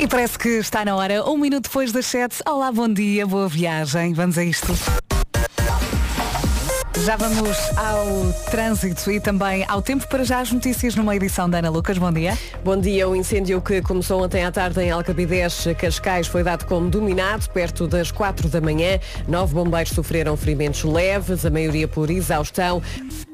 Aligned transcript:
E 0.00 0.08
parece 0.08 0.38
que 0.38 0.48
está 0.48 0.82
na 0.82 0.96
hora, 0.96 1.22
um 1.28 1.36
minuto 1.36 1.64
depois 1.64 1.92
das 1.92 2.06
sete. 2.06 2.42
Olá, 2.48 2.72
bom 2.72 2.88
dia, 2.88 3.26
boa 3.26 3.46
viagem. 3.46 4.14
Vamos 4.14 4.38
a 4.38 4.42
isto. 4.42 4.72
Já 7.04 7.16
vamos 7.16 7.56
ao 7.76 8.32
trânsito 8.50 9.10
e 9.10 9.18
também 9.18 9.64
ao 9.66 9.80
tempo 9.80 10.06
para 10.06 10.22
já 10.22 10.40
as 10.40 10.52
notícias 10.52 10.94
numa 10.94 11.16
edição 11.16 11.48
da 11.48 11.58
Ana 11.58 11.70
Lucas. 11.70 11.96
Bom 11.96 12.12
dia. 12.12 12.36
Bom 12.62 12.76
dia. 12.76 13.08
O 13.08 13.16
incêndio 13.16 13.60
que 13.62 13.80
começou 13.80 14.22
ontem 14.22 14.44
à 14.44 14.52
tarde 14.52 14.82
em 14.82 14.90
Alcabidez, 14.90 15.66
Cascais, 15.78 16.26
foi 16.26 16.42
dado 16.42 16.66
como 16.66 16.90
dominado 16.90 17.48
perto 17.50 17.86
das 17.86 18.10
quatro 18.10 18.48
da 18.48 18.60
manhã. 18.60 18.98
Nove 19.26 19.54
bombeiros 19.54 19.92
sofreram 19.92 20.36
ferimentos 20.36 20.84
leves, 20.84 21.46
a 21.46 21.50
maioria 21.50 21.88
por 21.88 22.10
exaustão. 22.10 22.82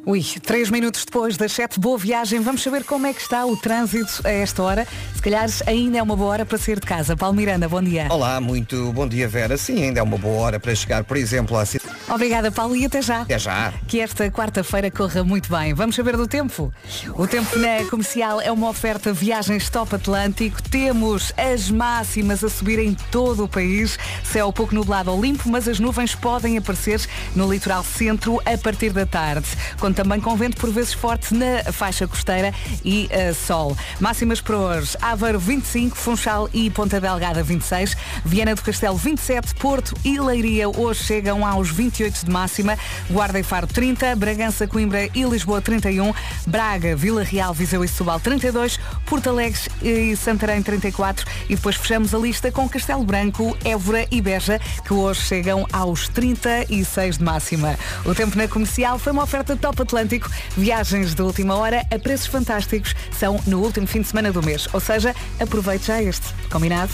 Ui, 0.06 0.22
três 0.40 0.70
minutos 0.70 1.04
depois 1.04 1.36
das 1.36 1.50
sete, 1.50 1.80
boa 1.80 1.98
viagem. 1.98 2.38
Vamos 2.38 2.62
saber 2.62 2.84
como 2.84 3.08
é 3.08 3.12
que 3.12 3.20
está 3.20 3.44
o 3.44 3.56
trânsito 3.56 4.20
a 4.24 4.30
esta 4.30 4.62
hora. 4.62 4.86
Se 5.12 5.20
calhar 5.20 5.48
ainda 5.66 5.98
é 5.98 6.02
uma 6.02 6.14
boa 6.14 6.30
hora 6.30 6.46
para 6.46 6.56
sair 6.56 6.78
de 6.78 6.86
casa. 6.86 7.16
Paulo 7.16 7.34
Miranda, 7.34 7.68
bom 7.68 7.82
dia. 7.82 8.06
Olá, 8.10 8.40
muito 8.40 8.92
bom 8.92 9.08
dia, 9.08 9.26
Vera. 9.26 9.56
Sim, 9.56 9.82
ainda 9.82 9.98
é 9.98 10.02
uma 10.04 10.16
boa 10.16 10.40
hora 10.40 10.60
para 10.60 10.72
chegar, 10.76 11.02
por 11.02 11.16
exemplo, 11.16 11.56
à 11.56 11.66
cidade. 11.66 11.92
Obrigada, 12.08 12.52
Paulo, 12.52 12.76
e 12.76 12.84
até 12.84 13.02
já. 13.02 13.22
Até 13.22 13.36
já. 13.36 13.55
Que 13.86 14.00
esta 14.00 14.30
quarta-feira 14.30 14.90
corra 14.90 15.24
muito 15.24 15.50
bem. 15.50 15.72
Vamos 15.74 15.96
saber 15.96 16.16
do 16.16 16.26
tempo. 16.26 16.72
O 17.14 17.26
tempo 17.26 17.58
na 17.58 17.88
comercial 17.88 18.40
é 18.40 18.50
uma 18.50 18.68
oferta 18.68 19.12
viagens 19.12 19.70
top 19.70 19.94
Atlântico. 19.94 20.62
Temos 20.62 21.32
as 21.36 21.70
máximas 21.70 22.42
a 22.44 22.48
subir 22.48 22.78
em 22.78 22.94
todo 23.10 23.44
o 23.44 23.48
país. 23.48 23.98
Céu 24.24 24.52
pouco 24.52 24.74
nublado 24.74 25.10
ou 25.10 25.20
limpo, 25.20 25.48
mas 25.48 25.68
as 25.68 25.78
nuvens 25.78 26.14
podem 26.14 26.58
aparecer 26.58 27.00
no 27.34 27.50
litoral 27.50 27.82
centro 27.84 28.40
a 28.44 28.58
partir 28.58 28.90
da 28.92 29.06
tarde. 29.06 29.46
Com 29.78 29.92
também 29.92 30.20
com 30.20 30.36
vento 30.36 30.56
por 30.56 30.70
vezes 30.70 30.92
forte 30.92 31.34
na 31.34 31.72
faixa 31.72 32.06
costeira 32.06 32.52
e 32.84 33.08
uh, 33.12 33.34
sol. 33.34 33.76
Máximas 34.00 34.40
para 34.40 34.56
hoje. 34.56 34.96
Aveiro 35.00 35.38
25, 35.38 35.96
Funchal 35.96 36.48
e 36.52 36.68
Ponta 36.70 37.00
Delgada 37.00 37.42
26, 37.42 37.96
Viana 38.24 38.54
do 38.54 38.62
Castelo 38.62 38.96
27, 38.96 39.54
Porto 39.54 39.94
e 40.04 40.18
Leiria 40.20 40.68
hoje 40.68 41.04
chegam 41.04 41.46
aos 41.46 41.70
28 41.70 42.26
de 42.26 42.30
máxima, 42.30 42.78
Guarda 43.10 43.38
e 43.38 43.42
Faro 43.46 43.66
30, 43.66 44.16
Bragança, 44.16 44.66
Coimbra 44.66 45.08
e 45.14 45.22
Lisboa 45.22 45.62
31, 45.62 46.12
Braga, 46.48 46.96
Vila 46.96 47.22
Real, 47.22 47.54
Viseu 47.54 47.84
e 47.84 47.88
Setúbal 47.88 48.18
32, 48.18 48.78
Porto 49.06 49.30
Alegre 49.30 49.60
e 49.80 50.16
Santarém 50.16 50.60
34 50.60 51.24
e 51.48 51.54
depois 51.54 51.76
fechamos 51.76 52.12
a 52.12 52.18
lista 52.18 52.50
com 52.50 52.68
Castelo 52.68 53.04
Branco, 53.04 53.56
Évora 53.64 54.06
e 54.10 54.20
Beja 54.20 54.60
que 54.84 54.92
hoje 54.92 55.20
chegam 55.20 55.64
aos 55.72 56.08
36 56.08 57.18
de 57.18 57.24
máxima. 57.24 57.78
O 58.04 58.14
tempo 58.14 58.36
na 58.36 58.48
comercial 58.48 58.98
foi 58.98 59.12
uma 59.12 59.22
oferta 59.22 59.56
top 59.56 59.82
Atlântico. 59.82 60.28
Viagens 60.56 61.14
de 61.14 61.22
última 61.22 61.54
hora 61.54 61.86
a 61.90 61.98
preços 61.98 62.26
fantásticos 62.26 62.94
são 63.12 63.40
no 63.46 63.62
último 63.62 63.86
fim 63.86 64.00
de 64.00 64.08
semana 64.08 64.32
do 64.32 64.42
mês. 64.42 64.66
Ou 64.72 64.80
seja, 64.80 65.14
aproveite 65.40 65.86
já 65.86 66.02
este. 66.02 66.26
Combinado? 66.50 66.92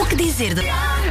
O 0.00 0.06
que 0.06 0.16
dizer? 0.16 0.54
De... 0.54 0.62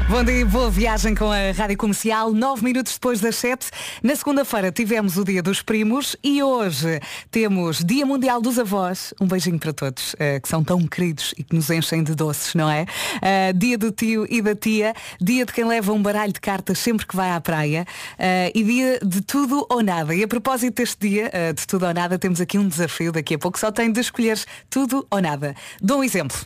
Bom 0.09 0.23
dia, 0.23 0.45
boa 0.45 0.69
viagem 0.69 1.15
com 1.15 1.31
a 1.31 1.51
Rádio 1.51 1.77
Comercial. 1.77 2.33
Nove 2.33 2.63
minutos 2.63 2.93
depois 2.93 3.21
das 3.21 3.35
sete. 3.35 3.69
Na 4.03 4.15
segunda-feira 4.15 4.71
tivemos 4.71 5.17
o 5.17 5.23
Dia 5.23 5.41
dos 5.41 5.61
Primos 5.61 6.17
e 6.23 6.41
hoje 6.43 6.99
temos 7.29 7.83
Dia 7.83 8.05
Mundial 8.05 8.41
dos 8.41 8.59
Avós. 8.59 9.13
Um 9.21 9.27
beijinho 9.27 9.59
para 9.59 9.71
todos, 9.71 10.13
uh, 10.13 10.41
que 10.41 10.49
são 10.49 10.63
tão 10.63 10.85
queridos 10.87 11.33
e 11.37 11.43
que 11.43 11.55
nos 11.55 11.69
enchem 11.69 12.03
de 12.03 12.15
doces, 12.15 12.55
não 12.55 12.69
é? 12.69 12.85
Uh, 13.17 13.57
dia 13.57 13.77
do 13.77 13.91
tio 13.91 14.25
e 14.29 14.41
da 14.41 14.55
tia. 14.55 14.93
Dia 15.21 15.45
de 15.45 15.53
quem 15.53 15.63
leva 15.63 15.93
um 15.93 16.01
baralho 16.01 16.33
de 16.33 16.41
cartas 16.41 16.79
sempre 16.79 17.05
que 17.05 17.15
vai 17.15 17.31
à 17.31 17.39
praia. 17.39 17.85
Uh, 18.13 18.51
e 18.53 18.63
dia 18.63 18.99
de 19.05 19.21
tudo 19.21 19.65
ou 19.69 19.81
nada. 19.81 20.13
E 20.13 20.23
a 20.23 20.27
propósito 20.27 20.75
deste 20.75 21.07
dia, 21.07 21.31
de 21.55 21.67
tudo 21.67 21.85
ou 21.85 21.93
nada, 21.93 22.17
temos 22.17 22.41
aqui 22.41 22.57
um 22.57 22.67
desafio 22.67 23.11
daqui 23.11 23.35
a 23.35 23.39
pouco. 23.39 23.57
Só 23.59 23.71
tem 23.71 23.91
de 23.91 23.99
escolher 24.01 24.39
tudo 24.69 25.05
ou 25.09 25.21
nada. 25.21 25.55
Dou 25.81 25.99
um 25.99 26.03
exemplo. 26.03 26.37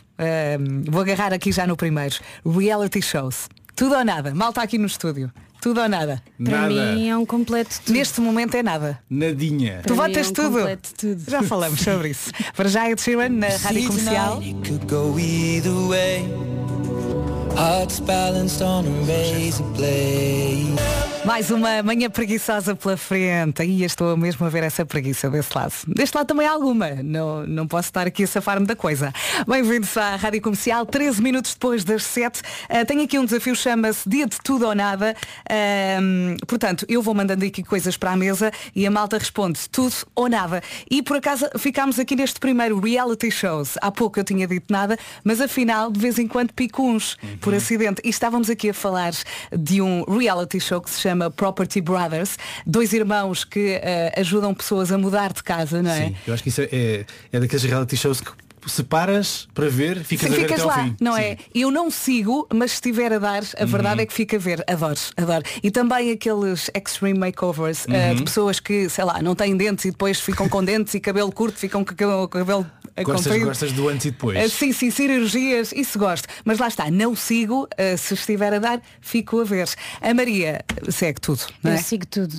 Vou 0.88 1.02
agarrar 1.02 1.32
aqui 1.32 1.52
já 1.52 1.66
no 1.66 1.76
primeiro 1.76 2.16
reality 2.44 3.02
shows. 3.02 3.48
Tudo 3.74 3.94
ou 3.94 4.04
nada. 4.04 4.34
Mal 4.34 4.50
está 4.50 4.62
aqui 4.62 4.78
no 4.78 4.86
estúdio. 4.86 5.30
Tudo 5.60 5.80
ou 5.80 5.88
nada. 5.88 6.22
Para 6.42 6.68
Nada. 6.68 6.92
mim 6.94 7.08
é 7.08 7.16
um 7.16 7.26
completo 7.26 7.80
tudo. 7.84 7.94
Neste 7.96 8.20
momento 8.20 8.54
é 8.54 8.62
nada. 8.62 8.98
Nadinha. 9.10 9.80
Tu 9.84 9.94
Para 9.94 10.06
mim 10.08 10.14
votas 10.14 10.26
é 10.26 10.30
um 10.30 10.32
tudo. 10.32 10.78
tudo. 10.96 11.30
Já 11.30 11.42
falamos 11.42 11.80
sobre 11.80 12.10
isso. 12.10 12.30
Para 12.54 12.68
já 12.68 12.88
é 12.88 12.96
Sheeran 12.96 13.30
na 13.30 13.48
Rádio 13.48 13.88
Comercial. 13.88 14.40
Mais 21.26 21.50
uma 21.50 21.82
manhã 21.82 22.08
preguiçosa 22.08 22.76
pela 22.76 22.96
frente. 22.96 23.60
Aí 23.60 23.82
estou 23.82 24.16
mesmo 24.16 24.46
a 24.46 24.48
ver 24.48 24.62
essa 24.62 24.86
preguiça 24.86 25.28
desse 25.28 25.58
lado. 25.58 25.72
Deste 25.88 26.14
lado 26.14 26.28
também 26.28 26.46
há 26.46 26.52
alguma. 26.52 26.88
Não, 27.02 27.44
não 27.44 27.66
posso 27.66 27.88
estar 27.88 28.06
aqui 28.06 28.22
a 28.22 28.26
safar-me 28.28 28.64
da 28.64 28.76
coisa. 28.76 29.12
Bem-vindos 29.44 29.96
à 29.96 30.14
Rádio 30.14 30.40
Comercial. 30.40 30.86
13 30.86 31.20
minutos 31.20 31.52
depois 31.54 31.82
das 31.82 32.04
7. 32.04 32.40
Uh, 32.40 32.86
tenho 32.86 33.02
aqui 33.02 33.18
um 33.18 33.24
desafio, 33.24 33.56
chama-se 33.56 34.08
Dia 34.08 34.24
de 34.24 34.36
Tudo 34.38 34.68
ou 34.68 34.74
Nada. 34.74 35.16
Ahm, 35.50 36.36
portanto, 36.46 36.86
eu 36.88 37.02
vou 37.02 37.12
mandando 37.12 37.44
aqui 37.44 37.64
coisas 37.64 37.96
para 37.96 38.12
a 38.12 38.16
mesa 38.16 38.52
e 38.72 38.86
a 38.86 38.90
malta 38.90 39.18
responde 39.18 39.68
tudo 39.68 39.96
ou 40.14 40.28
nada. 40.28 40.62
E 40.88 41.02
por 41.02 41.16
acaso 41.16 41.48
ficámos 41.58 41.98
aqui 41.98 42.14
neste 42.14 42.38
primeiro 42.38 42.78
reality 42.78 43.32
shows. 43.32 43.76
Há 43.82 43.90
pouco 43.90 44.20
eu 44.20 44.24
tinha 44.24 44.46
dito 44.46 44.72
nada, 44.72 44.96
mas 45.24 45.40
afinal 45.40 45.90
de 45.90 45.98
vez 45.98 46.20
em 46.20 46.28
quando 46.28 46.52
pico 46.52 46.84
uns 46.84 47.18
por 47.40 47.52
acidente. 47.52 48.00
E 48.04 48.10
estávamos 48.10 48.48
aqui 48.48 48.70
a 48.70 48.74
falar 48.74 49.12
de 49.52 49.82
um 49.82 50.04
reality 50.04 50.60
show 50.60 50.80
que 50.80 50.88
se 50.88 51.00
chama 51.00 51.15
Property 51.36 51.80
Brothers. 51.80 52.36
Dois 52.66 52.92
irmãos 52.92 53.44
que 53.44 53.80
eh, 53.82 54.12
ajudam 54.16 54.54
pessoas 54.54 54.90
a 54.92 54.98
mudar 54.98 55.32
de 55.32 55.42
casa, 55.42 55.82
não 55.82 55.90
é? 55.90 56.06
Sim, 56.08 56.16
eu 56.26 56.34
acho 56.34 56.42
que 56.42 56.48
isso 56.48 56.60
é, 56.60 56.68
é, 56.72 57.06
é 57.32 57.40
daqueles 57.40 57.64
reality 57.64 57.96
shows 57.96 58.20
que 58.20 58.30
se 58.66 58.82
paras 58.82 59.46
para 59.54 59.68
ver, 59.68 60.02
ficas 60.02 60.26
a 60.26 60.34
ver 60.34 60.40
ficas 60.42 60.60
até 60.60 60.62
ao 60.62 60.68
lá, 60.68 60.84
fim. 60.84 60.96
não 61.00 61.14
Sim. 61.14 61.20
é? 61.20 61.36
Eu 61.54 61.70
não 61.70 61.90
sigo, 61.90 62.48
mas 62.52 62.72
se 62.72 62.76
estiver 62.76 63.12
a 63.12 63.18
dar, 63.18 63.42
a 63.58 63.64
verdade 63.64 64.02
é 64.02 64.06
que 64.06 64.12
fica 64.12 64.36
a 64.36 64.40
ver. 64.40 64.64
Adoro, 64.66 64.98
adoro. 65.16 65.44
E 65.62 65.70
também 65.70 66.10
aqueles 66.10 66.68
extreme 66.74 67.18
makeovers 67.18 67.86
eh, 67.88 68.14
de 68.14 68.24
pessoas 68.24 68.58
que, 68.58 68.88
sei 68.88 69.04
lá, 69.04 69.22
não 69.22 69.34
têm 69.34 69.56
dentes 69.56 69.84
e 69.84 69.90
depois 69.92 70.20
ficam 70.20 70.48
com 70.48 70.64
dentes 70.64 70.94
e 70.94 71.00
cabelo 71.00 71.30
curto, 71.30 71.56
ficam 71.58 71.84
com 71.84 71.94
cabelo, 71.94 72.66
Gostas, 73.04 73.26
comprido. 73.26 73.46
gostas 73.46 73.72
do 73.72 73.88
antes 73.88 74.06
e 74.06 74.10
depois. 74.10 74.36
Eh, 74.38 74.48
Sim, 74.48 74.72
sim, 74.72 74.90
cirurgias, 74.90 75.72
isso 75.72 75.98
gosto. 75.98 76.26
Mas 76.44 76.58
lá 76.58 76.68
está, 76.68 76.90
não 76.90 77.14
sigo, 77.14 77.68
eh, 77.76 77.96
se 77.96 78.14
estiver 78.14 78.54
a 78.54 78.58
dar, 78.58 78.80
fico 79.00 79.40
a 79.40 79.44
ver. 79.44 79.68
A 80.00 80.14
Maria 80.14 80.64
segue 80.88 81.20
tudo, 81.20 81.40
não 81.62 81.72
Eu 81.72 81.76
é? 81.78 81.82
sigo 81.82 82.06
tudo. 82.06 82.34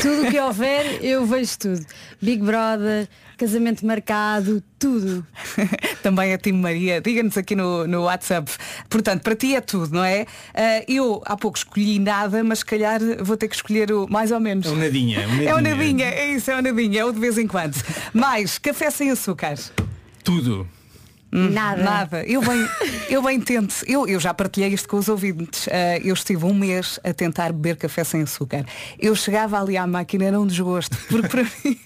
Tudo 0.00 0.26
o 0.26 0.30
que 0.30 0.38
houver, 0.40 1.04
eu 1.04 1.26
vejo 1.26 1.58
tudo. 1.58 1.86
Big 2.20 2.42
Brother, 2.42 3.08
casamento 3.40 3.86
marcado, 3.86 4.62
tudo. 4.78 5.26
Também 6.02 6.34
a 6.34 6.38
Tim 6.38 6.52
Maria, 6.52 7.00
diga-nos 7.00 7.38
aqui 7.38 7.56
no, 7.56 7.86
no 7.86 8.02
WhatsApp. 8.02 8.50
Portanto, 8.90 9.22
para 9.22 9.34
ti 9.34 9.54
é 9.54 9.62
tudo, 9.62 9.94
não 9.94 10.04
é? 10.04 10.26
Ah, 10.54 10.84
eu 10.86 11.22
há 11.24 11.36
pouco 11.38 11.56
escolhi 11.56 11.98
nada, 11.98 12.44
mas 12.44 12.58
se 12.58 12.66
calhar 12.66 13.00
vou 13.22 13.36
ter 13.38 13.48
que 13.48 13.54
escolher 13.56 13.90
o 13.92 14.06
mais 14.08 14.30
ou 14.30 14.38
menos. 14.38 14.66
É 14.66 14.70
um 14.70 14.76
nadinha, 14.76 15.26
um 15.26 15.40
É 15.42 15.54
o 15.54 15.60
nadinha. 15.60 15.74
nadinha, 15.74 16.06
é 16.06 16.32
isso, 16.34 16.50
é 16.50 16.58
o 16.58 16.62
nadinha, 16.62 17.00
é 17.00 17.04
o 17.04 17.12
de 17.12 17.18
vez 17.18 17.38
em 17.38 17.46
quando. 17.46 17.74
Mais, 18.12 18.58
café 18.58 18.90
sem 18.90 19.10
açúcar. 19.10 19.54
Tudo. 20.22 20.68
Nada. 21.32 21.82
Nada. 21.82 22.24
Eu 22.24 22.40
bem, 22.42 22.68
eu 23.08 23.22
bem 23.22 23.40
tento. 23.40 23.74
Eu, 23.86 24.06
eu 24.06 24.18
já 24.18 24.34
partilhei 24.34 24.70
isto 24.70 24.88
com 24.88 24.96
os 24.96 25.08
ouvintes. 25.08 25.68
Ah, 25.68 25.98
eu 26.02 26.12
estive 26.12 26.44
um 26.44 26.52
mês 26.52 26.98
a 27.04 27.12
tentar 27.12 27.52
beber 27.52 27.76
café 27.76 28.02
sem 28.02 28.22
açúcar. 28.22 28.64
Eu 28.98 29.14
chegava 29.14 29.60
ali 29.60 29.76
à 29.76 29.86
máquina, 29.86 30.24
era 30.24 30.40
um 30.40 30.46
desgosto. 30.46 30.96
Porque 31.08 31.28
para 31.28 31.42
mim, 31.64 31.78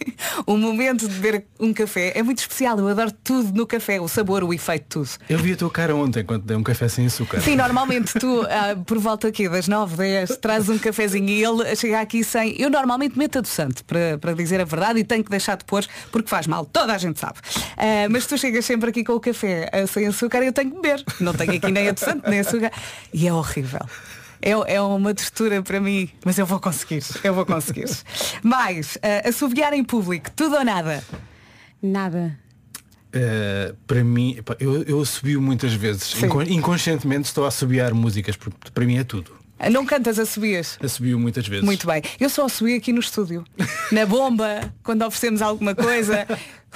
o 0.47 0.57
momento 0.57 1.07
de 1.07 1.15
beber 1.15 1.45
um 1.61 1.75
café 1.75 2.13
é 2.15 2.23
muito 2.23 2.39
especial. 2.39 2.79
Eu 2.79 2.89
adoro 2.89 3.13
tudo 3.13 3.53
no 3.53 3.67
café. 3.67 4.01
O 4.01 4.09
sabor, 4.09 4.43
o 4.43 4.53
efeito, 4.55 4.87
tudo. 4.89 5.11
Eu 5.29 5.39
vi 5.39 5.53
a 5.53 5.57
tua 5.57 5.71
cara 5.71 5.95
ontem 5.95 6.25
quando 6.25 6.45
dei 6.45 6.57
um 6.57 6.63
café 6.63 6.89
sem 6.89 7.07
açúcar. 7.07 7.41
Sim, 7.41 7.57
normalmente 7.57 8.19
tu, 8.19 8.47
ah, 8.49 8.77
por 8.87 8.99
volta 8.99 9.29
aqui 9.29 9.49
das 9.49 9.69
9, 9.69 9.97
10, 9.97 10.37
trazes 10.39 10.69
um 10.71 10.79
cafezinho 10.79 11.29
e 11.29 11.45
ele 11.45 11.77
chega 11.77 12.01
aqui 12.01 12.25
sem. 12.25 12.59
Eu 12.59 12.71
normalmente 12.71 13.19
meto 13.19 13.39
adoçante, 13.39 13.85
para, 13.85 14.17
para 14.19 14.33
dizer 14.33 14.61
a 14.61 14.65
verdade, 14.65 15.01
e 15.01 15.05
tenho 15.05 15.23
que 15.23 15.31
deixar 15.31 15.57
de 15.57 15.65
pôr, 15.65 15.85
porque 16.11 16.29
faz 16.29 16.47
mal, 16.47 16.65
toda 16.65 16.95
a 16.95 16.99
gente 16.99 17.21
sabe. 17.21 17.39
Ah, 17.77 18.09
mas 18.11 18.25
tu 18.27 18.39
chegas 18.39 18.65
sempre 18.65 18.89
aqui 18.89 19.05
com 19.05 19.13
o 19.13 19.21
café 19.21 19.34
ah, 19.73 19.87
sem 19.87 20.07
açúcar 20.07 20.43
eu 20.43 20.53
tenho 20.53 20.71
que 20.71 20.77
beber. 20.81 21.05
Não 21.21 21.33
tenho 21.35 21.53
aqui 21.53 21.71
nem 21.71 21.89
adoçante, 21.89 22.29
nem 22.29 22.41
açúcar. 22.41 22.71
E 23.13 23.27
é 23.27 23.33
horrível. 23.33 23.81
É, 24.41 24.51
é 24.75 24.81
uma 24.81 25.15
textura 25.15 25.63
para 25.63 25.81
mim, 25.81 26.09
mas 26.25 26.39
eu 26.39 26.45
vou 26.45 26.61
conseguir, 26.61 27.03
eu 27.23 27.33
vou 27.33 27.47
conseguir. 27.47 27.87
Mais, 28.43 28.99
ah, 29.03 29.29
assobiar 29.29 29.73
em 29.73 29.83
público, 29.83 30.31
tudo 30.37 30.57
ou 30.57 30.65
nada. 30.65 31.03
Nada. 31.83 32.39
Uh, 33.15 33.77
para 33.87 34.03
mim, 34.03 34.39
eu, 34.59 34.83
eu 34.83 35.01
assobio 35.01 35.41
muitas 35.41 35.73
vezes. 35.73 36.03
Sim. 36.03 36.27
Incon- 36.27 36.43
inconscientemente 36.43 37.27
estou 37.29 37.45
a 37.45 37.49
assobiar 37.49 37.95
músicas, 37.95 38.37
porque 38.37 38.71
para 38.73 38.85
mim 38.85 38.99
é 38.99 39.05
tudo. 39.05 39.31
Ah, 39.59 39.71
Não 39.71 39.87
cantas, 39.87 40.19
assobias. 40.19 40.79
Assobio 40.83 41.19
muitas 41.19 41.47
vezes. 41.47 41.65
Muito 41.65 41.87
bem. 41.87 42.03
Eu 42.21 42.29
só 42.29 42.49
subi 42.49 42.75
aqui 42.75 42.93
no 42.93 43.01
estúdio. 43.01 43.45
Na 43.93 44.05
bomba, 44.05 44.73
quando 44.83 45.03
oferecemos 45.03 45.41
alguma 45.41 45.75
coisa, 45.75 46.27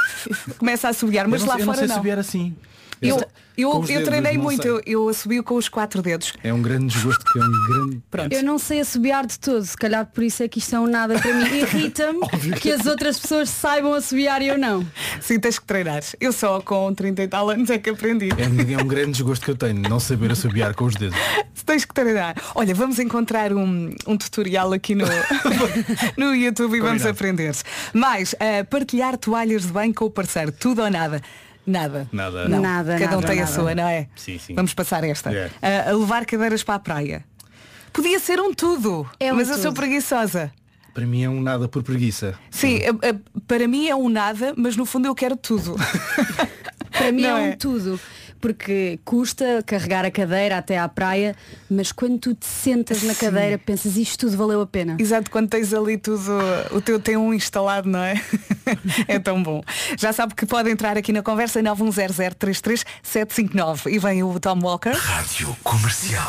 começa 0.58 0.86
a 0.86 0.90
assobiar, 0.90 1.26
mas 1.28 1.40
eu 1.42 1.46
não, 1.46 1.54
lá 1.54 1.60
eu 1.60 1.66
não 1.66 1.72
fora 1.74 1.78
sei 1.78 1.88
não. 1.88 1.94
assobiar 1.94 2.18
assim. 2.18 2.54
Eu- 3.02 3.22
Eu, 3.58 3.72
Eu, 3.72 3.80
dedos, 3.82 4.04
treinei 4.08 4.38
muito, 4.38 4.64
eu, 4.66 4.80
eu 4.86 5.08
assobio 5.08 5.42
com 5.42 5.56
os 5.56 5.68
quatro 5.68 6.00
dedos. 6.00 6.32
É 6.44 6.54
um 6.54 6.62
grande 6.62 6.86
desgosto 6.94 7.24
que 7.32 7.38
é 7.38 7.42
um 7.42 7.50
grande. 7.68 8.02
Pronto. 8.08 8.32
Eu 8.32 8.42
não 8.44 8.56
sei 8.58 8.78
assobiar 8.80 9.26
de 9.26 9.36
todo, 9.38 9.64
se 9.64 9.76
calhar 9.76 10.06
por 10.06 10.22
isso 10.22 10.42
é 10.44 10.48
que 10.48 10.60
isto 10.60 10.76
é 10.76 10.80
um 10.80 10.86
nada 10.86 11.18
para 11.18 11.34
mim. 11.34 11.44
Irrita-me 11.58 12.20
que 12.60 12.70
as 12.70 12.86
outras 12.86 13.18
pessoas 13.18 13.50
saibam 13.50 13.92
assobiar 13.94 14.40
e 14.42 14.46
eu 14.48 14.56
não. 14.56 14.86
Sim, 15.20 15.40
tens 15.40 15.58
que 15.58 15.64
treinar. 15.66 16.02
Eu 16.20 16.32
só 16.32 16.60
com 16.60 16.94
30 16.94 17.22
e 17.24 17.28
tal 17.28 17.50
anos 17.50 17.68
é 17.68 17.78
que 17.78 17.90
aprendi. 17.90 18.28
É, 18.38 18.46
um- 18.48 18.78
é 18.78 18.82
um 18.82 18.86
grande 18.86 19.10
desgosto 19.12 19.44
que 19.44 19.50
eu 19.50 19.56
tenho, 19.56 19.80
não 19.88 19.98
saber 19.98 20.30
assobiar 20.30 20.72
com 20.74 20.84
os 20.84 20.94
dedos. 20.94 21.18
Tens 21.66 21.84
que 21.84 21.92
treinar. 21.92 22.34
Olha, 22.54 22.74
vamos 22.74 22.98
encontrar 22.98 23.52
um, 23.52 23.90
um 24.06 24.16
tutorial 24.16 24.72
aqui 24.72 24.94
no, 24.94 25.04
no 26.16 26.34
YouTube 26.34 26.76
e 26.76 26.80
vamos 26.80 27.02
Combinado. 27.02 27.10
aprender. 27.10 27.54
Mais, 27.92 28.34
eh, 28.40 28.62
partilhar 28.64 29.18
toalhas 29.18 29.62
de 29.62 29.68
banho 29.68 29.92
com 29.92 30.06
o 30.06 30.10
parceiro. 30.10 30.50
Tudo 30.50 30.80
ou 30.82 30.90
nada? 30.90 31.20
Nada. 31.68 32.08
Nada. 32.10 32.48
Não. 32.48 32.60
Nada, 32.60 32.98
Cada 32.98 33.12
um 33.18 33.20
nada, 33.20 33.26
tem 33.26 33.38
a 33.38 33.44
nada. 33.44 33.54
sua, 33.54 33.74
não 33.74 33.86
é? 33.86 34.08
Sim, 34.16 34.38
sim. 34.38 34.54
Vamos 34.54 34.72
passar 34.72 35.04
esta. 35.04 35.30
É. 35.32 35.50
Eh, 35.60 35.90
a 35.90 35.92
levar 35.92 36.24
cadeiras 36.24 36.62
para 36.62 36.76
a 36.76 36.78
praia. 36.78 37.24
Podia 37.92 38.18
ser 38.18 38.40
um 38.40 38.54
tudo, 38.54 39.06
É 39.20 39.32
um 39.32 39.36
mas 39.36 39.48
eu 39.48 39.56
sou 39.56 39.64
tudo. 39.66 39.76
preguiçosa. 39.76 40.50
Para 40.94 41.04
mim 41.06 41.22
é 41.22 41.28
um 41.28 41.40
nada 41.40 41.68
por 41.68 41.82
preguiça. 41.82 42.34
Sim, 42.50 42.80
para 43.46 43.68
mim 43.68 43.86
é 43.86 43.94
um 43.94 44.08
nada, 44.08 44.54
mas 44.56 44.76
no 44.76 44.84
fundo 44.86 45.06
eu 45.06 45.14
quero 45.14 45.36
tudo. 45.36 45.76
Para 46.90 47.12
mim 47.12 47.22
Não 47.22 47.30
é 47.30 47.34
um 47.34 47.46
é? 47.48 47.56
tudo. 47.56 48.00
Porque 48.40 48.98
custa 49.04 49.62
carregar 49.66 50.04
a 50.04 50.10
cadeira 50.10 50.58
até 50.58 50.78
à 50.78 50.88
praia, 50.88 51.34
mas 51.70 51.92
quando 51.92 52.18
tu 52.18 52.34
te 52.34 52.46
sentas 52.46 53.02
na 53.02 53.14
cadeira 53.14 53.58
pensas 53.58 53.96
isto 53.96 54.26
tudo 54.26 54.36
valeu 54.36 54.60
a 54.60 54.66
pena. 54.66 54.96
Exato, 54.98 55.30
quando 55.30 55.48
tens 55.48 55.72
ali 55.72 55.96
tudo, 55.96 56.20
o 56.72 56.80
teu 56.80 56.98
tem 57.00 57.16
um 57.16 57.32
instalado, 57.32 57.88
não 57.88 58.00
é? 58.00 58.20
é 59.08 59.18
tão 59.18 59.42
bom. 59.42 59.62
Já 59.96 60.12
sabe 60.12 60.34
que 60.34 60.44
pode 60.46 60.70
entrar 60.70 60.96
aqui 60.96 61.12
na 61.12 61.22
conversa 61.22 61.60
910033759 61.62 63.92
e 63.92 63.98
vem 63.98 64.22
o 64.22 64.38
Tom 64.38 64.60
Walker. 64.62 64.90
Rádio 64.90 65.56
Comercial. 65.62 66.28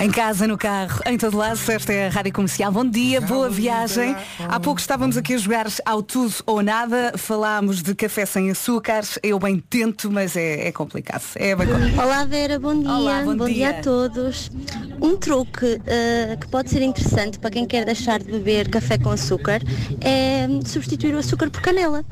Em 0.00 0.10
casa, 0.10 0.46
no 0.46 0.58
carro, 0.58 1.00
em 1.06 1.16
todo 1.16 1.36
lado, 1.36 1.58
esta 1.68 1.92
é 1.92 2.08
a 2.08 2.10
Rádio 2.10 2.32
Comercial. 2.32 2.70
Bom 2.70 2.84
dia, 2.84 3.20
boa 3.20 3.48
viagem. 3.48 4.14
Há 4.40 4.58
pouco 4.58 4.80
estávamos 4.80 5.16
aqui 5.16 5.34
a 5.34 5.38
jogar 5.38 5.66
ao 5.84 6.02
tudo 6.02 6.34
ou 6.46 6.62
nada. 6.62 7.12
Falámos 7.16 7.82
de 7.82 7.94
café 7.94 8.26
sem 8.26 8.50
açúcares. 8.50 9.18
Eu 9.22 9.38
bem 9.38 9.58
tento, 9.58 10.10
mas 10.10 10.36
é, 10.36 10.68
é 10.68 10.72
complicado. 10.72 11.22
É 11.36 11.54
bem 11.54 11.66
complicado. 11.66 12.04
Olá 12.04 12.24
Vera, 12.24 12.58
bom 12.58 12.78
dia. 12.78 12.92
Olá, 12.92 13.22
bom 13.22 13.46
dia. 13.46 13.70
a 13.70 13.74
todos. 13.82 14.50
Um 15.00 15.16
truque 15.16 15.80
eh, 15.86 16.36
que 16.40 16.48
pode 16.48 16.70
ser 16.70 16.82
interessante 16.82 17.38
para 17.38 17.50
quem 17.50 17.66
quer 17.66 17.84
deixar 17.84 18.20
de 18.20 18.30
beber 18.30 18.68
café 18.68 18.98
com 18.98 19.10
açúcar 19.10 19.62
é 20.00 20.46
substituir 20.66 21.14
o 21.14 21.18
açúcar 21.18 21.50
por 21.50 21.62
canela. 21.62 22.04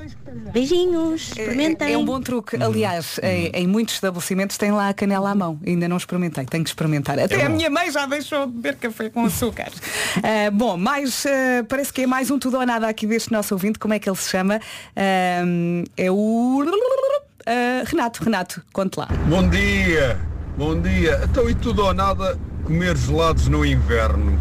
Beijinhos, 0.52 1.28
experimentem. 1.28 1.88
É, 1.88 1.92
é 1.92 1.98
um 1.98 2.04
bom 2.04 2.20
truque. 2.20 2.56
Aliás, 2.62 3.18
em, 3.22 3.50
em 3.54 3.66
muitos 3.66 3.94
estabelecimentos 3.94 4.56
tem 4.56 4.70
lá 4.70 4.88
a 4.88 4.94
canela 4.94 5.30
à 5.30 5.34
mão. 5.34 5.58
Ainda 5.66 5.88
não 5.88 5.96
experimentei, 5.96 6.44
tenho 6.44 6.64
que 6.64 6.70
experimentar. 6.70 7.18
Até 7.18 7.44
a 7.44 7.48
minha 7.48 7.70
mãe 7.70 7.90
já 7.90 8.06
deixou 8.06 8.46
de 8.46 8.52
beber 8.52 8.76
café 8.76 9.10
com 9.10 9.24
açúcar. 9.24 9.70
Ah, 10.16 10.50
bom, 10.52 10.76
mais 10.76 11.24
ah, 11.26 11.64
parece 11.68 11.92
que 11.92 12.02
é 12.02 12.06
mais 12.06 12.30
um 12.30 12.38
tudo 12.38 12.58
ou 12.58 12.66
nada 12.66 12.88
aqui 12.88 13.06
deste 13.06 13.32
nosso 13.32 13.54
ouvinte. 13.54 13.78
Como 13.78 13.94
é 13.94 13.98
que 13.98 14.08
ele 14.08 14.16
se 14.16 14.30
chama? 14.30 14.60
Ah, 14.96 15.42
é 15.96 16.10
o 16.10 16.62
Renato. 17.86 18.24
Renato, 18.24 18.62
conte 18.72 18.98
lá. 18.98 19.08
Bom 19.28 19.48
dia, 19.48 20.18
bom 20.56 20.80
dia. 20.80 21.20
Então 21.24 21.48
e 21.48 21.54
tudo 21.54 21.84
ou 21.84 21.92
nada 21.92 22.38
comer 22.64 22.96
gelados 22.96 23.48
no 23.48 23.64
inverno? 23.66 24.38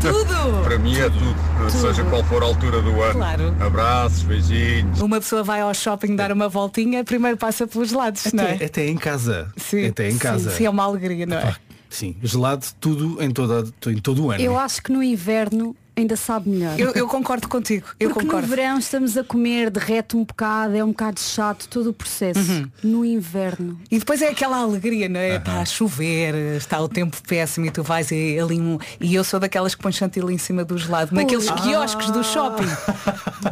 Tudo! 0.00 0.64
Para 0.64 0.78
mim 0.78 0.96
é 0.96 1.08
tudo, 1.08 1.70
seja 1.70 2.04
qual 2.04 2.22
for 2.24 2.42
a 2.42 2.46
altura 2.46 2.82
do 2.82 3.02
ano. 3.02 3.14
Claro. 3.14 3.56
Abraços, 3.60 4.22
beijinhos. 4.22 5.00
Uma 5.00 5.20
pessoa 5.20 5.42
vai 5.42 5.60
ao 5.60 5.72
shopping 5.74 6.16
dar 6.16 6.30
uma 6.32 6.48
voltinha, 6.48 7.04
primeiro 7.04 7.36
passa 7.36 7.66
pelos 7.66 7.92
lados, 7.92 8.32
não 8.32 8.44
é? 8.44 8.54
Até, 8.54 8.64
até 8.66 8.88
em 8.88 8.96
casa. 8.96 9.52
Sim, 9.56 9.86
até 9.86 10.08
em 10.08 10.12
sim, 10.12 10.18
casa. 10.18 10.50
Sim, 10.50 10.66
é 10.66 10.70
uma 10.70 10.84
alegria, 10.84 11.26
não 11.26 11.36
é? 11.36 11.56
Sim, 11.88 12.16
gelado 12.22 12.66
tudo 12.80 13.22
em, 13.22 13.30
toda, 13.30 13.68
em 13.86 13.98
todo 13.98 14.24
o 14.24 14.30
ano. 14.30 14.42
Eu 14.42 14.58
acho 14.58 14.82
que 14.82 14.90
no 14.92 15.02
inverno 15.02 15.76
ainda 15.96 16.16
sabe 16.16 16.50
melhor. 16.50 16.78
Eu, 16.78 16.92
eu 16.92 17.06
concordo 17.06 17.48
contigo. 17.48 17.86
Eu 17.98 18.10
Porque 18.10 18.26
concordo. 18.26 18.48
no 18.48 18.56
verão 18.56 18.78
estamos 18.78 19.16
a 19.16 19.24
comer, 19.24 19.70
derrete 19.70 20.16
um 20.16 20.24
bocado, 20.24 20.76
é 20.76 20.84
um 20.84 20.88
bocado 20.88 21.20
chato 21.20 21.68
todo 21.68 21.90
o 21.90 21.92
processo. 21.92 22.40
Uhum. 22.40 22.70
No 22.82 23.04
inverno. 23.04 23.78
E 23.90 23.98
depois 23.98 24.20
é 24.22 24.28
aquela 24.28 24.58
alegria, 24.58 25.08
não 25.08 25.20
é? 25.20 25.36
Está 25.36 25.60
a 25.60 25.64
chover, 25.64 26.34
está 26.56 26.80
o 26.80 26.88
tempo 26.88 27.16
péssimo 27.26 27.66
e 27.66 27.70
tu 27.70 27.82
vais 27.82 28.10
e, 28.10 28.38
ali 28.38 28.60
um... 28.60 28.78
E 29.00 29.14
eu 29.14 29.24
sou 29.24 29.38
daquelas 29.38 29.74
que 29.74 29.82
põe 29.82 29.92
chantilly 29.92 30.34
em 30.34 30.38
cima 30.38 30.64
do 30.64 30.76
gelado, 30.76 31.14
naqueles 31.14 31.50
quiosques 31.50 32.10
do 32.10 32.22
shopping. 32.24 32.66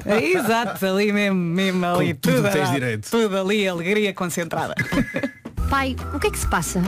É, 0.05 0.25
exato, 0.25 0.85
ali 0.85 1.13
mesmo, 1.13 1.39
mesmo 1.39 1.85
ali. 1.87 2.15
Com 2.15 2.21
tudo 2.21 2.47
a 2.47 2.51
tens 2.51 2.71
direito. 2.71 3.11
Tudo 3.11 3.37
ali, 3.37 3.67
alegria 3.69 4.13
concentrada. 4.13 4.75
Pai, 5.69 5.97
o 6.15 6.19
que 6.19 6.27
é 6.27 6.31
que 6.31 6.39
se 6.39 6.47
passa? 6.47 6.81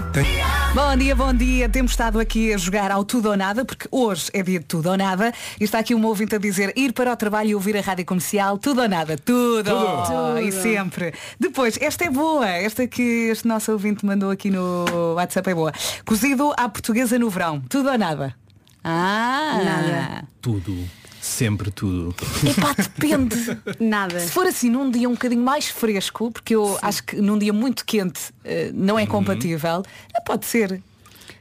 Bom 0.75 0.97
dia, 0.97 1.17
bom 1.17 1.33
dia. 1.33 1.69
Temos 1.69 1.93
estado 1.93 2.21
aqui 2.21 2.53
a 2.53 2.59
jogar 2.59 2.91
ao 2.91 3.05
tudo 3.05 3.31
ou 3.31 3.37
nada, 3.37 3.65
porque 3.65 3.89
hoje 3.91 4.29
é 4.33 4.43
dia 4.43 4.59
de 4.61 4.67
tudo 4.67 4.91
ou 4.91 4.97
nada. 4.97 5.33
E 5.59 5.65
está 5.65 5.79
aqui 5.79 5.95
um 5.95 6.05
ouvinte 6.05 6.35
a 6.35 6.39
dizer 6.39 6.73
ir 6.77 6.93
para 6.93 7.13
o 7.13 7.17
trabalho 7.17 7.51
e 7.51 7.55
ouvir 7.55 7.77
a 7.77 7.81
rádio 7.81 8.05
comercial, 8.05 8.59
tudo 8.59 8.83
ou 8.83 8.89
nada, 8.89 9.17
tudo. 9.17 9.65
Tudo. 9.65 10.39
E 10.39 10.53
sempre. 10.53 11.15
Depois, 11.41 11.79
esta 11.81 12.05
é 12.05 12.11
boa, 12.11 12.49
esta 12.49 12.87
que 12.87 13.03
este 13.31 13.49
nosso 13.49 13.73
ouvinte 13.73 14.05
mandou 14.05 14.31
aqui 14.31 14.51
no 14.51 14.85
WhatsApp 15.15 15.51
é 15.51 15.55
boa. 15.55 15.73
Cozido 16.05 16.53
à 16.57 16.69
portuguesa 16.69 17.19
no 17.19 17.31
verão, 17.31 17.61
tudo 17.69 17.91
ou 17.91 17.99
nada? 17.99 18.35
Ah, 18.83 19.61
Nada. 19.65 20.29
Tudo. 20.43 20.77
Sempre 21.25 21.71
tudo. 21.71 22.15
Epá, 22.47 22.75
depende. 22.77 23.35
Nada. 23.81 24.21
Se 24.21 24.31
for 24.31 24.47
assim 24.47 24.69
num 24.69 24.91
dia 24.91 25.09
um 25.09 25.13
bocadinho 25.13 25.43
mais 25.43 25.69
fresco, 25.69 26.31
porque 26.31 26.55
eu 26.55 26.79
acho 26.83 27.03
que 27.03 27.17
num 27.17 27.39
dia 27.39 27.51
muito 27.51 27.83
quente 27.87 28.21
eh, 28.45 28.71
não 28.75 28.99
é 28.99 29.07
compatível, 29.07 29.83
eh, 30.15 30.21
pode 30.21 30.45
ser. 30.45 30.83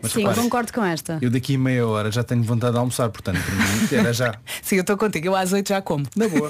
Mas 0.01 0.13
Sim, 0.13 0.21
repare, 0.21 0.41
concordo 0.41 0.71
com 0.71 0.85
esta. 0.85 1.19
eu 1.21 1.29
daqui 1.29 1.55
a 1.55 1.59
meia 1.59 1.85
hora 1.85 2.09
já 2.09 2.23
tenho 2.23 2.41
vontade 2.43 2.71
de 2.73 2.79
almoçar, 2.79 3.09
portanto, 3.09 3.39
para 3.43 3.55
mim 3.55 3.87
era 4.03 4.13
já. 4.13 4.33
Sim, 4.63 4.77
eu 4.77 4.81
estou 4.81 4.95
contigo, 4.95 5.27
eu 5.27 5.35
às 5.35 5.51
8 5.51 5.67
já 5.67 5.81
como. 5.81 6.05
Na 6.15 6.29
boa. 6.29 6.49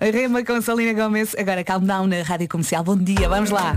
A 0.00 0.04
Rema 0.10 0.44
com 0.44 0.60
Salina 0.60 1.00
Gomes, 1.00 1.36
agora 1.38 1.62
calm 1.62 1.84
down 1.84 2.08
na 2.08 2.22
Rádio 2.22 2.48
Comercial. 2.48 2.82
Bom 2.82 2.96
dia, 2.96 3.28
vamos 3.28 3.50
lá. 3.50 3.76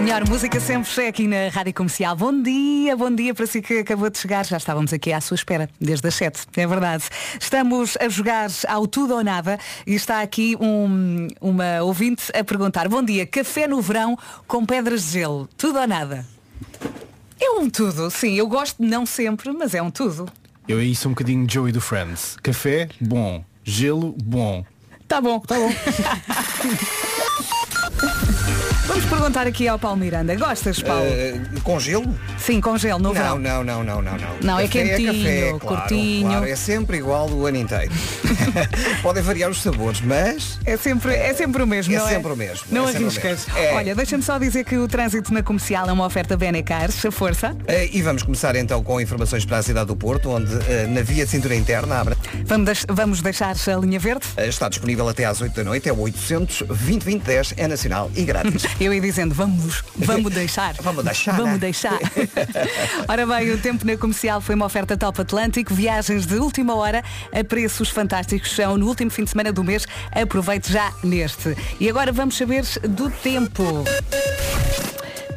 A 0.00 0.02
melhor 0.02 0.26
música 0.26 0.58
sempre 0.58 1.04
é 1.04 1.08
aqui 1.08 1.28
na 1.28 1.50
Rádio 1.50 1.74
Comercial. 1.74 2.16
Bom 2.16 2.40
dia, 2.40 2.96
bom 2.96 3.14
dia 3.14 3.34
para 3.34 3.46
si 3.46 3.60
que 3.60 3.80
acabou 3.80 4.08
de 4.08 4.16
chegar. 4.16 4.46
Já 4.46 4.56
estávamos 4.56 4.94
aqui 4.94 5.12
à 5.12 5.20
sua 5.20 5.34
espera, 5.34 5.68
desde 5.78 6.08
as 6.08 6.14
7, 6.14 6.46
é 6.56 6.66
verdade. 6.66 7.04
Estamos 7.38 7.98
a 8.00 8.08
jogar 8.08 8.48
ao 8.66 8.86
tudo 8.86 9.14
ou 9.14 9.22
nada 9.22 9.58
e 9.86 9.94
está 9.94 10.22
aqui 10.22 10.56
um, 10.58 11.28
uma 11.38 11.82
ouvinte 11.82 12.32
a 12.34 12.42
perguntar. 12.42 12.88
Bom 12.88 13.02
dia, 13.02 13.26
café 13.26 13.68
no 13.68 13.82
verão 13.82 14.16
com 14.48 14.64
pedras 14.64 15.02
de 15.02 15.18
gelo, 15.18 15.46
tudo 15.58 15.78
ou 15.78 15.86
nada? 15.86 16.26
É 17.38 17.50
um 17.50 17.68
tudo, 17.68 18.10
sim, 18.10 18.36
eu 18.36 18.48
gosto 18.48 18.82
não 18.82 19.04
sempre, 19.04 19.52
mas 19.52 19.74
é 19.74 19.82
um 19.82 19.90
tudo. 19.90 20.26
Eu 20.66 20.78
aí 20.78 20.96
sou 20.96 21.10
um 21.10 21.12
bocadinho 21.12 21.46
Joey 21.46 21.72
do 21.72 21.80
Friends. 21.80 22.38
Café, 22.42 22.88
bom. 22.98 23.44
Gelo, 23.62 24.16
bom. 24.24 24.64
Tá 25.06 25.20
bom, 25.20 25.38
tá 25.40 25.56
bom. 25.56 25.70
Vamos 28.90 29.04
perguntar 29.04 29.46
aqui 29.46 29.68
ao 29.68 29.78
Paulo 29.78 29.96
Miranda. 29.98 30.34
Gostas, 30.34 30.82
Paulo? 30.82 31.04
Eh, 31.06 31.40
com 31.62 31.78
gelo? 31.78 32.12
Sim, 32.36 32.60
com 32.60 32.76
gelo 32.76 32.98
no 32.98 33.10
Não, 33.10 33.14
verão. 33.14 33.38
não, 33.38 33.62
não, 33.62 33.84
não, 33.84 34.02
não, 34.02 34.16
não. 34.18 34.28
Não, 34.42 34.58
é 34.58 34.66
Café 34.66 34.84
quentinho, 34.88 35.12
café, 35.14 35.48
claro, 35.60 35.60
curtinho. 35.60 36.28
claro, 36.28 36.44
é 36.48 36.56
sempre 36.56 36.96
igual 36.96 37.30
o 37.30 37.46
ano 37.46 37.58
inteiro. 37.58 37.92
Podem 39.00 39.22
variar 39.22 39.48
os 39.48 39.62
sabores, 39.62 40.00
mas 40.00 40.58
É 40.64 40.76
sempre, 40.76 41.14
é 41.14 41.32
sempre 41.34 41.62
o 41.62 41.66
mesmo, 41.68 41.94
É 41.94 41.98
não 41.98 42.08
é? 42.08 42.10
sempre 42.14 42.32
o 42.32 42.36
mesmo, 42.36 42.64
Não 42.72 42.88
é 42.88 42.90
arriscas. 42.96 43.46
mesmo. 43.46 43.58
É. 43.58 43.74
Olha, 43.74 43.94
deixa-me 43.94 44.24
só 44.24 44.38
dizer 44.38 44.64
que 44.64 44.76
o 44.76 44.88
trânsito 44.88 45.32
na 45.32 45.42
comercial 45.44 45.88
é 45.88 45.92
uma 45.92 46.04
oferta 46.04 46.36
Benecars, 46.36 47.04
a 47.06 47.12
força. 47.12 47.56
Eh, 47.68 47.90
E 47.92 48.02
vamos 48.02 48.24
começar 48.24 48.56
então 48.56 48.82
com 48.82 49.00
informações 49.00 49.44
para 49.44 49.58
a 49.58 49.62
cidade 49.62 49.86
do 49.86 49.94
Porto, 49.94 50.30
onde 50.30 50.52
eh, 50.68 50.86
na 50.88 51.02
via 51.02 51.24
de 51.24 51.30
cintura 51.30 51.54
interna 51.54 52.00
abre- 52.00 52.16
Vamos, 52.44 52.84
vamos 52.88 53.22
deixar 53.22 53.54
a 53.54 53.76
linha 53.76 54.00
verde. 54.00 54.24
está 54.36 54.68
disponível 54.68 55.08
até 55.08 55.24
às 55.26 55.40
8 55.40 55.54
da 55.54 55.62
noite, 55.64 55.88
é 55.88 55.92
o 55.92 56.00
800 56.00 56.62
2010 56.66 57.54
é 57.56 57.68
nacional 57.68 58.10
e 58.16 58.24
grátis. 58.24 58.64
Eu 58.80 58.94
ia 58.94 59.00
dizendo, 59.00 59.34
vamos, 59.34 59.84
vamos 59.94 60.32
deixar. 60.32 60.74
Vamos 60.80 61.04
deixar, 61.04 61.36
Vamos 61.36 61.52
né? 61.52 61.58
deixar. 61.58 61.98
Ora 63.06 63.26
bem, 63.26 63.50
o 63.52 63.58
tempo 63.58 63.86
na 63.86 63.96
comercial 63.96 64.40
foi 64.40 64.54
uma 64.54 64.64
oferta 64.64 64.96
Top 64.96 65.20
Atlântico, 65.20 65.74
viagens 65.74 66.24
de 66.24 66.36
última 66.36 66.74
hora 66.74 67.04
a 67.32 67.44
preços 67.44 67.90
fantásticos. 67.90 68.52
São 68.52 68.78
no 68.78 68.86
último 68.86 69.10
fim 69.10 69.24
de 69.24 69.30
semana 69.30 69.52
do 69.52 69.62
mês. 69.62 69.86
Aproveite 70.10 70.72
já 70.72 70.92
neste. 71.04 71.54
E 71.78 71.88
agora 71.90 72.10
vamos 72.10 72.36
saber 72.36 72.64
do 72.88 73.10
tempo. 73.10 73.84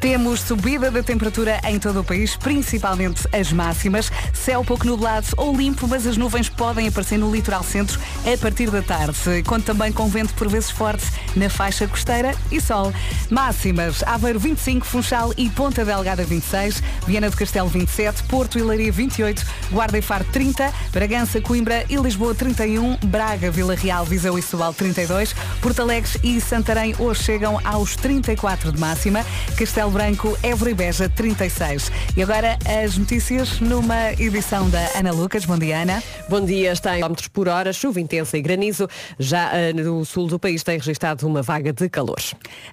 Temos 0.04 0.40
subida 0.40 0.90
da 0.90 1.02
temperatura 1.02 1.58
em 1.64 1.78
todo 1.78 2.00
o 2.00 2.04
país, 2.04 2.36
principalmente 2.36 3.26
as 3.32 3.50
máximas. 3.50 4.12
Céu 4.34 4.62
pouco 4.62 4.86
nublado 4.86 5.28
ou 5.34 5.56
limpo, 5.56 5.88
mas 5.88 6.06
as 6.06 6.18
nuvens 6.18 6.46
podem 6.46 6.86
aparecer 6.86 7.16
no 7.16 7.34
litoral 7.34 7.62
centro 7.62 7.98
a 8.30 8.36
partir 8.36 8.70
da 8.70 8.82
tarde. 8.82 9.42
Conto 9.46 9.64
também 9.64 9.90
com 9.90 10.06
vento 10.06 10.34
por 10.34 10.46
vezes 10.46 10.70
forte 10.70 11.06
na 11.34 11.48
faixa 11.48 11.88
costeira 11.88 12.34
e 12.52 12.60
sol. 12.60 12.92
Máximas, 13.30 14.02
Aveiro 14.02 14.38
25, 14.38 14.84
Funchal 14.84 15.32
e 15.38 15.48
Ponta 15.48 15.86
Delgada 15.86 16.22
26, 16.22 16.82
Viana 17.06 17.30
do 17.30 17.36
Castelo 17.38 17.70
27, 17.70 18.24
Porto 18.24 18.58
e 18.58 18.62
Leiria 18.62 18.92
28, 18.92 19.42
Guarda 19.70 19.96
e 19.96 20.02
Faro 20.02 20.26
30, 20.30 20.70
Bragança, 20.92 21.40
Coimbra 21.40 21.82
e 21.88 21.96
Lisboa 21.96 22.34
31, 22.34 22.98
Braga, 23.06 23.50
Vila 23.50 23.74
Real, 23.74 24.04
Viseu 24.04 24.38
e 24.38 24.42
Setúbal 24.42 24.74
32, 24.74 25.34
Porto 25.62 25.80
Alegre 25.80 26.20
e 26.22 26.38
Santarém 26.42 26.94
hoje 26.98 27.22
chegam 27.22 27.58
aos 27.64 27.96
34 27.96 28.70
de 28.70 28.78
máxima, 28.78 29.24
Castelo 29.56 29.93
Branco, 29.94 30.36
Évora 30.42 30.72
e 30.72 30.74
Beja 30.74 31.08
36. 31.08 31.92
E 32.16 32.22
agora 32.22 32.58
as 32.82 32.98
notícias 32.98 33.60
numa 33.60 34.10
edição 34.18 34.68
da 34.68 34.80
Ana 34.98 35.12
Lucas. 35.12 35.44
Bom 35.44 35.56
dia, 35.56 35.82
Ana. 35.82 36.02
Bom 36.28 36.44
dia, 36.44 36.72
está 36.72 36.98
em 36.98 37.00
km 37.00 37.14
por 37.32 37.46
hora, 37.46 37.72
chuva 37.72 38.00
intensa 38.00 38.36
e 38.36 38.42
granizo. 38.42 38.88
Já 39.20 39.52
eh, 39.54 39.72
no 39.72 40.04
sul 40.04 40.26
do 40.26 40.36
país 40.36 40.64
tem 40.64 40.78
registrado 40.78 41.24
uma 41.28 41.42
vaga 41.42 41.72
de 41.72 41.88
calor. 41.88 42.18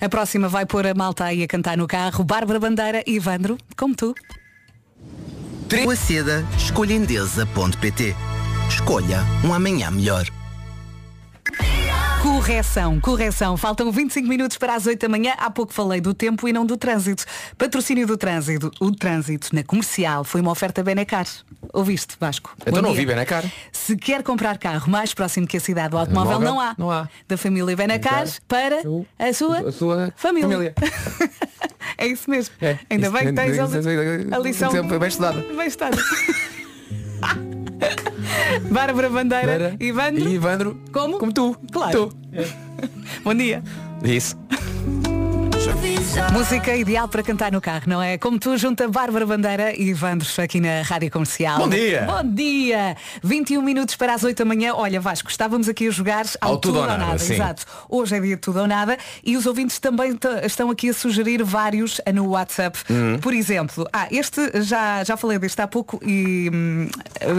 A 0.02 0.10
próxima 0.10 0.50
vai 0.50 0.66
pôr 0.66 0.88
a 0.88 0.96
malta 0.96 1.26
aí 1.26 1.44
a 1.44 1.48
cantar 1.48 1.78
no 1.78 1.86
carro. 1.86 2.24
Bárbara 2.24 2.60
Bandeira 2.60 3.04
e 3.06 3.18
Ivandro, 3.18 3.56
como 3.78 3.96
tu. 3.96 4.16
Boa 5.84 5.96
seda, 5.96 6.44
escolhendesa.pt. 6.58 8.16
Escolha 8.68 9.20
um 9.46 9.54
amanhã 9.54 9.92
melhor. 9.92 10.26
Correção, 12.22 13.00
correção. 13.00 13.58
Faltam 13.58 13.92
25 13.92 14.28
minutos 14.28 14.56
para 14.58 14.76
as 14.76 14.86
8 14.86 15.00
da 15.02 15.10
manhã. 15.10 15.34
Há 15.38 15.50
pouco 15.50 15.74
falei 15.74 16.00
do 16.00 16.14
tempo 16.14 16.48
e 16.48 16.54
não 16.54 16.66
do 16.66 16.78
trânsito. 16.78 17.26
Patrocínio 17.58 18.06
do 18.06 18.16
trânsito. 18.16 18.72
O 18.80 18.92
trânsito 18.92 19.50
na 19.56 19.64
comercial 19.64 20.24
foi 20.24 20.40
uma 20.40 20.52
oferta 20.52 20.84
Benecar. 20.84 21.26
Ouviste, 21.74 22.16
Vasco? 22.20 22.54
Então 22.62 22.74
Bom 22.74 22.82
não 22.82 22.90
dia. 22.92 23.02
ouvi 23.02 23.06
Benacar. 23.08 23.44
Se 23.72 23.96
quer 23.98 24.22
comprar 24.22 24.58
carro 24.60 24.90
mais 24.90 25.14
próximo 25.16 25.48
que 25.48 25.58
a 25.58 25.60
cidade 25.60 25.90
do 25.90 25.98
automóvel, 25.98 26.40
não 26.40 26.60
há. 26.60 26.76
não 26.78 26.92
há. 26.92 27.10
Da 27.28 27.38
família 27.38 27.76
Benacar 27.76 28.26
Benacar. 28.26 28.42
para 28.48 28.78
a 29.18 29.34
sua, 29.34 29.70
a 29.70 29.72
sua 29.72 30.14
família. 30.16 30.48
família. 30.50 30.76
é 31.98 32.06
isso 32.08 32.30
mesmo. 32.30 32.54
É, 32.62 32.78
Ainda 32.90 33.08
isso- 33.08 33.16
bem 33.18 33.28
que 33.28 33.34
tens 33.34 33.60
a, 33.60 33.66
isso- 33.80 34.36
a 34.36 34.38
lição 34.38 34.72
bem 35.00 35.08
estudada. 35.08 35.42
Bem 35.42 35.68
estudada. 35.68 35.98
Bárbara 38.72 39.10
Bandeira, 39.10 39.48
Bandeira. 39.48 39.76
Ivandro. 39.80 40.30
E 40.30 40.34
Ivandro, 40.34 40.78
Como? 40.92 41.18
como 41.18 41.32
tu. 41.34 41.56
Claro. 41.72 42.08
Tu. 42.10 42.16
Bom 43.24 43.36
dia. 43.36 43.62
Isso. 44.04 44.36
Música 46.34 46.76
ideal 46.76 47.08
para 47.08 47.22
cantar 47.22 47.52
no 47.52 47.62
carro, 47.62 47.84
não 47.86 48.02
é? 48.02 48.18
Como 48.18 48.40
tu 48.40 48.58
junta 48.58 48.88
Bárbara 48.88 49.28
Bandeira 49.28 49.76
e 49.76 49.90
Ivandros 49.90 50.40
aqui 50.40 50.60
na 50.60 50.82
Rádio 50.82 51.12
Comercial. 51.12 51.60
Bom 51.60 51.70
dia. 51.70 52.02
Bom 52.02 52.34
dia! 52.34 52.98
21 53.22 53.62
minutos 53.62 53.96
para 53.96 54.16
as 54.16 54.24
8 54.24 54.40
da 54.40 54.44
manhã. 54.44 54.74
Olha, 54.74 55.00
Vasco, 55.00 55.30
estávamos 55.30 55.70
aqui 55.70 55.88
a 55.88 55.92
jogar 55.92 56.26
ao, 56.42 56.58
tudo, 56.58 56.80
ou 56.80 56.88
nada. 56.88 57.18
sim. 57.20 57.34
Exato. 57.34 57.66
Hoje 57.88 58.16
é 58.16 58.20
dia 58.20 58.36
de 58.36 58.42
tudo 58.42 58.60
ou 58.60 58.68
nada 58.68 58.98
e 59.24 59.38
os 59.38 59.46
ouvintes 59.46 59.78
também 59.78 60.18
estão 60.44 60.72
aqui 60.72 60.90
a 60.90 60.94
sugerir 60.96 61.44
vários 61.44 62.02
no 62.12 62.30
WhatsApp. 62.30 62.80
Uhum. 62.90 63.20
Por 63.20 63.34
exemplo, 63.34 63.88
ah, 63.94 64.08
este 64.10 64.64
já, 64.64 65.04
já 65.04 65.16
falei 65.16 65.38
deste 65.38 65.62
há 65.62 65.68
pouco 65.68 66.00
e 66.04 66.50
hum, 66.52 66.88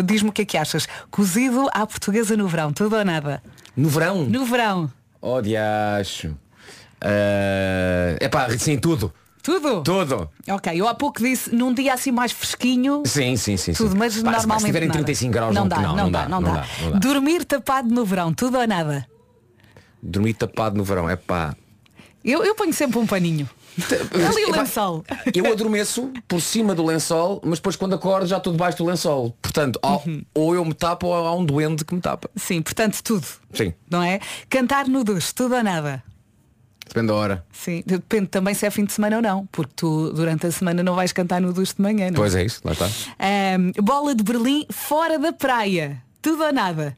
diz-me 0.04 0.30
o 0.30 0.32
que 0.32 0.42
é 0.42 0.44
que 0.44 0.56
achas. 0.56 0.86
Cozido 1.10 1.68
à 1.72 1.84
portuguesa 1.84 2.36
no 2.36 2.46
verão, 2.46 2.72
tudo 2.72 2.94
ou 2.94 3.04
nada? 3.04 3.42
No 3.76 3.88
verão. 3.88 4.24
No 4.26 4.44
verão. 4.44 4.88
Oh, 5.20 5.42
diacho. 5.42 6.36
É 7.00 7.91
pá, 8.32 8.58
sim, 8.58 8.76
tudo. 8.78 9.12
Tudo? 9.42 9.82
Tudo. 9.82 10.30
Ok, 10.48 10.72
eu 10.74 10.86
há 10.88 10.94
pouco 10.94 11.20
disse 11.20 11.52
num 11.54 11.74
dia 11.74 11.94
assim 11.94 12.12
mais 12.12 12.30
fresquinho. 12.32 13.02
Sim, 13.04 13.36
sim, 13.36 13.56
sim. 13.56 13.72
Tudo, 13.72 13.90
sim. 13.92 13.96
mas 13.98 14.14
Pá, 14.16 14.30
normalmente 14.30 14.60
Se 14.60 14.66
tiverem 14.66 14.88
nada. 14.88 14.98
35 15.00 15.32
graus, 15.32 15.54
não, 15.54 15.62
não, 15.62 15.68
dá, 15.68 15.76
não, 15.80 16.10
dá, 16.10 16.28
não, 16.28 16.42
dá. 16.42 16.64
não 16.82 16.92
dá. 16.92 16.98
Dormir 16.98 17.44
tapado 17.44 17.92
no 17.92 18.04
verão, 18.04 18.32
tudo 18.32 18.58
ou 18.58 18.66
nada? 18.66 19.06
Dormir 20.02 20.34
tapado 20.34 20.76
no 20.76 20.84
verão, 20.84 21.10
é 21.10 21.16
pá. 21.16 21.54
Eu, 22.24 22.44
eu 22.44 22.54
ponho 22.54 22.72
sempre 22.72 22.98
um 22.98 23.06
paninho. 23.06 23.48
Ali 24.14 24.44
o 24.44 24.52
lençol. 24.52 25.04
Eu 25.34 25.50
adormeço 25.50 26.12
por 26.28 26.40
cima 26.40 26.72
do 26.74 26.84
lençol, 26.84 27.40
mas 27.44 27.58
depois 27.58 27.74
quando 27.74 27.94
acordo 27.94 28.26
já 28.26 28.36
estou 28.36 28.52
debaixo 28.52 28.78
do 28.78 28.84
lençol. 28.84 29.36
Portanto, 29.42 29.78
ou, 29.82 30.02
Uhum. 30.06 30.24
ou 30.34 30.54
eu 30.54 30.64
me 30.64 30.74
tapo 30.74 31.06
ou 31.08 31.14
há 31.14 31.34
um 31.34 31.44
doente 31.44 31.84
que 31.84 31.94
me 31.94 32.00
tapa. 32.00 32.30
Sim, 32.36 32.62
portanto 32.62 33.02
tudo. 33.02 33.26
Sim, 33.52 33.72
Não 33.90 34.02
é? 34.02 34.20
Cantar 34.48 34.86
no 34.88 35.02
duche, 35.02 35.34
tudo 35.34 35.56
ou 35.56 35.62
nada? 35.64 36.02
Depende 36.92 37.08
da 37.08 37.14
hora. 37.14 37.44
Sim, 37.52 37.82
depende 37.86 38.26
também 38.26 38.54
se 38.54 38.66
é 38.66 38.70
fim 38.70 38.84
de 38.84 38.92
semana 38.92 39.16
ou 39.16 39.22
não, 39.22 39.46
porque 39.52 39.72
tu 39.76 40.12
durante 40.12 40.46
a 40.46 40.52
semana 40.52 40.82
não 40.82 40.94
vais 40.94 41.12
cantar 41.12 41.40
no 41.40 41.52
duche 41.52 41.74
de 41.74 41.82
manhã, 41.82 42.06
não? 42.10 42.16
Pois 42.16 42.34
é 42.34 42.44
isso, 42.44 42.60
lá 42.64 42.72
está. 42.72 42.86
Ahm, 43.18 43.72
bola 43.82 44.14
de 44.14 44.22
Berlim 44.22 44.66
fora 44.70 45.18
da 45.18 45.32
praia, 45.32 46.02
tudo 46.20 46.42
ou 46.44 46.52
nada? 46.52 46.96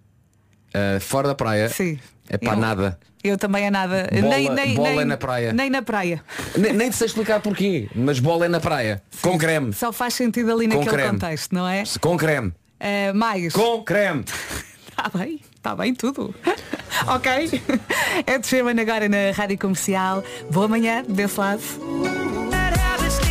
Uh, 0.75 1.01
fora 1.01 1.29
da 1.29 1.35
praia. 1.35 1.69
Sim. 1.69 1.99
É 2.29 2.37
pá, 2.37 2.53
Eu- 2.55 2.57
nada. 2.59 2.99
Eu 3.23 3.39
também 3.39 3.65
é 3.65 3.71
nada. 3.71 4.07
Bola- 4.13 4.29
nem, 4.37 4.51
nem, 4.51 4.75
bola 4.75 4.89
nem, 4.91 5.01
é 5.01 5.05
na 5.07 5.17
praia. 5.17 5.53
Nem 5.55 5.71
na 5.71 5.81
praia. 5.81 6.23
Nem, 6.59 6.75
nem 6.75 6.91
te 6.91 6.97
sei 6.97 7.07
explicar 7.07 7.41
porquê, 7.41 7.89
mas 7.95 8.19
bola 8.21 8.45
é 8.45 8.49
na 8.49 8.61
praia. 8.61 9.03
Com 9.23 9.39
creme. 9.39 9.73
Só 9.73 9.93
faz 9.95 10.13
sentido 10.13 10.53
ali 10.53 10.69
Com 10.69 10.75
naquele 10.77 10.95
creme. 10.97 11.11
contexto, 11.13 11.55
não 11.55 11.67
é? 11.67 11.85
Com 12.01 12.17
creme. 12.19 12.53
Ah, 12.79 13.15
mais. 13.15 13.53
Com 13.55 13.83
creme. 13.83 14.25
Está 14.91 15.09
bem, 15.17 15.41
está 15.64 15.75
bem 15.75 15.94
tudo. 15.94 16.35
ok? 17.09 17.62
É 18.26 18.38
de 18.38 18.47
Sherman 18.47 18.78
agora 18.78 19.09
na 19.09 19.33
Rádio 19.35 19.59
Comercial. 19.59 20.23
Boa 20.50 20.68
manhã, 20.68 21.02
desse 21.09 21.40
lado. 21.40 21.62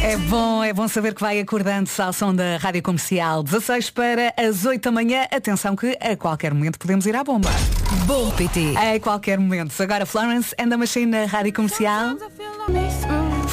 É 0.01 0.17
bom, 0.17 0.63
é 0.63 0.73
bom 0.73 0.87
saber 0.87 1.13
que 1.13 1.21
vai 1.21 1.39
acordando-se 1.39 2.01
ao 2.01 2.11
som 2.11 2.33
da 2.33 2.57
Rádio 2.57 2.81
Comercial. 2.81 3.43
16 3.43 3.91
para 3.91 4.33
as 4.35 4.65
8 4.65 4.81
da 4.81 4.91
manhã. 4.91 5.27
Atenção 5.31 5.75
que 5.75 5.95
a 6.01 6.17
qualquer 6.17 6.53
momento 6.53 6.79
podemos 6.79 7.05
ir 7.05 7.15
à 7.15 7.23
bomba. 7.23 7.49
Bom 8.07 8.31
PT. 8.31 8.73
A 8.75 8.99
qualquer 8.99 9.37
momento. 9.37 9.79
Agora 9.81 10.05
Florence 10.05 10.55
and 10.59 10.69
the 10.69 10.77
Machine 10.77 11.05
na 11.05 11.25
Rádio 11.25 11.53
Comercial. 11.53 12.17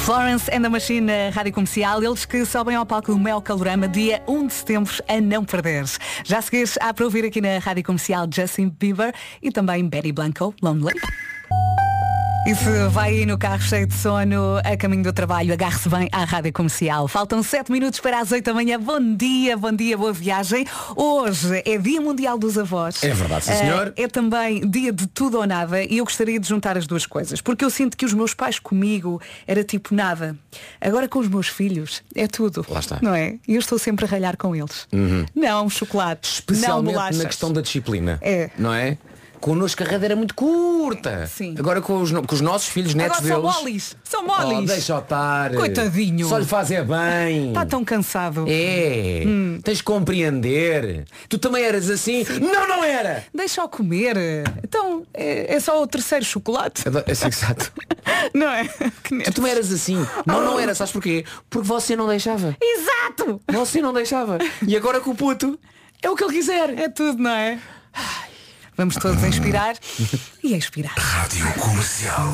Florence 0.05 0.49
and 0.51 0.63
the 0.63 0.69
Machine 0.69 1.01
na 1.01 1.29
Rádio 1.29 1.53
Comercial, 1.53 2.03
eles 2.03 2.25
que 2.25 2.43
sobem 2.43 2.75
ao 2.75 2.85
palco 2.85 3.13
do 3.13 3.19
Mel 3.19 3.39
Calorama 3.39 3.87
dia 3.87 4.23
1 4.27 4.47
de 4.47 4.53
setembro 4.53 4.93
a 5.07 5.21
não 5.21 5.45
perderes. 5.45 5.99
Já 6.23 6.41
seguires 6.41 6.75
a 6.81 6.91
para 6.91 7.05
ouvir 7.05 7.23
aqui 7.23 7.39
na 7.39 7.59
Rádio 7.59 7.83
Comercial 7.83 8.27
Justin 8.33 8.69
Bieber 8.69 9.13
e 9.43 9.51
também 9.51 9.87
Betty 9.87 10.11
Blanco, 10.11 10.55
Lonely. 10.61 10.99
E 12.47 12.55
se 12.55 12.87
vai 12.89 13.11
aí 13.19 13.25
no 13.25 13.37
carro 13.37 13.61
cheio 13.61 13.85
de 13.85 13.93
sono, 13.93 14.57
a 14.63 14.75
caminho 14.75 15.03
do 15.03 15.13
trabalho, 15.13 15.53
agarre-se 15.53 15.87
bem 15.87 16.09
à 16.11 16.23
Rádio 16.23 16.51
Comercial. 16.51 17.07
Faltam 17.07 17.43
7 17.43 17.71
minutos 17.71 17.99
para 17.99 18.19
as 18.19 18.31
8 18.31 18.43
da 18.43 18.51
manhã. 18.53 18.79
Bom 18.79 19.15
dia, 19.15 19.55
bom 19.55 19.71
dia, 19.71 19.95
boa 19.95 20.11
viagem. 20.11 20.65
Hoje 20.95 21.61
é 21.63 21.77
Dia 21.77 22.01
Mundial 22.01 22.39
dos 22.39 22.57
Avós. 22.57 23.03
É 23.03 23.13
verdade, 23.13 23.45
sim, 23.45 23.51
Eh, 23.51 23.55
senhor. 23.57 23.93
é 23.95 24.07
também 24.07 24.67
dia 24.67 24.91
de 24.91 25.05
tudo 25.05 25.37
ou 25.37 25.45
nada 25.45 25.83
e 25.83 25.99
eu 25.99 26.03
gostaria 26.03 26.39
de 26.39 26.47
juntar 26.47 26.75
as 26.79 26.87
duas 26.87 27.05
coisas. 27.05 27.41
Porque 27.41 27.63
eu 27.63 27.69
sinto 27.69 27.95
que 27.95 28.05
os 28.05 28.13
meus 28.13 28.33
pais 28.33 28.57
comigo 28.57 29.21
era 29.45 29.63
tipo 29.63 29.93
nada. 29.93 30.35
Agora 30.81 31.07
com 31.07 31.19
os 31.19 31.27
meus 31.27 31.47
filhos 31.47 32.01
é 32.15 32.25
tudo. 32.27 32.65
Lá 32.67 32.79
está. 32.79 32.97
Não 33.03 33.13
é? 33.13 33.35
E 33.47 33.53
eu 33.53 33.59
estou 33.59 33.77
sempre 33.77 34.05
a 34.05 34.07
ralhar 34.07 34.35
com 34.35 34.55
eles. 34.55 34.87
Uhum. 34.91 35.25
Não 35.35 35.69
chocolates, 35.69 36.31
não 36.31 36.55
Especialmente 36.55 36.93
bolachas. 36.95 37.17
na 37.19 37.25
questão 37.25 37.53
da 37.53 37.61
disciplina. 37.61 38.17
É. 38.19 38.49
Não 38.57 38.73
é? 38.73 38.97
Connosco 39.41 39.83
a 39.83 39.85
rede 39.87 40.05
era 40.05 40.15
muito 40.15 40.35
curta. 40.35 41.25
Sim. 41.27 41.55
Agora 41.57 41.81
com 41.81 41.99
os, 42.01 42.11
no- 42.11 42.25
com 42.25 42.33
os 42.35 42.41
nossos 42.41 42.67
filhos, 42.69 42.93
netos 42.93 43.17
Agora 43.17 43.33
são 43.33 43.41
deles. 43.41 43.55
moles. 43.57 43.97
São 44.03 44.23
moles. 44.25 44.57
Oh, 44.59 44.61
deixa 44.61 44.97
estar. 44.99 45.53
Coitadinho. 45.55 46.27
Só 46.27 46.37
lhe 46.37 46.45
fazer 46.45 46.85
bem. 46.85 47.49
Está 47.49 47.65
tão 47.65 47.83
cansado. 47.83 48.45
É. 48.47 49.23
Hum. 49.25 49.59
Tens 49.63 49.77
de 49.79 49.83
compreender. 49.83 51.05
Tu 51.27 51.37
também 51.39 51.63
eras 51.63 51.89
assim. 51.89 52.23
Não, 52.39 52.67
não 52.67 52.83
era. 52.83 53.23
Deixa-o 53.33 53.67
comer. 53.67 54.15
Então, 54.63 55.03
é, 55.13 55.55
é 55.55 55.59
só 55.59 55.81
o 55.81 55.87
terceiro 55.87 56.23
chocolate. 56.23 56.83
É 56.87 57.11
assim, 57.11 57.27
exato. 57.27 57.71
Não 58.33 58.47
é? 58.49 58.63
Tu 59.25 59.33
também 59.33 59.51
eras 59.51 59.71
assim. 59.71 59.95
Não, 60.25 60.43
não 60.43 60.59
era. 60.59 60.75
Sabes 60.75 60.93
porquê? 60.93 61.25
Porque 61.49 61.67
você 61.67 61.95
não 61.95 62.07
deixava. 62.07 62.55
Exato! 62.61 63.41
Você 63.51 63.81
não 63.81 63.91
deixava. 63.93 64.37
E 64.67 64.75
agora 64.77 64.99
com 64.99 65.11
o 65.11 65.15
puto 65.15 65.59
é 66.01 66.09
o 66.09 66.15
que 66.15 66.23
ele 66.23 66.33
quiser. 66.33 66.77
É 66.77 66.87
tudo, 66.89 67.21
não 67.21 67.31
é? 67.31 67.59
Vamos 68.77 68.95
todos 68.95 69.23
inspirar 69.23 69.75
e 70.43 70.53
expirar. 70.55 70.95
Rádio 70.97 71.45
Comercial. 71.59 72.29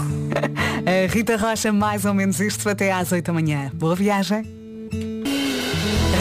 A 0.86 1.12
Rita 1.12 1.36
Rocha, 1.36 1.74
mais 1.74 2.06
ou 2.06 2.14
menos 2.14 2.40
isto, 2.40 2.70
até 2.70 2.92
às 2.92 3.12
8 3.12 3.26
da 3.26 3.34
manhã. 3.34 3.72
Boa 3.74 3.96
viagem. 3.96 4.44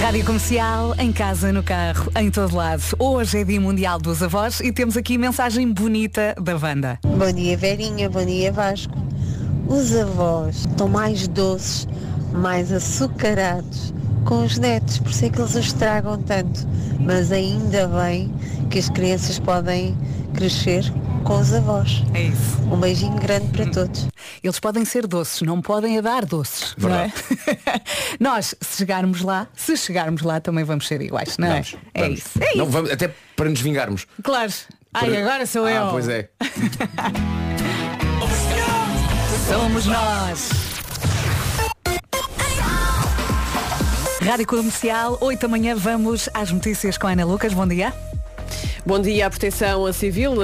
Rádio 0.01 0.25
Comercial, 0.25 0.95
em 0.99 1.13
casa, 1.13 1.53
no 1.53 1.63
carro, 1.63 2.11
em 2.17 2.31
todo 2.31 2.57
lado. 2.57 2.83
Hoje 2.99 3.41
é 3.41 3.45
Dia 3.45 3.61
Mundial 3.61 3.99
dos 3.99 4.23
Avós 4.23 4.61
e 4.61 4.73
temos 4.73 4.97
aqui 4.97 5.19
mensagem 5.19 5.71
bonita 5.71 6.35
da 6.41 6.57
Wanda. 6.57 6.99
Bom 7.03 7.33
dia 7.33 7.57
Verinha, 7.57 8.09
bom 8.09 8.25
dia 8.25 8.53
Vasco. 8.53 8.95
Os 9.69 9.95
avós 9.97 10.59
estão 10.59 10.89
mais 10.89 11.27
doces, 11.29 11.89
mais 12.33 12.71
açucarados 12.71 13.93
com 14.27 14.45
os 14.45 14.59
netos, 14.59 14.99
por 14.99 15.11
isso 15.11 15.25
é 15.25 15.31
que 15.31 15.39
eles 15.41 15.55
os 15.55 15.65
estragam 15.67 16.21
tanto. 16.23 16.61
Mas 17.01 17.33
ainda 17.33 17.89
bem 17.89 18.33
que 18.71 18.79
as 18.79 18.89
crianças 18.91 19.39
podem 19.39 19.97
crescer 20.35 20.85
com 21.25 21.39
os 21.41 21.53
avós. 21.55 22.03
É 22.13 22.23
isso. 22.25 22.61
Um 22.71 22.79
beijinho 22.79 23.17
grande 23.19 23.47
para 23.49 23.67
todos. 23.71 24.07
Eles 24.43 24.61
podem 24.61 24.85
ser 24.85 25.07
doces, 25.07 25.43
não 25.43 25.63
podem 25.63 25.97
a 25.99 26.01
dar 26.01 26.25
doces. 26.27 26.75
Não 26.77 26.93
é? 26.95 27.11
Nós, 28.21 28.55
se 28.61 28.79
chegarmos 28.79 29.23
lá, 29.23 29.47
se 29.55 29.77
chegarmos 29.77 30.23
lá, 30.23 30.41
também 30.41 30.65
vamos 30.65 30.87
ser 30.87 31.01
iguais, 31.01 31.39
não 31.39 31.49
é? 31.49 31.63
Vamos, 31.63 31.77
é 31.95 32.03
vamos. 32.03 32.19
isso. 32.19 32.31
É 32.41 32.57
Não, 32.57 32.65
isso. 32.65 32.73
vamos, 32.73 32.91
até 32.91 33.15
para 33.37 33.49
nos 33.49 33.61
vingarmos. 33.61 34.07
Claro. 34.23 34.53
Ai, 34.93 35.11
Para- 35.11 35.21
agora 35.21 35.47
sou 35.47 35.69
eu. 35.69 35.85
Ah, 35.85 35.89
pois 35.91 36.09
é. 36.09 36.29
Somos 39.49 39.87
nós. 39.87 40.76
Rádio 44.27 44.45
Comercial, 44.45 45.17
8 45.21 45.43
da 45.43 45.47
manhã, 45.47 45.77
vamos 45.77 46.29
às 46.35 46.51
notícias 46.51 46.99
com 46.99 47.07
a 47.07 47.13
Ana 47.13 47.25
Lucas. 47.25 47.55
Bom 47.55 47.65
dia. 47.65 47.95
Bom 48.85 49.01
dia 49.01 49.27
à 49.27 49.31
Proteção 49.31 49.93
Civil. 49.93 50.35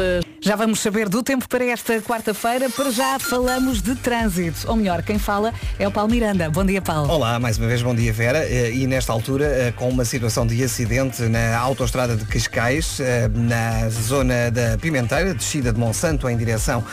Já 0.41 0.57
vamos 0.57 0.81
saber 0.81 1.09
do 1.09 1.23
tempo 1.23 1.49
para 1.49 1.65
esta 1.65 2.01
quarta-feira. 2.03 2.69
Para 2.69 2.91
já 2.91 3.19
falamos 3.19 3.81
de 3.81 3.95
trânsito. 3.95 4.69
Ou 4.69 4.77
melhor, 4.77 5.03
quem 5.03 5.19
fala 5.19 5.53
é 5.79 5.87
o 5.87 5.91
Paulo 5.91 6.11
Miranda. 6.11 6.51
Bom 6.51 6.65
dia, 6.65 6.83
Paulo. 6.83 7.09
Olá, 7.11 7.39
mais 7.39 7.59
uma 7.59 7.69
vez 7.69 7.81
bom 7.81 7.95
dia 7.95 8.13
Vera 8.13 8.43
Eh, 8.53 8.73
e 8.75 8.87
nesta 8.87 9.13
altura 9.13 9.45
eh, 9.45 9.73
com 9.77 9.89
uma 9.89 10.05
situação 10.05 10.47
de 10.47 10.63
acidente 10.63 11.23
na 11.23 11.57
autoestrada 11.59 12.17
de 12.17 12.25
Cascais 12.25 12.99
eh, 13.01 13.29
na 13.33 13.89
zona 13.89 14.51
da 14.51 14.77
Pimenteira, 14.79 15.35
descida 15.35 15.73
de 15.73 15.79
Monsanto 15.79 16.29
em 16.29 16.37
direção 16.37 16.85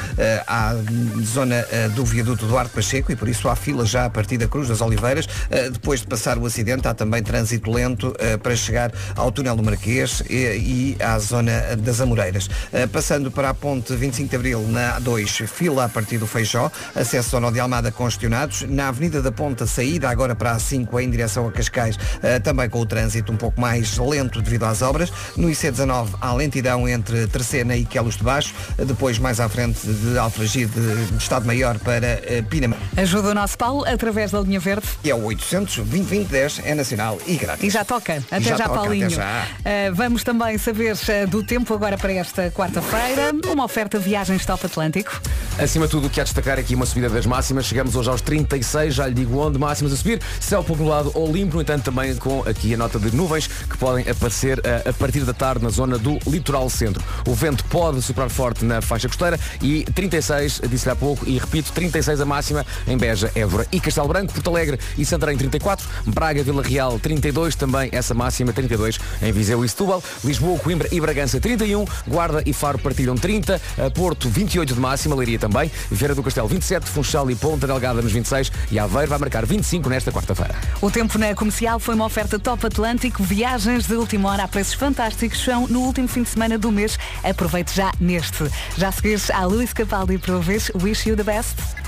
à 0.47 0.75
zona 1.23 1.65
do 1.95 2.05
viaduto 2.05 2.45
Duarte 2.45 2.73
Pacheco 2.73 3.11
e 3.11 3.15
por 3.15 3.27
isso 3.27 3.47
há 3.47 3.55
fila 3.55 3.85
já 3.85 4.05
a 4.05 4.09
partir 4.09 4.37
da 4.37 4.47
Cruz 4.47 4.67
das 4.67 4.81
Oliveiras 4.81 5.27
depois 5.71 6.01
de 6.01 6.07
passar 6.07 6.37
o 6.37 6.45
acidente 6.45 6.87
há 6.87 6.93
também 6.93 7.21
trânsito 7.23 7.71
lento 7.71 8.13
para 8.41 8.55
chegar 8.55 8.91
ao 9.15 9.31
túnel 9.31 9.55
do 9.55 9.63
Marquês 9.63 10.21
e 10.29 10.97
à 11.01 11.17
zona 11.19 11.75
das 11.77 11.99
Amoreiras 12.01 12.49
Eh, 12.71 12.87
passando 12.87 13.31
para 13.31 13.49
a 13.49 13.53
ponte 13.53 13.95
25 13.95 14.29
de 14.29 14.35
Abril 14.35 14.61
na 14.69 14.99
A2 14.99 15.47
fila 15.47 15.85
a 15.85 15.89
partir 15.89 16.17
do 16.17 16.27
Feijó 16.27 16.71
acesso 16.95 17.35
à 17.35 17.39
zona 17.39 17.51
de 17.51 17.59
Almada 17.59 17.91
congestionados 17.91 18.63
na 18.67 18.87
Avenida 18.89 19.21
da 19.21 19.31
Ponta 19.31 19.65
saída 19.65 20.09
agora 20.09 20.35
para 20.35 20.51
a 20.51 20.57
A5 20.57 21.01
em 21.01 21.09
direção 21.09 21.47
a 21.47 21.51
Cascais 21.51 21.97
eh, 22.21 22.39
também 22.39 22.69
com 22.69 22.79
o 22.79 22.85
trânsito 22.85 23.31
um 23.31 23.37
pouco 23.37 23.59
mais 23.59 23.97
lento 23.97 24.41
devido 24.41 24.63
às 24.65 24.81
obras 24.81 25.11
no 25.35 25.47
IC19 25.49 26.09
há 26.21 26.33
lentidão 26.33 26.87
entre 26.87 27.27
Terceira 27.27 27.75
e 27.75 27.85
Quelos 27.85 28.17
de 28.17 28.23
Baixo 28.23 28.53
Eh, 28.77 28.85
depois 28.85 29.17
mais 29.19 29.39
à 29.39 29.47
frente 29.49 29.79
de 29.87 30.17
Alfragide 30.17 30.71
de 30.71 31.17
Estado-Maior 31.17 31.77
para 31.79 32.19
Pinamar 32.49 32.79
Ajuda 32.97 33.29
o 33.29 33.33
nosso 33.33 33.57
Paulo 33.57 33.85
através 33.85 34.31
da 34.31 34.39
linha 34.41 34.59
verde. 34.59 34.87
e 35.03 35.09
é 35.09 35.15
o 35.15 35.23
800 35.23 35.77
2010 35.77 36.61
é 36.65 36.75
nacional 36.75 37.17
e 37.27 37.35
grátis 37.35 37.63
E 37.63 37.69
já 37.69 37.83
toca. 37.85 38.17
Até 38.31 38.41
Já 38.41 38.57
já, 38.57 38.63
toca, 38.65 38.79
Paulinho. 38.79 39.05
até 39.07 39.15
já. 39.15 39.45
Uh, 39.91 39.95
vamos 39.95 40.23
também 40.23 40.57
saber 40.57 40.88
uh, 40.91 41.27
do 41.27 41.43
tempo 41.43 41.73
agora 41.73 41.97
para 41.97 42.13
esta 42.13 42.49
quarta-feira. 42.51 43.31
Uma 43.51 43.65
oferta 43.65 43.99
viagens 43.99 44.45
Top 44.45 44.65
Atlântico. 44.65 45.21
Acima 45.57 45.85
de 45.85 45.91
tudo, 45.91 46.07
o 46.07 46.09
que 46.09 46.19
há 46.19 46.23
de 46.23 46.29
destacar 46.29 46.57
aqui 46.57 46.73
uma 46.73 46.85
subida 46.85 47.09
das 47.09 47.25
máximas. 47.25 47.65
Chegamos 47.65 47.95
hoje 47.95 48.09
aos 48.09 48.21
36, 48.21 48.95
já 48.95 49.07
lhe 49.07 49.13
digo 49.13 49.37
onde, 49.37 49.59
máximas 49.59 49.93
a 49.93 49.95
subir. 49.95 50.21
Céu 50.39 50.63
pouco 50.63 50.81
nublado 50.81 51.11
ou 51.13 51.31
limpo, 51.31 51.55
no 51.55 51.61
entanto, 51.61 51.83
também 51.83 52.15
com 52.15 52.41
aqui 52.47 52.73
a 52.73 52.77
nota 52.77 52.97
de 52.97 53.15
nuvens 53.15 53.47
que 53.47 53.77
podem 53.77 54.09
aparecer 54.09 54.59
eh, 54.63 54.89
a 54.89 54.93
partir 54.93 55.21
da 55.25 55.33
tarde 55.33 55.63
na 55.63 55.69
zona 55.69 55.97
do 55.97 56.17
litoral 56.27 56.69
centro. 56.69 57.03
O 57.27 57.33
vento 57.33 57.63
pode 57.65 58.01
soprar 58.01 58.29
forte 58.29 58.63
na 58.63 58.81
faixa 58.81 59.07
costeira 59.07 59.39
e 59.61 59.83
36, 59.93 60.61
disse-lhe 60.69 60.91
há 60.91 60.95
pouco, 60.95 61.27
e 61.27 61.37
repito, 61.37 61.71
36 61.73 62.21
a 62.21 62.25
máxima 62.25 62.65
em 62.87 62.97
Beja, 62.97 63.31
Évora 63.35 63.67
e 63.71 63.79
Castelo 63.79 64.07
Branco, 64.07 64.33
Porto 64.33 64.49
Alegre 64.49 64.79
e 64.97 65.05
Santarém 65.05 65.37
34, 65.37 65.87
Braga, 66.05 66.41
Vila 66.41 66.63
Real 66.63 66.99
32, 66.99 67.55
também 67.55 67.89
essa 67.91 68.13
máxima 68.13 68.53
32 68.53 68.99
em 69.21 69.31
Viseu 69.31 69.63
e 69.65 69.69
Setúbal, 69.69 70.01
Lisboa, 70.23 70.57
Coimbra 70.59 70.78
e 70.91 70.99
Bragança 70.99 71.39
31, 71.39 71.85
Guarda 72.07 72.43
e 72.45 72.53
Faro 72.53 72.79
partilham 72.79 73.15
30, 73.15 73.61
eh, 73.77 73.89
Porto 73.89 74.29
28 74.29 74.73
de 74.73 74.79
máxima, 74.79 75.15
Leiria 75.15 75.39
também, 75.39 75.71
Vieira 75.91 76.15
do 76.15 76.23
Castelo 76.23 76.47
27, 76.47 76.89
Funchal 76.89 77.29
e 77.29 77.35
Ponta 77.35 77.67
Delgada 77.67 78.01
nos 78.01 78.11
26 78.11 78.51
e 78.71 78.79
Aveiro 78.79 79.09
vai 79.09 79.19
marcar 79.19 79.45
25 79.45 79.89
nesta 79.89 80.11
quarta-feira. 80.11 80.55
O 80.81 80.89
tempo 80.89 81.17
na 81.17 81.33
comercial 81.33 81.79
foi 81.79 81.95
uma 81.95 82.05
oferta 82.05 82.39
Top 82.39 82.65
Atlântico. 82.65 83.23
Viagens 83.23 83.87
de 83.87 83.95
última 83.95 84.29
hora 84.29 84.43
a 84.43 84.47
preços 84.47 84.73
fantásticos 84.73 85.43
são 85.43 85.67
no 85.67 85.81
último 85.81 86.07
fim 86.07 86.23
de 86.23 86.29
semana 86.29 86.57
do 86.57 86.71
mês. 86.71 86.97
Aproveite 87.23 87.75
já 87.75 87.91
neste. 87.99 88.49
Já 88.77 88.91
seguires 88.91 89.29
a 89.29 89.45
Luís 89.45 89.73
Capaldi 89.73 90.17
para 90.17 90.35
ouvires 90.35 90.71
Wish 90.81 91.09
You 91.09 91.15
the 91.15 91.23
Best. 91.23 91.78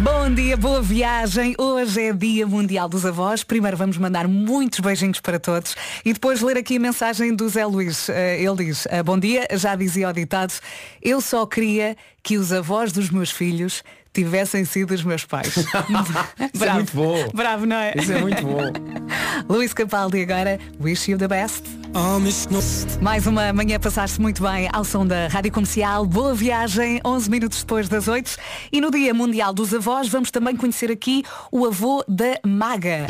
Bom 0.00 0.34
dia, 0.34 0.56
boa 0.56 0.82
viagem. 0.82 1.54
Hoje 1.58 2.02
é 2.02 2.12
Dia 2.12 2.46
Mundial 2.46 2.88
dos 2.88 3.06
Avós. 3.06 3.42
Primeiro 3.42 3.76
vamos 3.76 3.96
mandar 3.96 4.28
muitos 4.28 4.80
beijinhos 4.80 5.20
para 5.20 5.38
todos 5.38 5.74
e 6.04 6.12
depois 6.12 6.40
ler 6.42 6.56
aqui 6.56 6.76
a 6.76 6.80
mensagem 6.80 7.34
do 7.34 7.48
Zé 7.48 7.64
Luís. 7.64 8.08
Eh, 8.08 8.42
Ele 8.42 8.66
diz, 8.66 8.86
eh, 8.90 9.02
bom 9.02 9.18
dia, 9.18 9.46
já 9.52 9.74
dizia 9.74 10.08
o 10.08 10.12
ditado, 10.12 10.52
eu 11.02 11.20
só 11.20 11.46
queria 11.46 11.96
que 12.22 12.36
os 12.36 12.52
avós 12.52 12.92
dos 12.92 13.08
meus 13.08 13.30
filhos 13.30 13.82
tivessem 14.16 14.64
sido 14.64 14.92
os 14.92 15.02
meus 15.04 15.24
pais. 15.24 15.54
Isso 16.52 16.64
é 16.64 16.72
muito 16.72 16.92
bom. 16.94 17.28
Bravo, 17.34 17.66
não 17.66 17.76
é? 17.76 17.92
Isso 17.96 18.12
é 18.12 18.20
muito 18.20 18.42
bom. 18.42 18.72
Luís 19.48 19.74
Capaldi 19.74 20.22
agora, 20.22 20.58
wish 20.80 21.10
you 21.10 21.18
the 21.18 21.28
best. 21.28 21.62
Mais 23.00 23.26
uma 23.26 23.52
manhã 23.52 23.78
passaste 23.78 24.20
muito 24.20 24.42
bem 24.42 24.68
ao 24.72 24.84
som 24.84 25.06
da 25.06 25.28
Rádio 25.28 25.52
Comercial. 25.52 26.06
Boa 26.06 26.34
viagem, 26.34 27.00
11 27.04 27.30
minutos 27.30 27.60
depois 27.60 27.88
das 27.88 28.08
8. 28.08 28.36
E 28.72 28.80
no 28.80 28.90
Dia 28.90 29.12
Mundial 29.12 29.52
dos 29.52 29.72
Avós 29.74 30.08
vamos 30.08 30.30
também 30.30 30.56
conhecer 30.56 30.90
aqui 30.90 31.22
o 31.52 31.66
avô 31.66 32.02
da 32.08 32.38
Maga. 32.44 33.06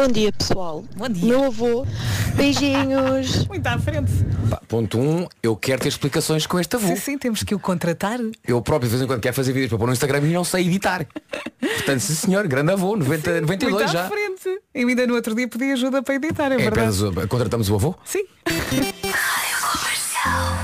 Bom 0.00 0.08
dia, 0.08 0.32
pessoal. 0.32 0.82
Bom 0.96 1.10
dia. 1.10 1.28
Meu 1.28 1.44
avô. 1.44 1.86
Beijinhos. 2.34 3.44
Muito 3.48 3.66
à 3.66 3.78
frente. 3.78 4.10
Pá, 4.48 4.58
ponto 4.66 4.98
1, 4.98 5.02
um, 5.02 5.28
eu 5.42 5.54
quero 5.54 5.82
ter 5.82 5.88
explicações 5.88 6.46
com 6.46 6.58
este 6.58 6.74
avô. 6.74 6.86
Sim, 6.88 6.96
sim, 6.96 7.18
temos 7.18 7.42
que 7.42 7.54
o 7.54 7.58
contratar. 7.58 8.18
Eu 8.48 8.62
próprio 8.62 8.88
de 8.88 8.96
vez 8.96 9.02
em 9.02 9.06
quando 9.06 9.20
quero 9.20 9.34
fazer 9.36 9.52
vídeos 9.52 9.68
para 9.68 9.76
pôr 9.78 9.86
no 9.88 9.92
Instagram 9.92 10.20
e 10.20 10.32
não 10.32 10.42
sei 10.42 10.66
editar. 10.68 11.06
Portanto, 11.60 12.00
sim 12.00 12.14
senhor, 12.14 12.48
grande 12.48 12.72
avô, 12.72 12.96
90, 12.96 13.42
92 13.42 13.74
Muito 13.74 13.90
à 13.90 13.92
já. 13.92 14.08
frente. 14.08 14.62
E 14.74 14.78
ainda 14.78 15.06
no 15.06 15.14
outro 15.16 15.34
dia 15.34 15.46
pedi 15.46 15.70
ajuda 15.72 16.02
para 16.02 16.14
editar, 16.14 16.50
é, 16.50 16.54
É, 16.54 16.56
verdade. 16.56 17.04
o- 17.04 17.28
contratamos 17.28 17.68
o 17.68 17.74
avô? 17.74 17.94
Sim. 18.02 18.24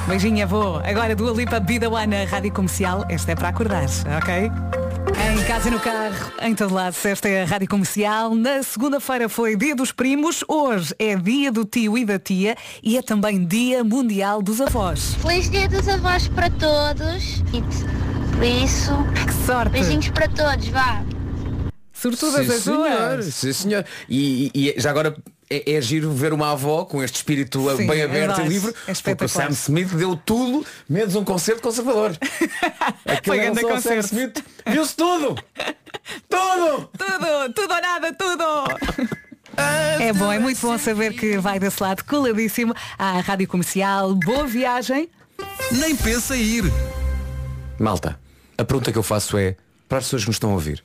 Beijinho, 0.09 0.45
avô. 0.45 0.77
Agora 0.83 1.15
do 1.15 1.29
Alipa 1.29 1.61
Vida 1.61 1.91
One 1.91 2.07
na 2.07 2.25
Rádio 2.25 2.55
Comercial. 2.55 3.05
Esta 3.11 3.33
é 3.33 3.35
para 3.35 3.49
acordar, 3.51 3.85
ok? 4.17 4.51
Em 5.39 5.45
casa 5.45 5.69
e 5.69 5.71
no 5.71 5.79
carro, 5.81 6.33
em 6.41 6.55
todo 6.55 6.73
lado, 6.75 6.97
esta 7.05 7.29
é 7.29 7.43
a 7.43 7.47
Rádio 7.47 7.69
Comercial. 7.69 8.35
Na 8.35 8.63
segunda-feira 8.63 9.29
foi 9.29 9.55
Dia 9.57 9.75
dos 9.77 9.93
Primos, 9.93 10.43
hoje 10.49 10.95
é 10.99 11.15
Dia 11.17 11.53
do 11.53 11.65
Tio 11.65 11.97
e 11.99 12.05
da 12.05 12.19
Tia 12.19 12.57
e 12.83 12.97
é 12.97 13.03
também 13.03 13.45
Dia 13.45 13.85
Mundial 13.85 14.41
dos 14.43 14.61
Avós. 14.61 15.15
Feliz 15.21 15.51
dia 15.51 15.69
dos 15.69 15.87
avós 15.89 16.29
para 16.29 16.49
todos. 16.51 17.43
E 17.53 17.63
por 18.35 18.45
isso, 18.45 18.93
que 19.27 19.47
sorte. 19.47 19.71
beijinhos 19.73 20.09
para 20.09 20.29
todos, 20.29 20.69
vá. 20.69 21.03
Sobretudo 21.93 22.33
sim, 22.37 22.41
as 22.53 22.63
senhor, 22.63 22.89
duas. 23.17 23.35
sim 23.35 23.53
senhor. 23.53 23.85
E- 24.09 24.51
e 24.55 24.75
já 24.81 24.91
agora 24.91 25.17
é, 25.49 25.75
é 25.75 25.81
giro 25.81 26.11
ver 26.13 26.33
uma 26.33 26.53
avó 26.53 26.85
com 26.85 27.03
este 27.03 27.17
espírito 27.17 27.61
Sim, 27.77 27.87
bem 27.87 28.01
é 28.01 28.05
aberto 28.05 28.37
verdade. 28.37 28.43
e 28.43 28.49
livre. 28.49 28.75
É 28.87 28.93
porque 28.95 29.25
o. 29.25 29.29
Sam 29.29 29.51
Smith 29.51 29.89
deu 29.95 30.17
tudo, 30.17 30.67
menos 30.89 31.15
um 31.15 31.25
concerto 31.25 31.63
conservador. 31.63 32.17
Aquilo 33.07 33.37
era 33.37 33.45
grande 33.45 33.61
só 33.61 33.75
o 33.75 33.81
Sam. 33.81 33.99
Smith. 34.01 34.45
Viu-se 34.67 34.97
tudo! 34.97 35.37
Tudo! 36.29 36.91
Tudo, 36.99 37.53
tudo 37.55 37.75
ou 37.75 37.81
nada, 37.81 38.13
tudo! 38.13 38.45
É 40.01 40.13
bom, 40.13 40.33
é 40.33 40.39
muito 40.39 40.61
bom 40.61 40.77
saber 40.77 41.15
que 41.15 41.39
vai 41.39 41.59
desse 41.59 41.83
lado 41.83 42.05
coladíssimo 42.05 42.75
à 42.99 43.21
Rádio 43.21 43.49
Comercial. 43.49 44.15
Boa 44.15 44.47
viagem. 44.47 45.09
Nem 45.73 45.97
pensa 45.97 46.37
ir. 46.37 46.65
Malta, 47.79 48.19
a 48.59 48.65
pergunta 48.65 48.93
que 48.93 48.99
eu 48.99 49.03
faço 49.03 49.39
é 49.39 49.57
para 49.89 49.99
as 49.99 50.05
pessoas 50.05 50.23
que 50.23 50.29
nos 50.29 50.37
estão 50.37 50.51
a 50.51 50.55
ouvir. 50.55 50.83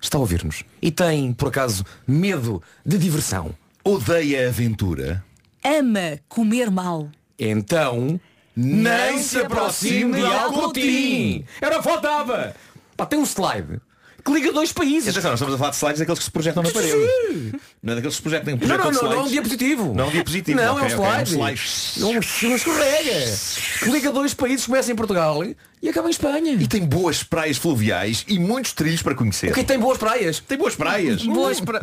Está 0.00 0.18
a 0.18 0.20
ouvir-nos 0.20 0.64
e 0.82 0.90
tem, 0.90 1.32
por 1.32 1.48
acaso, 1.48 1.84
medo 2.06 2.62
de 2.84 2.98
diversão. 2.98 3.54
Odeia 3.86 4.48
aventura. 4.48 5.22
Ama 5.62 6.18
comer 6.26 6.70
mal. 6.70 7.10
Então, 7.38 8.18
nem 8.56 9.18
se 9.18 9.38
aproxime 9.38 10.20
de 10.20 10.26
Alcotim. 10.26 11.44
Era 11.60 11.82
faltava. 11.82 12.56
Pá, 12.96 13.04
tem 13.04 13.18
um 13.18 13.24
slide 13.24 13.80
que 14.24 14.32
liga 14.32 14.52
dois 14.52 14.72
países. 14.72 15.10
Atenção, 15.10 15.32
nós 15.32 15.40
estamos 15.40 15.54
a 15.54 15.58
falar 15.58 15.70
de 15.70 15.76
slides 15.76 15.98
daqueles 15.98 16.18
que 16.18 16.24
se 16.24 16.30
projetam 16.30 16.62
na 16.62 16.70
parede. 16.70 17.52
Não 17.82 17.92
é 17.92 17.96
daqueles 17.96 18.16
que 18.16 18.16
se 18.16 18.22
projetam. 18.22 18.54
Um 18.54 18.56
Não, 18.56 18.78
não, 18.78 18.90
não, 18.90 19.02
não 19.02 19.12
é 19.12 19.22
um 19.22 19.28
diapositivo. 19.28 19.94
Não 19.94 20.04
é 20.04 20.06
um 20.06 20.10
diapositivo. 20.10 20.60
Não, 20.60 20.76
ok, 20.76 20.82
é 20.82 20.86
um 20.86 20.88
slide. 20.88 21.36
um 21.36 21.54
slide. 21.54 21.60
É 22.00 22.04
um, 22.04 22.52
um 22.52 22.56
escorrega. 22.56 23.36
Que 23.80 23.90
liga 23.90 24.10
dois 24.10 24.32
países, 24.32 24.64
começa 24.64 24.90
em 24.90 24.96
Portugal 24.96 25.44
e 25.84 25.88
acaba 25.90 26.08
em 26.08 26.10
Espanha. 26.10 26.52
E 26.54 26.66
tem 26.66 26.82
boas 26.82 27.22
praias 27.22 27.58
fluviais 27.58 28.24
e 28.26 28.38
muitos 28.38 28.72
trilhos 28.72 29.02
para 29.02 29.14
conhecer. 29.14 29.48
Porque 29.48 29.62
tem 29.62 29.78
boas 29.78 29.98
praias. 29.98 30.40
Tem 30.40 30.56
boas 30.56 30.74
praias. 30.74 31.22
Boas 31.26 31.60
para... 31.60 31.80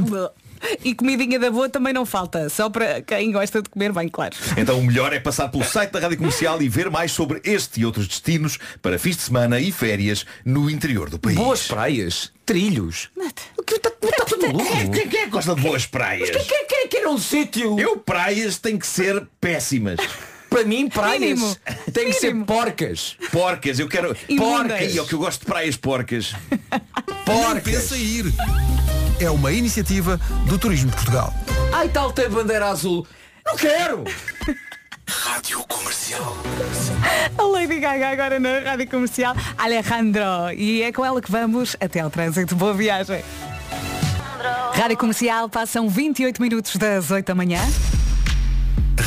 E 0.83 0.95
comidinha 0.95 1.39
da 1.39 1.51
boa 1.51 1.69
também 1.69 1.93
não 1.93 2.03
falta. 2.03 2.49
Só 2.49 2.67
para 2.67 3.01
quem 3.01 3.31
gosta 3.31 3.61
de 3.61 3.69
comer 3.69 3.91
bem, 3.91 4.09
claro. 4.09 4.35
Então 4.57 4.79
o 4.79 4.83
melhor 4.83 5.13
é 5.13 5.19
passar 5.19 5.49
pelo 5.49 5.63
site 5.63 5.91
da 5.91 5.99
Rádio 5.99 6.17
Comercial 6.17 6.59
e 6.63 6.67
ver 6.67 6.89
mais 6.89 7.11
sobre 7.11 7.41
este 7.43 7.81
e 7.81 7.85
outros 7.85 8.07
destinos 8.07 8.57
para 8.81 8.97
fins 8.97 9.17
de 9.17 9.21
semana 9.21 9.59
e 9.59 9.71
férias 9.71 10.25
no 10.43 10.67
interior 10.67 11.07
do 11.07 11.19
país. 11.19 11.37
Boas 11.37 11.67
praias, 11.67 12.31
trilhos. 12.43 13.09
Está 13.19 14.25
tudo 14.25 14.51
louco. 14.51 14.91
Quem, 14.91 15.09
quem, 15.09 15.21
é 15.21 15.23
que 15.25 15.29
gosta 15.29 15.53
de 15.53 15.61
boas 15.61 15.85
praias? 15.85 16.29
Quem, 16.31 16.43
quem, 16.43 16.65
quem 16.67 16.87
quer 16.87 17.07
um 17.07 17.19
sítio? 17.19 17.79
Eu 17.79 17.97
praias 17.97 18.57
têm 18.57 18.79
que 18.79 18.87
ser 18.87 19.27
péssimas. 19.39 19.99
Para 20.51 20.65
mim, 20.65 20.89
praias 20.89 21.21
Mínimo. 21.21 21.55
têm 21.93 22.07
que 22.07 22.13
ser 22.13 22.35
porcas. 22.43 23.15
Porcas, 23.31 23.79
eu 23.79 23.87
quero. 23.87 24.13
Imundas. 24.27 24.71
Porcas! 24.79 24.97
É 24.97 25.01
o 25.01 25.05
que 25.07 25.13
eu 25.13 25.19
gosto 25.19 25.39
de 25.39 25.45
praias 25.45 25.77
porcas. 25.77 26.33
Nem 27.25 27.61
pensa 27.61 27.95
em 27.95 28.01
ir. 28.01 28.25
É 29.21 29.29
uma 29.29 29.53
iniciativa 29.53 30.19
do 30.49 30.59
Turismo 30.59 30.89
de 30.89 30.97
Portugal. 30.97 31.33
Ai 31.71 31.87
tal 31.87 32.11
tem 32.11 32.29
bandeira 32.29 32.67
azul. 32.67 33.07
Não 33.45 33.55
quero! 33.55 34.03
Rádio 35.07 35.63
Comercial. 35.69 36.35
A 37.37 37.43
Lady 37.43 37.79
Gaga 37.79 38.09
agora 38.09 38.39
na 38.39 38.59
rádio 38.59 38.89
comercial 38.89 39.33
Alejandro. 39.57 40.51
E 40.57 40.83
é 40.83 40.91
com 40.91 41.05
ela 41.05 41.21
que 41.21 41.31
vamos 41.31 41.77
até 41.79 42.01
ao 42.01 42.09
trânsito. 42.09 42.55
Boa 42.55 42.73
viagem. 42.73 43.23
Rádio 44.73 44.97
comercial, 44.97 45.47
passam 45.47 45.87
28 45.87 46.41
minutos 46.41 46.75
das 46.75 47.09
8 47.09 47.25
da 47.25 47.35
manhã. 47.35 47.61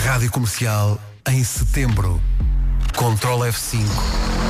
Rádio 0.04 0.30
Comercial 0.30 0.98
em 1.28 1.42
setembro. 1.42 2.20
Control 2.96 3.40
F5. 3.40 4.43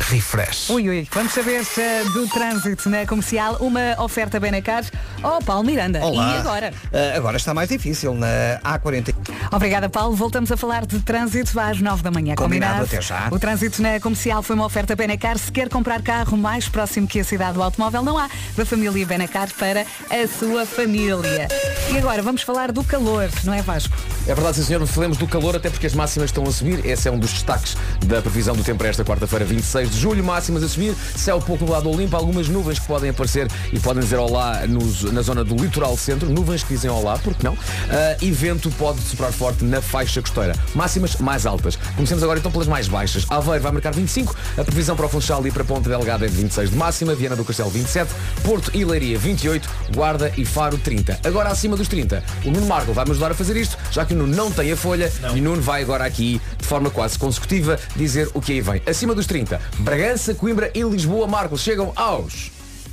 Refresh. 0.00 0.70
Ui, 0.70 0.88
ui, 0.88 1.08
vamos 1.12 1.32
saber 1.32 1.66
eh, 1.76 2.04
do 2.14 2.26
trânsito 2.28 2.88
na 2.88 3.06
comercial. 3.06 3.56
Uma 3.60 4.00
oferta 4.02 4.40
Benacar. 4.40 4.84
Oh, 5.22 5.42
Paulo 5.44 5.64
Miranda. 5.64 6.00
Olá. 6.00 6.34
E 6.34 6.38
agora? 6.38 6.72
Ah, 6.92 7.16
agora 7.16 7.36
está 7.36 7.52
mais 7.52 7.68
difícil 7.68 8.14
na 8.14 8.58
A40. 8.64 9.14
Obrigada, 9.52 9.88
Paulo. 9.88 10.14
Voltamos 10.16 10.50
a 10.50 10.56
falar 10.56 10.86
de 10.86 11.00
trânsito 11.00 11.58
às 11.60 11.80
9 11.80 12.02
da 12.02 12.10
manhã. 12.10 12.34
Combinado, 12.36 12.84
até 12.84 13.02
já. 13.02 13.28
O 13.30 13.38
trânsito 13.38 13.82
na 13.82 14.00
comercial 14.00 14.42
foi 14.42 14.56
uma 14.56 14.64
oferta 14.64 14.96
Benacar. 14.96 15.36
Se 15.36 15.52
quer 15.52 15.68
comprar 15.68 16.00
carro 16.00 16.36
mais 16.38 16.68
próximo 16.68 17.06
que 17.06 17.20
a 17.20 17.24
cidade 17.24 17.54
do 17.54 17.62
automóvel, 17.62 18.02
não 18.02 18.16
há. 18.16 18.28
Da 18.56 18.64
família 18.64 19.04
Benacar 19.04 19.48
para 19.58 19.82
a 19.82 20.28
sua 20.38 20.64
família. 20.64 21.48
E 21.92 21.98
agora 21.98 22.22
vamos 22.22 22.42
falar 22.42 22.72
do 22.72 22.84
calor, 22.84 23.28
não 23.44 23.52
é 23.52 23.62
Vasco? 23.62 23.94
É 24.26 24.34
verdade, 24.34 24.56
sim, 24.56 24.64
senhor. 24.64 24.86
Falemos 24.86 25.18
do 25.18 25.26
calor, 25.26 25.56
até 25.56 25.68
porque 25.68 25.86
as 25.86 25.94
máximas 25.94 26.30
estão 26.30 26.44
a 26.44 26.52
subir. 26.52 26.84
Esse 26.86 27.08
é 27.08 27.10
um 27.10 27.18
dos 27.18 27.32
destaques 27.32 27.76
da 28.06 28.22
previsão 28.22 28.54
do 28.54 28.62
tempo 28.62 28.78
para 28.78 28.88
esta 28.88 29.04
quarta-feira, 29.04 29.44
26 29.44 29.87
de 29.88 29.98
julho. 29.98 30.22
Máximas 30.24 30.62
a 30.62 30.68
subir. 30.68 30.94
Céu 31.16 31.40
pouco 31.40 31.64
nublado 31.64 31.88
ou 31.88 31.96
limpo. 31.96 32.16
Algumas 32.16 32.48
nuvens 32.48 32.78
que 32.78 32.86
podem 32.86 33.10
aparecer 33.10 33.48
e 33.72 33.78
podem 33.78 34.02
dizer 34.02 34.16
olá 34.16 34.66
nos- 34.66 35.02
na 35.12 35.22
zona 35.22 35.44
do 35.44 35.54
litoral 35.56 35.96
centro. 35.96 36.28
Nuvens 36.30 36.62
que 36.62 36.74
dizem 36.74 36.90
olá, 36.90 37.18
porque 37.18 37.42
não? 37.46 37.56
Ah, 37.90 38.16
e 38.20 38.30
vento 38.30 38.70
pode 38.72 39.00
soprar 39.02 39.32
forte 39.32 39.64
na 39.64 39.80
faixa 39.80 40.20
costeira. 40.20 40.54
Máximas 40.74 41.16
mais 41.16 41.46
altas. 41.46 41.76
Comecemos 41.94 42.22
agora 42.22 42.38
então 42.38 42.50
pelas 42.50 42.66
mais 42.68 42.88
baixas. 42.88 43.24
Aveiro 43.30 43.62
vai 43.62 43.72
marcar 43.72 43.92
25. 43.94 44.34
A 44.56 44.64
previsão 44.64 44.96
para 44.96 45.06
o 45.06 45.08
Funchal 45.08 45.46
e 45.46 45.50
para 45.50 45.62
a 45.62 45.66
Ponta 45.66 45.88
Delgada 45.88 46.26
é 46.26 46.28
de 46.28 46.34
26 46.36 46.70
de 46.70 46.76
máxima. 46.76 47.14
Viana 47.14 47.36
do 47.36 47.44
Castelo 47.44 47.70
27. 47.70 48.10
Porto 48.42 48.70
e 48.74 48.84
Leiria 48.84 49.18
28. 49.18 49.68
Guarda 49.94 50.32
e 50.36 50.44
Faro 50.44 50.78
30. 50.78 51.18
Agora 51.24 51.50
acima 51.50 51.76
dos 51.76 51.88
30. 51.88 52.22
O 52.44 52.50
Nuno 52.50 52.66
Marco 52.66 52.92
vai-me 52.92 53.10
ajudar 53.12 53.30
a 53.30 53.34
fazer 53.34 53.56
isto, 53.56 53.76
já 53.90 54.04
que 54.04 54.14
o 54.14 54.16
Nuno 54.16 54.34
não 54.36 54.50
tem 54.50 54.70
a 54.72 54.76
folha. 54.76 55.10
E 55.34 55.40
o 55.40 55.42
Nuno 55.42 55.62
vai 55.62 55.82
agora 55.82 56.04
aqui, 56.04 56.40
de 56.58 56.66
forma 56.66 56.90
quase 56.90 57.18
consecutiva, 57.18 57.78
dizer 57.96 58.28
o 58.34 58.40
que 58.40 58.52
aí 58.52 58.60
vem. 58.60 58.82
Acima 58.86 59.14
dos 59.14 59.26
30. 59.26 59.60
Bragança, 59.78 60.34
Coimbra 60.34 60.70
e 60.74 60.82
Lisboa, 60.82 61.26
Marcos, 61.26 61.60
chegam 61.62 61.92
aos... 61.96 62.50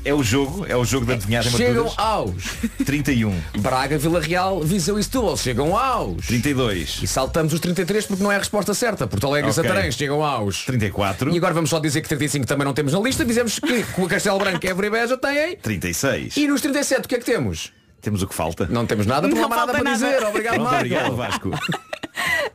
É 0.08 0.14
o 0.14 0.22
jogo, 0.22 0.68
é 0.70 0.76
o 0.78 0.86
jogo 0.86 1.04
da 1.04 1.14
adivinhagem 1.16 1.52
Chegam 1.52 1.92
aos 1.98 2.44
31. 2.86 3.36
Braga, 3.58 3.98
Vila 3.98 4.22
Real, 4.22 4.62
Viseu 4.62 5.00
e 5.00 5.04
Setúbal 5.04 5.36
chegam 5.36 5.76
aos 5.76 6.28
32. 6.28 7.00
E 7.02 7.08
saltamos 7.08 7.54
os 7.54 7.60
33 7.60 8.06
porque 8.06 8.22
não 8.22 8.32
é 8.32 8.36
a 8.36 8.38
resposta 8.38 8.76
certa. 8.76 9.08
Porto 9.08 9.26
Alegre 9.26 9.50
Ok. 9.50 9.64
e 9.64 9.68
Santarém 9.68 9.92
chegam 9.92 10.24
aos 10.24 10.64
34. 10.64 11.32
E 11.34 11.38
agora 11.38 11.56
vamos 11.56 11.72
só 11.72 11.80
dizer 11.80 12.02
que 12.02 12.08
35 12.08 12.46
também 12.46 12.66
não 12.66 12.74
temos 12.76 12.94
na 12.94 13.00
lista. 13.00 13.26
Dizemos 13.26 13.58
que 13.58 13.82
com 13.94 14.06
a 14.06 14.08
Castelo 14.08 14.38
Branco 14.38 14.64
e 14.64 14.70
Évora 14.70 14.86
e 14.86 14.90
Beja 14.92 15.18
têm. 15.18 15.56
36. 15.58 16.38
E 16.38 16.48
nos 16.48 16.62
37 16.62 17.06
o 17.06 17.10
que 17.10 17.16
é 17.16 17.18
que 17.18 17.26
temos? 17.26 17.74
Temos 18.00 18.22
o 18.22 18.28
que 18.28 18.36
falta. 18.36 18.68
Não 18.70 18.86
temos 18.86 19.08
nada, 19.08 19.28
porque 19.28 19.42
não, 19.42 19.52
há 19.52 19.56
nada 19.56 19.72
para 19.72 19.84
nada. 19.84 19.96
dizer. 19.98 20.24
Obrigado, 20.24 20.54
Pronto, 20.54 20.66
Marco. 20.70 20.86
obrigado, 20.86 21.16
Vasco. 21.16 21.50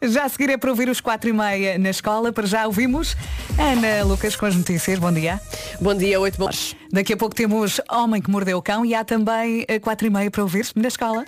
Já 0.03 0.25
a 0.25 0.29
seguir 0.29 0.49
é 0.51 0.57
para 0.57 0.71
ouvir 0.71 0.89
os 0.89 1.01
4 1.01 1.29
e 1.29 1.33
meia 1.33 1.79
na 1.79 1.91
escola. 1.91 2.33
Para 2.33 2.47
já 2.47 2.67
ouvimos 2.67 3.15
Ana 3.59 4.03
Lucas 4.05 4.35
com 4.35 4.47
as 4.47 4.57
notícias. 4.57 4.99
Bom 4.99 5.13
dia. 5.13 5.39
Bom 5.81 5.95
dia, 5.95 6.19
8 6.19 6.39
bons. 6.39 6.75
Daqui 6.91 7.13
a 7.13 7.17
pouco 7.17 7.35
temos 7.35 7.81
Homem 7.91 8.23
que 8.23 8.31
Mordeu 8.31 8.57
o 8.57 8.63
Cão 8.63 8.85
e 8.85 8.95
há 8.95 9.05
também 9.05 9.67
a 9.69 9.79
4 9.79 10.07
e 10.07 10.11
meia 10.11 10.31
para 10.31 10.43
ouvir 10.43 10.67
na 10.75 10.89
escola. 10.89 11.25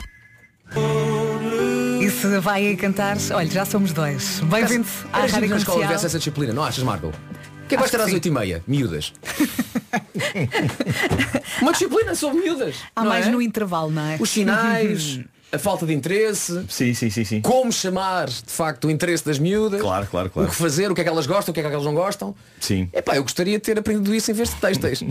E 2.00 2.10
se 2.10 2.38
vai 2.40 2.66
aí 2.66 2.76
cantar, 2.76 3.16
olha, 3.34 3.50
já 3.50 3.64
somos 3.66 3.92
dois. 3.92 4.40
Bem-vindo 4.40 4.88
à 5.12 5.20
Rádio 5.20 5.50
na 5.50 5.56
escola 5.56 5.64
Comercial. 5.64 5.82
tivesse 5.82 6.06
essa 6.06 6.18
disciplina, 6.18 6.52
não 6.54 6.64
achas, 6.64 6.82
Marco? 6.82 7.12
Que 7.68 7.74
é 7.74 7.76
que 7.76 7.76
vais 7.76 7.90
ter 7.90 8.00
às 8.00 8.06
sim. 8.06 8.14
8 8.14 8.26
e 8.26 8.30
meia? 8.30 8.64
Miúdas. 8.66 9.12
Uma 11.60 11.72
disciplina 11.72 12.14
sobre 12.14 12.40
miúdas. 12.40 12.76
Há 12.96 13.04
mais 13.04 13.26
é? 13.26 13.30
no 13.30 13.40
intervalo, 13.42 13.90
não 13.90 14.02
é? 14.02 14.16
Os 14.18 14.30
sinais, 14.30 15.20
a 15.52 15.58
falta 15.58 15.84
de 15.84 15.92
interesse, 15.92 16.64
Sim, 16.68 16.94
sim, 16.94 17.10
sim, 17.10 17.24
sim. 17.24 17.40
como 17.42 17.70
chamar, 17.70 18.26
de 18.28 18.42
facto, 18.46 18.86
o 18.86 18.90
interesse 18.90 19.24
das 19.24 19.38
miúdas. 19.38 19.80
Claro, 19.80 20.06
claro, 20.10 20.28
O 20.28 20.30
claro. 20.30 20.48
que 20.48 20.54
fazer, 20.54 20.90
o 20.90 20.94
que 20.94 21.00
é 21.02 21.04
que 21.04 21.10
elas 21.10 21.26
gostam, 21.26 21.52
o 21.52 21.54
que 21.54 21.60
é 21.60 21.62
que 21.62 21.68
elas 21.68 21.84
não 21.84 21.94
gostam. 21.94 22.34
Sim. 22.58 22.88
Epá, 22.92 23.16
eu 23.16 23.22
gostaria 23.22 23.58
de 23.58 23.62
ter 23.62 23.78
aprendido 23.78 24.14
isso 24.14 24.30
em 24.30 24.34
vez 24.34 24.48
de 24.48 24.56
textos. 24.56 25.02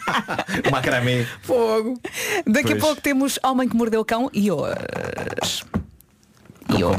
Macramé. 0.70 1.26
Fogo. 1.42 1.98
Daqui 2.46 2.68
a 2.68 2.76
Pois. 2.76 2.80
pouco 2.80 3.00
temos 3.00 3.38
Homem 3.42 3.68
que 3.68 3.76
Mordeu 3.76 4.00
o 4.00 4.04
Cão 4.04 4.30
e 4.32 4.50
hoje. 4.50 5.64
E 6.78 6.84
hoje. 6.84 6.98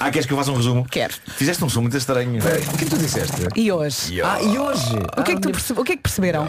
Ah, 0.00 0.10
queres 0.10 0.26
que 0.26 0.32
eu 0.32 0.36
faça 0.36 0.50
um 0.52 0.56
resumo? 0.56 0.84
Quero. 0.90 1.14
Fizeste 1.36 1.64
um 1.64 1.68
som 1.68 1.80
muito 1.80 1.96
estranho. 1.96 2.38
O 2.38 2.76
que 2.76 2.84
é 2.84 2.84
que 2.84 2.90
tu 2.90 2.98
disseste? 2.98 3.36
E 3.56 3.70
hoje. 3.72 4.20
Ah, 4.22 4.40
e 4.42 4.58
hoje? 4.58 4.96
O 5.16 5.22
que, 5.22 5.32
é 5.32 5.34
que 5.34 5.40
tu 5.40 5.48
Ah, 5.48 5.52
perce- 5.52 5.72
o 5.72 5.84
que 5.84 5.92
é 5.92 5.96
que 5.96 6.02
perceberam? 6.02 6.48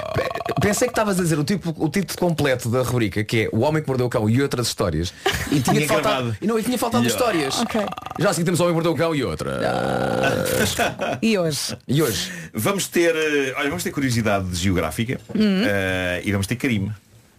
Pensei 0.61 0.87
que 0.87 0.91
estavas 0.91 1.19
a 1.19 1.23
dizer 1.23 1.39
o, 1.39 1.43
tipo, 1.43 1.73
o 1.77 1.89
título 1.89 2.19
completo 2.19 2.69
da 2.69 2.81
rubrica, 2.81 3.23
que 3.23 3.43
é 3.43 3.49
O 3.55 3.61
Homem 3.61 3.81
que 3.81 3.87
Mordeu 3.87 4.07
o 4.07 4.09
Cão 4.09 4.29
e 4.29 4.41
outras 4.41 4.67
histórias. 4.67 5.13
E 5.51 5.59
tinha 5.61 5.75
Tinha 5.75 5.87
faltado, 5.87 6.15
gravado. 6.15 6.37
e 6.41 6.47
não, 6.47 6.59
e 6.59 6.63
tinha 6.63 6.77
faltado 6.77 7.05
histórias. 7.07 7.59
Ok. 7.59 7.81
Já 8.19 8.29
assim 8.29 8.43
temos 8.43 8.59
o 8.59 8.63
Homem 8.63 8.75
que 8.75 8.83
Mordeu 8.87 8.91
o 8.93 8.95
Cão 8.95 9.15
e 9.15 9.23
outra. 9.23 9.59
E 11.21 11.37
hoje? 11.37 11.77
E 11.87 12.01
hoje? 12.01 12.31
Vamos 12.53 12.87
ter, 12.87 13.15
eh, 13.15 13.53
olha, 13.57 13.67
vamos 13.69 13.83
ter 13.83 13.91
curiosidade 13.91 14.53
geográfica 14.55 15.19
eh, 15.35 16.21
e 16.25 16.31
vamos 16.31 16.47
ter 16.47 16.55
crime. 16.55 16.91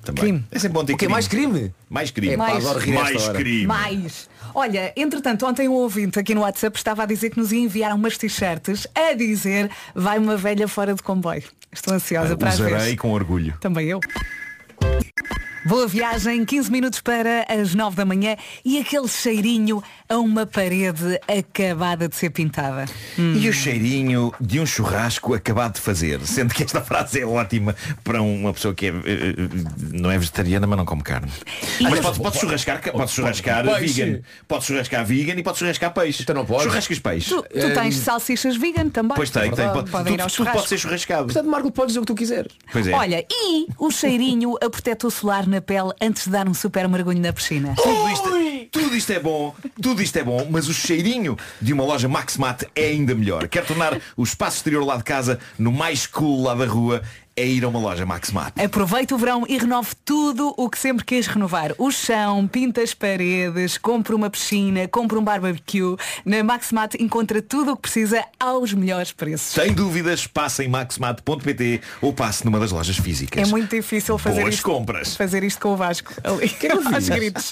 Também. 0.05 0.23
Crime. 0.25 0.45
É 0.51 0.59
sempre 0.59 0.75
bom 0.75 0.85
ter 0.85 0.93
O 0.93 0.97
é 0.97 0.99
crime. 0.99 1.13
mais 1.13 1.29
crime? 1.29 1.75
Mais 1.89 2.11
crime. 2.11 2.33
É, 2.33 2.37
pá, 2.37 2.45
Mais. 2.49 2.65
adoro 2.65 2.79
rir 2.81 2.93
Mais 2.95 3.17
esta 3.17 3.29
hora. 3.31 3.39
crime. 3.39 3.67
Mais. 3.67 4.29
Olha, 4.55 4.93
entretanto, 4.97 5.47
ontem 5.47 5.69
um 5.69 5.73
ouvinte 5.73 6.19
aqui 6.19 6.35
no 6.35 6.43
WhatsApp 6.43 6.77
estava 6.77 7.03
a 7.03 7.07
dizer 7.07 7.31
que 7.31 7.39
nos 7.39 7.53
ia 7.53 7.61
enviar 7.61 7.95
umas 7.95 8.17
t-shirts 8.17 8.87
a 8.95 9.13
dizer 9.15 9.71
vai 9.95 10.19
uma 10.19 10.37
velha 10.37 10.67
fora 10.67 10.95
de 10.95 11.03
comboio. 11.03 11.45
Estou 11.73 11.95
ansiosa 11.95 12.37
para 12.37 12.49
as 12.49 12.59
ver. 12.59 12.97
com 12.97 13.11
orgulho. 13.13 13.57
Também 13.61 13.89
eu. 13.89 14.01
Boa 15.63 15.87
viagem, 15.87 16.43
15 16.43 16.73
minutos 16.73 17.01
para 17.03 17.45
as 17.47 17.75
9 17.75 17.95
da 17.95 18.05
manhã 18.07 18.35
e 18.65 18.79
aquele 18.79 19.07
cheirinho 19.07 19.83
a 20.09 20.17
uma 20.17 20.47
parede 20.47 21.21
acabada 21.29 22.09
de 22.09 22.17
ser 22.17 22.31
pintada. 22.31 22.87
E 23.19 23.47
o 23.47 23.53
cheirinho 23.53 24.33
de 24.41 24.59
um 24.59 24.65
churrasco 24.65 25.35
acabado 25.35 25.75
de 25.75 25.83
fazer. 25.83 26.19
Sendo 26.23 26.55
que 26.55 26.63
esta 26.63 26.81
frase 26.81 27.21
é 27.21 27.27
ótima 27.27 27.77
para 28.03 28.23
uma 28.23 28.55
pessoa 28.55 28.73
que 28.75 28.87
é, 28.87 28.89
eh, 28.89 28.95
eh, 29.05 29.35
não 29.93 30.11
é 30.11 30.17
vegetariana, 30.17 30.67
mas 30.67 30.79
não 30.79 30.87
come 30.87 31.03
carne. 31.03 31.31
Mas 31.79 32.01
pode, 32.01 32.19
pode 32.21 32.39
churrascar, 32.39 32.81
pode 32.93 33.11
churrascar 33.11 33.65
Peixe. 33.65 34.03
vegan. 34.03 34.21
Pode 34.49 34.65
churrascar 34.65 35.05
vegan 35.05 35.35
e 35.35 35.43
pode 35.43 35.59
churrascar 35.59 35.93
peixe. 35.93 36.23
Então 36.23 36.35
não 36.35 36.47
pode. 36.47 36.65
Churrascas 36.65 36.99
peixe. 36.99 37.29
Tu, 37.29 37.43
tu 37.43 37.75
tens 37.75 37.97
salsichas 37.97 38.57
vegan 38.57 38.89
também. 38.89 39.15
Pois 39.15 39.29
tem, 39.29 39.43
tem. 39.43 39.51
Verdade. 39.51 39.75
Pode, 39.75 39.91
Podem 39.91 40.15
ir 40.15 40.17
tudo, 40.17 40.33
tudo 40.33 40.51
pode 40.53 40.69
ser 40.69 40.79
churrascado. 40.79 41.25
Portanto, 41.27 41.51
Marco, 41.51 41.71
podes 41.71 41.91
dizer 41.91 41.99
o 41.99 42.03
que 42.03 42.07
tu 42.07 42.15
quiseres. 42.15 42.53
Pois 42.73 42.87
é. 42.87 42.93
Olha, 42.95 43.27
e 43.31 43.67
o 43.79 43.91
cheirinho 43.91 44.57
a 44.63 44.71
protetor 44.71 45.11
solar 45.11 45.47
na 45.51 45.61
pele 45.61 45.91
antes 46.01 46.25
de 46.25 46.31
dar 46.31 46.49
um 46.49 46.55
super 46.55 46.89
mergulho 46.89 47.21
na 47.21 47.33
piscina. 47.33 47.75
Tudo 47.77 48.09
isto, 48.09 48.71
tudo 48.71 48.97
isto 48.97 49.13
é 49.13 49.19
bom, 49.19 49.55
tudo 49.83 50.03
isto 50.03 50.17
é 50.17 50.23
bom, 50.23 50.47
mas 50.49 50.69
o 50.69 50.75
cheirinho 50.75 51.37
de 51.61 51.73
uma 51.73 51.85
loja 51.85 52.09
Maximat 52.09 52.63
é 52.75 52.87
ainda 52.87 53.15
melhor. 53.15 53.49
Quer 53.49 53.65
tornar 53.65 54.01
o 54.17 54.23
espaço 54.23 54.59
exterior 54.59 54.85
lá 54.85 54.97
de 54.97 55.05
casa 55.05 55.39
no 55.59 55.73
mais 55.73 56.07
cool 56.07 56.45
lá 56.45 56.55
da 56.55 56.67
rua, 56.67 57.03
é 57.41 57.47
ir 57.47 57.65
a 57.65 57.69
uma 57.69 57.79
loja 57.79 58.05
Maximat. 58.05 58.53
Aproveite 58.63 59.15
o 59.15 59.19
verão 59.19 59.45
e 59.49 59.57
renove 59.57 59.95
tudo 60.05 60.55
o 60.57 60.69
que 60.69 60.79
sempre 60.79 61.05
quis 61.05 61.27
renovar. 61.27 61.73
O 61.79 61.91
chão, 61.91 62.47
pinta 62.47 62.83
as 62.83 62.93
paredes, 62.93 63.79
compre 63.79 64.15
uma 64.15 64.29
piscina, 64.29 64.87
compre 64.87 65.17
um 65.17 65.25
barbecue. 65.25 65.97
Na 66.25 66.45
Maximat 66.45 66.95
encontra 67.01 67.41
tudo 67.41 67.73
o 67.73 67.77
que 67.77 67.83
precisa 67.83 68.23
aos 68.39 68.75
melhores 68.75 69.13
preços. 69.13 69.55
Sem 69.55 69.73
dúvidas, 69.73 70.27
passe 70.27 70.65
em 70.65 70.69
maximat.pt 70.69 71.81
ou 72.03 72.13
passe 72.13 72.45
numa 72.45 72.61
das 72.61 72.73
lojas 72.73 72.99
físicas. 72.99 73.49
É 73.49 73.51
muito 73.51 73.75
difícil 73.75 74.19
fazer 74.19 74.43
Boas 74.43 74.55
isto, 74.57 74.65
compras. 74.65 75.17
fazer 75.17 75.43
isto 75.43 75.61
com 75.61 75.73
o 75.73 75.77
Vasco 75.77 76.13
ali. 76.23 76.49
que 76.49 76.67
é 76.67 76.77
que 76.77 77.11
gritos. 77.11 77.51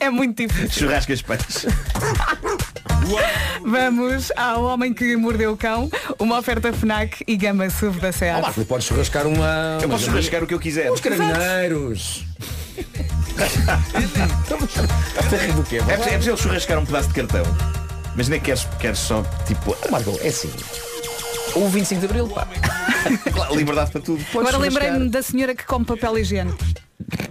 É 0.00 0.10
muito 0.10 0.36
difícil. 0.46 0.70
Churrascas 0.70 1.22
peixe. 1.22 1.68
Vamos 3.64 4.32
ao 4.36 4.64
Homem 4.64 4.92
que 4.92 5.16
Mordeu 5.16 5.52
o 5.52 5.56
Cão, 5.56 5.90
uma 6.18 6.38
oferta 6.38 6.72
FNAC 6.72 7.22
e 7.26 7.36
gama 7.36 7.68
SUV 7.68 8.00
da 8.00 8.08
Ó 8.08 8.12
SEAT. 8.12 8.42
Marco, 8.42 8.64
podes 8.64 8.86
churrascar 8.86 9.26
uma. 9.26 9.78
Eu 9.82 9.88
posso 9.88 10.04
churrascar 10.04 10.42
o 10.42 10.46
que 10.46 10.54
eu 10.54 10.60
quiser. 10.60 10.90
Os 10.90 11.00
carabineiros. 11.00 12.24
É 15.16 15.22
preciso, 15.22 16.08
é 16.08 16.16
preciso 16.16 16.36
churrascar 16.36 16.78
um 16.78 16.84
pedaço 16.84 17.08
de 17.08 17.14
cartão. 17.14 17.42
Mas 18.14 18.28
nem 18.28 18.40
queres, 18.40 18.66
queres 18.78 18.98
só 18.98 19.24
tipo. 19.46 19.76
Marco, 19.90 20.18
é 20.20 20.28
assim. 20.28 20.50
O 21.54 21.68
25 21.68 22.00
de 22.00 22.06
Abril, 22.06 22.28
pá. 22.28 22.46
Claro, 23.32 23.56
liberdade 23.56 23.90
para 23.90 24.00
tudo. 24.00 24.22
Podes 24.24 24.48
Agora 24.48 24.58
lembrei-me 24.58 25.08
da 25.08 25.22
senhora 25.22 25.54
que 25.54 25.64
come 25.64 25.84
papel 25.86 26.18
higiênico. 26.18 26.58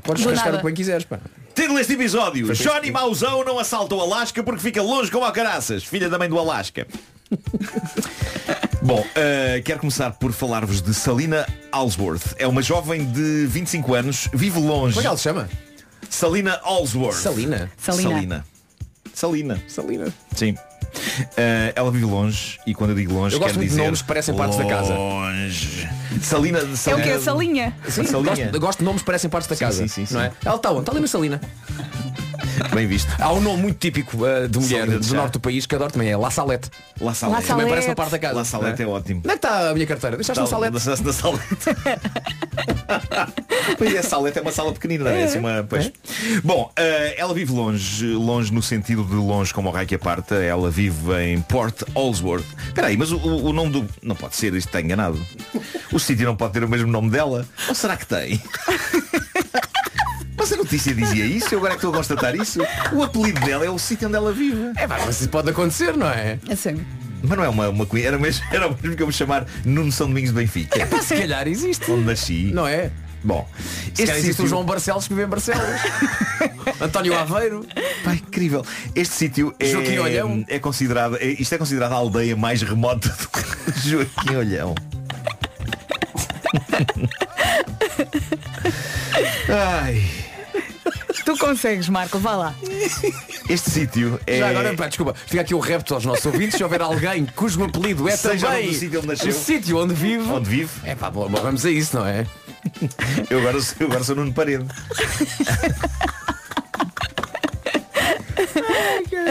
Podes 0.04 0.24
Do 0.24 0.30
churrascar 0.30 0.46
nada. 0.48 0.58
o 0.58 0.60
que 0.62 0.66
bem 0.66 0.76
quiseres, 0.76 1.06
pá. 1.06 1.20
Título 1.56 1.78
deste 1.78 1.94
episódio. 1.94 2.54
Johnny 2.54 2.92
Mauzão 2.92 3.44
não 3.44 3.60
assalta 3.60 3.94
o 3.96 4.02
Alasca 4.02 4.42
porque 4.44 4.62
fica 4.62 4.82
longe 4.82 5.12
como 5.12 5.26
a 5.26 5.32
caraças. 5.32 5.84
Filha 5.84 6.10
da 6.10 6.18
mãe 6.18 6.30
do 6.30 6.40
Alasca. 6.40 6.88
Bom, 8.82 9.06
eh, 9.14 9.62
quero 9.64 9.80
começar 9.80 10.12
por 10.12 10.32
falar-vos 10.32 10.82
de 10.82 10.94
Salina 10.94 11.46
Allsworth. 11.72 12.34
É 12.38 12.48
uma 12.48 12.62
jovem 12.62 13.06
de 13.12 13.46
25 13.48 13.94
anos, 13.94 14.30
vive 14.34 14.60
longe. 14.60 14.94
Como 14.94 15.00
é 15.00 15.02
que 15.02 15.08
ela 15.08 15.18
se 15.18 15.24
chama? 15.24 15.50
Salina 16.10 16.60
Allsworth. 16.64 17.16
Salina? 17.18 17.70
Salina. 17.78 18.10
Salina. 18.10 18.46
Salina. 19.14 19.64
Salina. 19.68 20.14
Sim. 20.36 20.56
Eh, 21.38 21.74
ela 21.76 21.92
vive 21.92 22.06
longe 22.06 22.60
e 22.66 22.74
quando 22.74 22.92
eu 22.92 22.96
digo 22.96 23.14
longe 23.14 23.36
Eu 23.36 23.40
gosto 23.40 23.54
quero 23.56 23.66
dizer 23.66 23.82
nomes 23.84 24.02
que 24.02 24.08
parecem 24.08 24.36
partes 24.36 24.58
da 24.58 24.66
casa. 24.66 24.94
Longe. 24.94 25.90
Salina, 26.22 26.60
É 26.60 26.64
o 26.64 26.76
Salina. 26.78 27.04
que? 27.04 27.20
Salinha? 27.20 27.76
Sim, 27.88 28.04
Salinha. 28.06 28.46
gosto, 28.46 28.60
gosto 28.60 28.80
de 28.80 28.86
nomes 28.86 29.02
que 29.02 29.06
parecem 29.06 29.30
partes 29.30 29.48
da 29.50 29.56
Sim, 29.56 29.66
casa. 29.66 29.78
sim, 29.80 29.88
sim, 29.88 30.06
sim. 30.06 30.14
Não 30.16 30.22
é? 30.22 30.32
Ela 30.44 30.56
está 30.56 30.72
onde? 30.72 30.80
Está 30.82 30.92
ali 30.92 31.02
na 31.02 31.08
Salina. 31.08 31.42
Bem 32.74 32.88
visto. 32.88 33.10
Há 33.20 33.32
um 33.34 33.42
nome 33.42 33.62
muito 33.64 33.78
típico 33.78 34.18
uh, 34.18 34.48
de 34.48 34.60
mulher 34.60 34.88
de 34.88 34.98
do 34.98 35.04
chá. 35.06 35.16
norte 35.16 35.34
do 35.34 35.40
país 35.40 35.66
que 35.66 35.76
adoro 35.76 35.92
também, 35.92 36.10
é 36.10 36.18
La 36.18 36.30
Salete. 36.30 36.70
La 37.00 37.14
Salete. 37.14 37.48
Também 37.48 37.48
Salete. 37.48 37.70
parece 37.70 37.88
uma 37.88 37.96
parte 37.96 38.12
da 38.12 38.20
casa. 38.20 38.36
La 38.36 38.46
Salete 38.46 38.82
é 38.82 38.86
não 38.86 38.92
ótimo. 38.94 39.20
Onde 39.20 39.30
é 39.30 39.38
que 39.38 39.46
está 39.46 39.70
a 39.70 39.74
minha 39.74 39.88
carteira? 39.88 40.16
Deixaste 40.18 40.40
na 40.42 40.48
Salete? 40.48 40.74
Na, 40.74 40.96
na 41.04 41.14
Salete. 41.14 41.46
pois 43.78 43.94
é, 43.94 43.98
a 44.00 44.04
Salete 44.04 44.40
é 44.40 44.42
uma 44.42 44.52
sala 44.52 44.74
pequenina, 44.74 45.06
não 45.06 45.12
é? 45.12 45.24
Assim 45.24 45.40
uma, 45.40 45.66
pois. 45.68 45.92
Bom, 46.44 46.72
eh, 46.76 47.16
ela 47.18 47.34
vive 47.34 47.52
longe, 47.52 48.06
longe 48.14 48.54
no 48.54 48.62
sentido 48.62 49.04
de 49.04 49.16
longe 49.16 49.54
como 49.54 49.70
o 49.70 49.72
raio 49.72 49.88
que 49.88 49.96
aparta. 49.96 50.36
Ela 50.36 50.70
vive 50.70 51.14
em 51.22 51.42
Port 51.42 51.84
Allsworth. 51.96 52.46
Espera 52.68 52.88
aí, 52.88 52.98
mas 52.98 53.12
o, 53.12 53.18
o 53.18 53.54
nome 53.54 53.72
do... 53.72 53.88
Não 54.02 54.16
pode 54.16 54.36
ser, 54.36 54.54
isto 54.54 54.68
está 54.68 54.82
enganado. 54.82 55.20
O 55.92 56.00
sítio 56.00 56.26
não 56.26 56.36
pode 56.36 56.54
ter 56.54 56.64
o 56.64 56.70
mesmo 56.70 56.92
nome 56.92 57.10
dela? 57.10 57.46
Ou 57.68 57.76
será 57.76 57.96
que 57.96 58.06
tem? 58.06 58.42
Mas 60.40 60.54
a 60.54 60.58
notícia 60.58 60.94
dizia 60.96 61.26
isso, 61.26 61.54
eu 61.54 61.58
agora 61.60 61.74
é 61.74 61.76
que 61.76 61.80
estou 61.80 61.94
a 61.94 61.98
constatar 61.98 62.34
isso. 62.36 62.60
O 62.94 63.04
apelido 63.04 63.42
dela 63.42 63.66
é 63.66 63.70
o 63.70 63.78
sítio 63.78 64.08
onde 64.08 64.16
ela 64.18 64.32
vive. 64.32 64.72
É, 64.78 64.88
mas 64.88 65.20
isso 65.20 65.30
pode 65.30 65.50
acontecer, 65.50 65.96
não 65.98 66.08
é? 66.10 66.40
Assim. 66.50 66.84
Mas 67.22 67.38
não 67.38 67.44
é 67.44 67.50
uma, 67.50 67.68
uma 67.70 67.86
coisa, 67.86 68.08
era 68.08 68.18
mesmo, 68.18 68.46
era 68.50 68.68
o 68.70 68.78
mesmo 68.82 68.96
que 68.96 69.04
eu 69.04 69.08
me 69.08 69.12
chamar 69.14 69.46
Nuno 69.66 69.92
São 69.92 70.08
Domingos 70.08 70.30
de 70.32 70.38
Benfica. 70.38 70.88
Se 71.02 71.16
calhar 71.18 71.46
existe. 71.48 71.92
Onde 71.92 72.06
nasci. 72.06 72.52
Não 72.54 72.66
é? 72.66 72.90
Bom, 73.22 73.46
Se 73.94 74.04
calhar 74.04 74.18
existe 74.18 74.42
o 74.42 74.48
João 74.48 74.64
Barcelos 74.64 75.06
que 75.06 75.14
vive 75.14 75.26
em 75.26 75.30
Barcelos. 75.30 75.62
António 76.80 77.18
Aveiro. 77.20 77.66
Pá, 78.06 78.14
incrível. 78.14 78.66
Este 78.96 79.14
sítio 79.14 79.54
é, 79.60 79.66
Joaquim 79.66 79.98
Olhão. 79.98 80.46
é 80.48 80.58
considerado, 80.58 81.18
é- 81.18 81.26
isto 81.28 81.54
é 81.54 81.58
considerado 81.58 81.92
a 81.92 81.96
aldeia 81.96 82.38
mais 82.38 82.62
remota 82.62 83.10
do 83.10 83.30
Joaquim 83.90 84.36
Olhão. 84.38 84.74
Ai, 89.50 90.04
Tu 91.26 91.38
consegues, 91.38 91.90
Marco, 91.90 92.18
vá 92.20 92.36
lá. 92.36 92.56
este 93.50 93.70
sítio 93.70 94.20
é. 94.26 94.40
Já 94.40 94.50
agora, 94.50 94.74
pá, 94.76 94.88
desculpa, 94.88 95.14
fica 95.28 95.42
aqui 95.42 95.54
o 95.54 95.60
repto 95.60 95.94
aos 95.94 96.06
nossos 96.06 96.26
ouvintes. 96.26 96.56
Se 96.58 96.64
houver 96.64 96.82
alguém 96.82 97.26
cujo 97.36 97.64
apelido 97.64 98.08
é 98.10 98.16
Seja 98.16 98.48
também 98.48 98.68
onde 98.68 98.76
o 98.76 98.80
sítio 98.80 99.00
onde 99.00 99.08
nasceu. 99.10 99.30
o 99.30 99.34
sítio 99.34 99.78
onde 99.78 99.94
vive. 99.94 100.28
Onde 100.30 100.50
vive? 100.50 100.72
É 100.84 100.96
pá, 100.96 101.10
bom, 101.12 101.28
bom, 101.30 101.40
vamos 101.42 101.66
a 101.66 101.70
isso, 101.72 101.98
não 101.98 102.06
é? 102.08 102.26
Eu 103.30 103.40
agora, 103.40 103.62
sou- 103.62 103.76
eu 103.80 103.88
agora 103.88 104.04
sou 104.04 104.16
Nuno 104.16 104.34
Parede. 104.34 104.66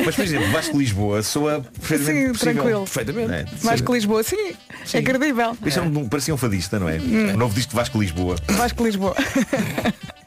Mas 0.04 0.14
por 0.16 0.24
exemplo, 0.24 0.50
Vasco 0.50 0.78
Lisboa 0.78 1.22
soa 1.22 1.60
perfeitamente 1.80 2.20
Sim, 2.26 2.32
possível. 2.32 2.54
tranquilo. 2.54 2.84
Perfeitamente. 2.84 3.32
É, 3.32 3.44
Vasco 3.58 3.94
Lisboa, 3.94 4.22
sim, 4.22 4.54
é 4.94 5.02
credível. 5.02 5.56
Isto 5.64 5.80
é 5.80 5.82
um- 5.82 6.08
parecia 6.08 6.34
um 6.34 6.36
fadista, 6.36 6.78
não 6.78 6.88
é? 6.88 6.96
Hum. 6.98 7.34
O 7.34 7.36
novo 7.36 7.54
disco 7.54 7.70
de 7.70 7.76
Vasco 7.76 8.00
Lisboa. 8.00 8.36
Vasco 8.48 8.84
Lisboa. 8.84 9.14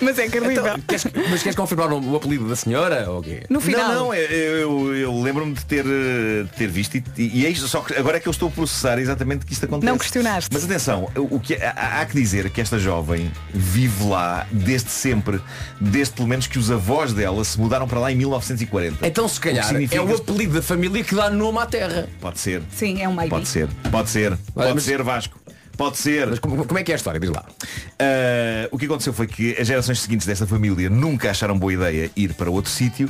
Mas 0.00 0.18
é 0.18 0.28
credível. 0.28 0.66
Então, 0.66 0.80
queres, 0.86 1.04
mas 1.30 1.42
queres 1.42 1.56
confirmar 1.56 1.92
o, 1.92 2.00
o 2.00 2.16
apelido 2.16 2.48
da 2.48 2.56
senhora? 2.56 3.10
Ou 3.10 3.20
o 3.20 3.22
quê? 3.22 3.42
no 3.48 3.60
final. 3.60 3.88
Não, 3.88 3.94
não, 4.06 4.14
eu, 4.14 4.56
eu- 4.58 4.94
eu 4.96 5.20
lembro-me 5.22 5.54
de 5.54 5.64
ter, 5.64 5.84
eh, 5.86 6.42
de 6.44 6.48
ter 6.56 6.68
visto 6.68 6.96
e, 6.96 7.02
e 7.16 7.46
é 7.46 7.50
isto, 7.50 7.66
só 7.68 7.80
que 7.80 7.94
agora 7.94 8.16
é 8.16 8.20
que 8.20 8.28
eu 8.28 8.30
estou 8.30 8.48
a 8.48 8.52
processar 8.52 8.98
exatamente 8.98 9.44
que 9.46 9.52
isto 9.52 9.64
acontece. 9.64 9.90
Não 9.90 9.98
questionaste. 9.98 10.50
Mas 10.52 10.64
atenção, 10.64 11.10
o 11.16 11.38
que 11.40 11.54
há, 11.54 12.00
há 12.00 12.06
que 12.06 12.14
dizer 12.14 12.50
que 12.50 12.60
esta 12.60 12.78
jovem 12.78 13.30
vive 13.52 14.04
lá 14.08 14.46
desde 14.50 14.90
sempre, 14.90 15.40
desde 15.80 16.14
pelo 16.14 16.28
menos 16.28 16.46
que 16.46 16.58
os 16.58 16.70
avós 16.70 17.12
dela 17.12 17.42
se 17.44 17.58
mudaram 17.58 17.86
para 17.88 17.98
lá 17.98 18.12
em 18.12 18.16
1940. 18.16 19.06
Então 19.06 19.28
se 19.28 19.40
calhar 19.40 19.66
O 19.74 19.94
é 19.94 20.00
o 20.00 20.14
apelido 20.14 20.54
da 20.54 20.62
família 20.62 21.02
que 21.04 21.14
dá 21.14 21.30
nome 21.30 21.58
à 21.58 21.66
terra. 21.66 22.08
Pode 22.20 22.38
ser, 22.40 22.62
Sim, 22.74 23.00
é 23.02 23.08
um 23.08 23.12
maybe. 23.14 23.30
pode 23.30 23.48
ser, 23.48 23.68
pode 23.90 24.10
ser, 24.10 24.36
pode 24.54 24.74
mas- 24.74 24.82
ser 24.84 25.02
Vasco. 25.02 25.37
Pode 25.78 25.96
ser. 25.96 26.26
Mas 26.26 26.38
como, 26.40 26.66
como 26.66 26.78
é 26.78 26.82
que 26.82 26.90
é 26.90 26.94
a 26.94 26.96
história? 26.96 27.18
Diz 27.20 27.30
lá. 27.30 27.44
Uh, 27.46 28.68
o 28.72 28.76
que 28.78 28.84
aconteceu 28.84 29.12
foi 29.12 29.28
que 29.28 29.56
as 29.58 29.66
gerações 29.66 30.00
seguintes 30.00 30.26
desta 30.26 30.46
família 30.46 30.90
nunca 30.90 31.30
acharam 31.30 31.56
boa 31.58 31.72
ideia 31.72 32.10
ir 32.16 32.34
para 32.34 32.50
outro 32.50 32.70
sítio. 32.70 33.08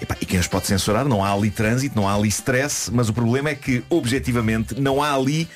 Epá, 0.00 0.16
E 0.20 0.24
quem 0.24 0.38
os 0.38 0.46
pode 0.46 0.66
censurar? 0.68 1.04
Não 1.04 1.24
há 1.24 1.32
ali 1.32 1.50
trânsito, 1.50 1.96
não 1.96 2.08
há 2.08 2.14
ali 2.14 2.28
stress, 2.28 2.90
mas 2.92 3.08
o 3.08 3.12
problema 3.12 3.50
é 3.50 3.54
que, 3.56 3.82
objetivamente, 3.90 4.80
não 4.80 5.02
há 5.02 5.12
ali 5.12 5.48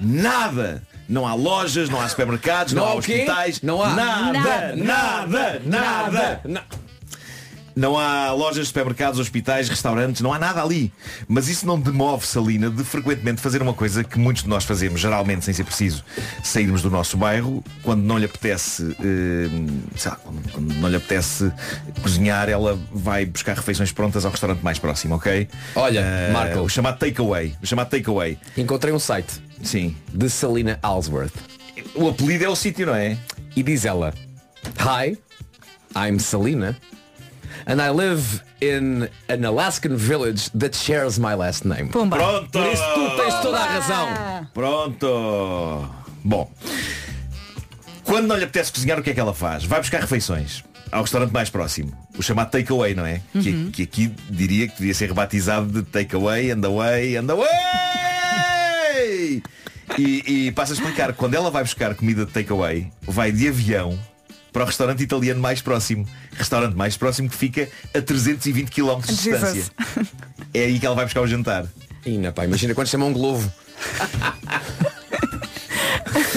nada. 0.00 0.82
Não 1.08 1.26
há 1.26 1.34
lojas, 1.34 1.88
não 1.88 2.00
há 2.00 2.08
supermercados, 2.08 2.72
não, 2.72 2.84
Não 2.84 2.92
há 2.92 2.94
hospitais. 2.96 3.60
Não 3.62 3.82
há 3.82 3.94
nada, 3.94 4.76
nada, 4.76 5.62
nada, 5.62 5.62
nada. 5.64 6.40
Na- 6.44 6.64
Não 7.78 7.96
há 7.96 8.32
lojas, 8.32 8.66
supermercados, 8.66 9.20
hospitais, 9.20 9.68
restaurantes, 9.68 10.20
não 10.20 10.32
há 10.32 10.38
nada 10.38 10.60
ali. 10.60 10.92
Mas 11.28 11.46
isso 11.48 11.64
não 11.64 11.78
demove 11.78 12.26
Salina 12.26 12.68
de 12.68 12.82
frequentemente 12.82 13.40
fazer 13.40 13.62
uma 13.62 13.72
coisa 13.72 14.02
que 14.02 14.18
muitos 14.18 14.42
de 14.42 14.48
nós 14.48 14.64
fazemos, 14.64 15.00
geralmente 15.00 15.44
sem 15.44 15.54
ser 15.54 15.62
preciso, 15.62 16.02
sairmos 16.42 16.82
do 16.82 16.90
nosso 16.90 17.16
bairro, 17.16 17.62
quando 17.84 18.02
não 18.02 18.18
lhe 18.18 18.24
apetece, 18.24 18.96
eh, 19.00 19.48
sei 19.94 20.10
lá, 20.10 20.16
quando, 20.16 20.50
quando 20.52 20.74
não 20.74 20.88
lhe 20.88 20.96
apetece 20.96 21.52
cozinhar, 22.02 22.48
ela 22.48 22.76
vai 22.92 23.24
buscar 23.24 23.54
refeições 23.54 23.92
prontas 23.92 24.24
ao 24.24 24.32
restaurante 24.32 24.60
mais 24.60 24.80
próximo, 24.80 25.14
ok? 25.14 25.48
Olha, 25.76 26.00
Eh, 26.00 26.32
Marco. 26.32 26.58
O 26.62 26.68
chamado 26.68 26.98
takeaway. 26.98 27.54
O 27.62 27.66
chamado 27.66 27.90
takeaway. 27.90 28.36
Encontrei 28.56 28.92
um 28.92 28.98
site 28.98 29.40
Sim. 29.62 29.94
de 30.12 30.28
Salina 30.28 30.80
Allsworth. 30.82 31.32
O 31.94 32.08
apelido 32.08 32.44
é 32.44 32.48
o 32.48 32.56
sítio, 32.56 32.86
não 32.86 32.94
é? 32.96 33.16
E 33.54 33.62
diz 33.62 33.84
ela 33.84 34.12
Hi, 34.80 35.16
I'm 35.96 36.18
Salina 36.18 36.76
And 37.66 37.80
I 37.80 37.90
live 37.90 38.42
in 38.60 39.08
an 39.28 39.44
Alaskan 39.44 39.96
village 39.96 40.50
that 40.50 40.74
shares 40.74 41.18
my 41.18 41.34
last 41.34 41.64
name 41.64 41.88
Pumba. 41.90 42.16
Pronto! 42.16 42.50
Por 42.50 42.66
isso 42.66 42.82
tu 42.94 43.16
tens 43.16 43.34
toda 43.42 43.58
a 43.58 43.66
razão 43.66 44.08
Pronto. 44.54 45.88
Bom. 46.24 46.50
Quando 48.04 48.26
não 48.26 48.36
lhe 48.36 48.44
apetece 48.44 48.72
cozinhar, 48.72 48.98
o 48.98 49.02
que 49.02 49.10
é 49.10 49.14
que 49.14 49.20
ela 49.20 49.34
faz? 49.34 49.64
Vai 49.64 49.80
buscar 49.80 50.00
refeições 50.00 50.64
ao 50.90 51.02
restaurante 51.02 51.30
mais 51.32 51.50
próximo. 51.50 51.92
O 52.18 52.22
chamado 52.22 52.50
takeaway, 52.50 52.94
não 52.94 53.04
é? 53.04 53.20
Que, 53.32 53.70
que 53.70 53.82
aqui 53.82 54.14
diria 54.30 54.66
que 54.66 54.76
devia 54.78 54.94
ser 54.94 55.08
rebatizado 55.08 55.66
de 55.66 55.82
takeaway, 55.82 56.50
and 56.50 56.64
away, 56.64 57.16
and 57.16 57.30
away! 57.30 57.48
E, 59.98 60.46
e 60.46 60.52
passa 60.52 60.72
a 60.72 60.74
explicar, 60.74 61.12
quando 61.12 61.34
ela 61.34 61.50
vai 61.50 61.62
buscar 61.62 61.94
comida 61.94 62.24
de 62.24 62.32
takeaway, 62.32 62.90
vai 63.02 63.32
de 63.32 63.48
avião 63.48 63.98
para 64.58 64.64
o 64.64 64.66
restaurante 64.66 65.04
italiano 65.04 65.40
mais 65.40 65.62
próximo. 65.62 66.04
Restaurante 66.32 66.74
mais 66.74 66.96
próximo 66.96 67.30
que 67.30 67.36
fica 67.36 67.68
a 67.94 68.02
320 68.02 68.70
km 68.72 69.00
de 69.06 69.14
Jesus. 69.14 69.54
distância. 69.54 69.72
É 70.52 70.64
aí 70.64 70.80
que 70.80 70.86
ela 70.86 70.96
vai 70.96 71.04
buscar 71.04 71.20
o 71.20 71.28
jantar. 71.28 71.64
Ina, 72.04 72.32
pá, 72.32 72.44
imagina 72.44 72.74
quando 72.74 72.88
chama 72.88 73.06
um 73.06 73.12
globo 73.12 73.52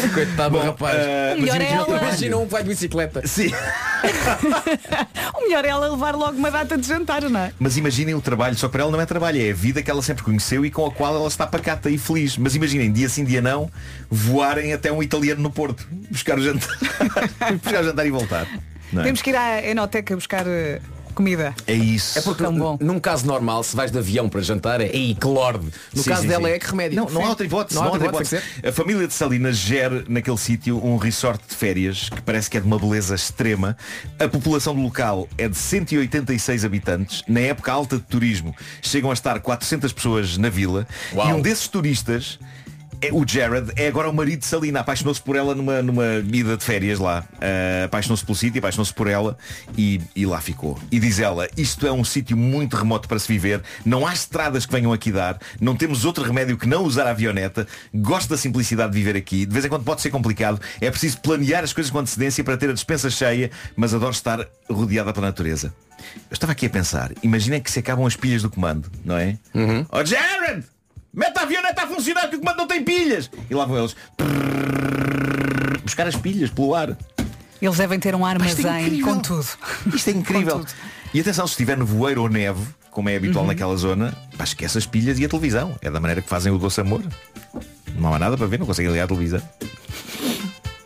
Coitado 0.14 0.58
do 0.58 0.64
rapaz 0.64 0.98
O 1.38 1.42
melhor 1.42 1.62
é 1.62 1.72
ela. 1.72 1.98
Imagina 1.98 2.38
um 2.38 2.46
que 2.46 2.52
vai 2.52 2.64
de 2.64 2.70
bicicleta 2.70 3.28
Sim. 3.28 3.52
O 5.36 5.42
melhor 5.44 5.66
é 5.66 5.70
ela 5.70 5.90
levar 5.90 6.16
logo 6.16 6.38
uma 6.38 6.50
data 6.52 6.78
de 6.78 6.88
jantar, 6.88 7.22
não 7.24 7.40
é? 7.40 7.54
Mas 7.60 7.78
imaginem 7.78 8.16
o 8.16 8.22
trabalho, 8.22 8.56
só 8.56 8.68
que 8.68 8.74
para 8.74 8.84
ela 8.84 8.92
não 8.92 9.02
é 9.02 9.06
trabalho, 9.06 9.42
é 9.42 9.52
a 9.52 9.54
vida 9.54 9.82
que 9.82 9.92
ela 9.92 10.02
sempre 10.02 10.24
conheceu 10.24 10.66
e 10.66 10.72
com 10.72 10.86
a 10.86 10.92
qual 10.92 11.16
ela 11.16 11.28
está 11.28 11.46
pacata 11.46 11.90
e 11.90 11.98
feliz. 11.98 12.38
Mas 12.38 12.56
imaginem, 12.56 12.92
dia 12.92 13.10
sim, 13.10 13.24
dia 13.24 13.42
não, 13.42 13.70
voarem 14.10 14.74
até 14.74 14.92
um 14.92 15.04
italiano 15.04 15.42
no 15.42 15.52
Porto, 15.52 15.88
buscar 16.10 16.38
o 16.38 16.42
jantar, 16.42 16.78
buscar 17.62 17.82
o 17.82 17.84
jantar 17.86 18.06
e 18.06 18.12
voltar. 18.12 18.48
É? 18.98 19.04
Temos 19.04 19.22
que 19.22 19.30
ir 19.30 19.36
à 19.36 19.66
Enoteca 19.66 20.16
buscar 20.16 20.46
eh, 20.48 20.82
comida. 21.12 21.54
É 21.68 21.74
isso. 21.74 22.18
É 22.18 22.22
porque 22.22 22.44
Tão 22.44 22.56
bom. 22.58 22.78
num 22.80 23.00
caso 23.00 23.26
normal, 23.26 23.64
se 23.64 23.76
vais 23.76 23.92
de 23.92 23.98
avião 23.98 24.28
para 24.30 24.42
jantar, 24.42 24.82
é 24.82 24.88
ei, 24.88 25.16
que 25.16 25.28
lorde. 25.28 25.68
No 25.94 26.04
Sim, 26.04 26.10
caso 26.10 26.22
sim, 26.24 26.28
dela 26.28 26.48
sim. 26.48 26.54
é 26.56 26.60
que 26.60 26.68
remédio. 26.68 26.96
Não, 26.98 27.10
não 27.10 27.26
há 27.26 27.30
outra 27.30 27.46
hipótese. 27.46 27.76
Não 27.80 27.88
há 27.88 27.92
outra 27.92 28.08
hipótese. 28.08 28.42
A 28.66 28.72
família 28.72 29.08
de 29.08 29.14
Salinas 29.14 29.58
gera 29.58 30.04
naquele 30.08 30.38
sítio 30.38 30.84
um 30.84 30.98
resort 30.98 31.42
de 31.48 31.56
férias 31.56 32.10
que 32.10 32.22
parece 32.22 32.50
que 32.50 32.58
é 32.58 32.60
de 32.60 32.68
uma 32.68 32.80
beleza 32.80 33.16
extrema. 33.16 33.78
A 34.20 34.28
população 34.28 34.74
do 34.76 34.82
local 34.82 35.28
é 35.38 35.48
de 35.48 35.58
186 35.58 36.66
habitantes. 36.66 37.24
Na 37.28 37.40
época 37.42 37.72
alta 37.72 37.98
de 37.98 38.04
turismo 38.04 38.56
chegam 38.82 39.10
a 39.10 39.14
estar 39.14 39.40
400 39.40 39.92
pessoas 39.94 40.38
na 40.38 40.50
vila. 40.50 40.88
Uau. 41.14 41.30
E 41.30 41.34
um 41.34 41.42
desses 41.42 41.68
turistas 41.68 42.40
É, 43.02 43.12
o 43.12 43.28
Jared 43.28 43.72
é 43.76 43.88
agora 43.88 44.08
o 44.08 44.14
marido 44.14 44.42
de 44.42 44.46
Salina, 44.46 44.82
apaixonou-se 44.82 45.20
por 45.20 45.36
ela 45.36 45.56
numa, 45.56 45.82
numa 45.82 46.06
ida 46.32 46.56
de 46.56 46.64
férias 46.64 47.00
lá. 47.00 47.26
Uh, 47.34 47.86
apaixonou-se 47.86 48.24
pelo 48.24 48.36
sítio, 48.36 48.60
apaixonou-se 48.60 48.94
por 48.94 49.08
ela 49.08 49.36
e, 49.76 50.00
e 50.16 50.24
lá 50.24 50.40
ficou. 50.40 50.80
E 50.92 51.00
diz 51.00 51.20
ela, 51.20 51.50
isto 51.58 51.88
é 51.88 51.92
um 51.92 52.04
sítio 52.04 52.38
muito 52.38 52.78
remoto 52.78 53.08
para 53.08 53.18
se 53.18 53.28
viver, 53.28 53.64
não 53.84 54.06
há 54.06 54.14
estradas 54.14 54.68
que 54.68 54.72
venham 54.72 54.94
aqui 54.94 55.12
dar, 55.12 55.40
não 55.60 55.76
temos 55.76 56.06
outro 56.06 56.24
remédio 56.24 56.58
que 56.58 56.68
não 56.68 56.84
usar 56.84 57.08
a 57.08 57.10
avioneta, 57.10 57.68
gosto 57.94 58.30
da 58.30 58.38
simplicidade 58.38 58.92
de 58.94 59.00
viver 59.00 59.18
aqui, 59.18 59.48
de 59.48 59.52
vez 59.52 59.66
em 59.66 59.70
quando 59.70 59.84
pode 59.84 60.02
ser 60.02 60.12
complicado, 60.12 60.62
é 60.80 60.92
preciso 60.92 61.20
planear 61.22 61.64
as 61.64 61.74
coisas 61.74 61.92
com 61.92 61.98
antecedência 61.98 62.44
para 62.44 62.56
ter 62.56 62.70
a 62.70 62.74
dispensa 62.74 63.10
cheia, 63.10 63.50
mas 63.76 63.96
adoro 63.96 64.12
estar 64.12 64.48
rodeada 64.70 65.12
pela 65.12 65.28
natureza. 65.28 65.74
Eu 66.30 66.34
estava 66.34 66.52
aqui 66.52 66.68
a 66.68 66.70
pensar, 66.70 67.12
imaginem 67.24 67.62
que 67.62 67.72
se 67.72 67.80
acabam 67.80 68.06
as 68.06 68.16
pilhas 68.16 68.44
do 68.44 68.50
comando, 68.50 68.92
não 69.04 69.18
é? 69.18 69.40
Uhum. 69.56 69.86
Oh 69.92 70.06
Jared! 70.06 70.66
Mete 71.14 71.38
a 71.38 71.42
avioneta 71.42 71.84
a 71.84 71.88
funcionar 71.88 72.30
que 72.30 72.36
o 72.38 72.40
comando 72.40 72.58
não 72.58 72.68
tem 72.68 72.84
pilhas! 72.84 73.30
E 73.50 73.54
lá 73.54 73.66
vão 73.66 73.78
eles. 73.80 73.96
Buscar 75.84 76.08
as 76.08 76.16
pilhas 76.16 76.50
pelo 76.50 76.74
ar. 76.74 76.98
Eles 77.62 77.78
devem 77.78 78.00
ter 78.00 78.16
um 78.16 78.26
é 78.26 78.32
armazém 78.32 78.86
incrível. 78.88 79.06
com 79.14 79.20
tudo. 79.20 79.46
Isto 79.94 80.10
é 80.10 80.14
incrível. 80.14 80.66
E 81.14 81.20
atenção, 81.20 81.46
se 81.46 81.54
estiver 81.54 81.78
nevoeiro 81.78 82.22
ou 82.24 82.30
neve, 82.30 82.62
como 82.90 83.10
é 83.10 83.16
habitual 83.16 83.44
Uhum. 83.44 83.50
naquela 83.52 83.76
zona, 83.76 84.14
pá, 84.38 84.44
esquece 84.46 84.78
as 84.78 84.86
pilhas 84.86 85.20
e 85.20 85.26
a 85.26 85.30
televisão. 85.30 85.76
É 85.82 85.92
da 85.92 86.00
maneira 86.00 86.22
que 86.22 86.30
fazem 86.30 86.52
o 86.52 86.58
doce 86.58 86.80
amor. 86.82 87.04
Não 87.96 88.14
há 88.14 88.18
nada 88.20 88.38
para 88.38 88.48
ver, 88.48 88.58
não 88.60 88.66
conseguem 88.66 88.92
ligar 88.92 89.04
a 89.04 89.08
televisão. 89.08 89.42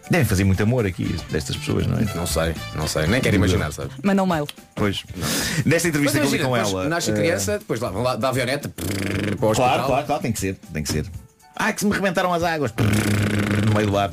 Devem 0.10 0.26
fazer 0.26 0.44
muito 0.44 0.62
amor 0.62 0.86
aqui, 0.86 1.16
destas 1.32 1.56
pessoas, 1.58 1.88
não 1.88 1.98
é? 1.98 2.02
Não 2.16 2.28
sei, 2.28 2.54
não 2.76 2.88
sei, 2.88 3.08
nem 3.08 3.20
quero 3.20 3.38
imaginar, 3.38 3.72
sabes? 3.72 3.92
Manda 4.04 4.22
um 4.22 4.28
mail. 4.28 4.48
Pois. 4.76 5.04
Nesta 5.66 5.88
entrevista 5.88 6.20
que 6.20 6.26
eu 6.28 6.32
li 6.32 6.40
com 6.40 6.56
ela. 6.56 6.88
Nasce 6.88 7.10
eh, 7.10 7.14
criança, 7.16 7.58
depois 7.58 7.80
lá, 7.80 7.90
vão 7.90 8.04
lá 8.04 8.16
da 8.16 8.30
avioneta 8.30 8.70
para 9.38 9.50
o 9.50 9.54
Claro, 9.54 9.72
hospital. 9.72 9.88
claro, 9.88 10.06
claro, 10.08 10.22
tem 10.22 10.32
que 10.32 10.40
ser, 10.40 10.56
tem 10.74 10.84
que 10.84 10.92
ser. 10.92 11.06
Ah, 11.56 11.72
que 11.72 11.80
se 11.80 11.86
me 11.86 11.94
rebentaram 11.94 12.34
as 12.34 12.44
águas. 12.44 12.74
No 13.68 13.74
meio 13.76 13.88
do 13.90 13.98
ar. 13.98 14.10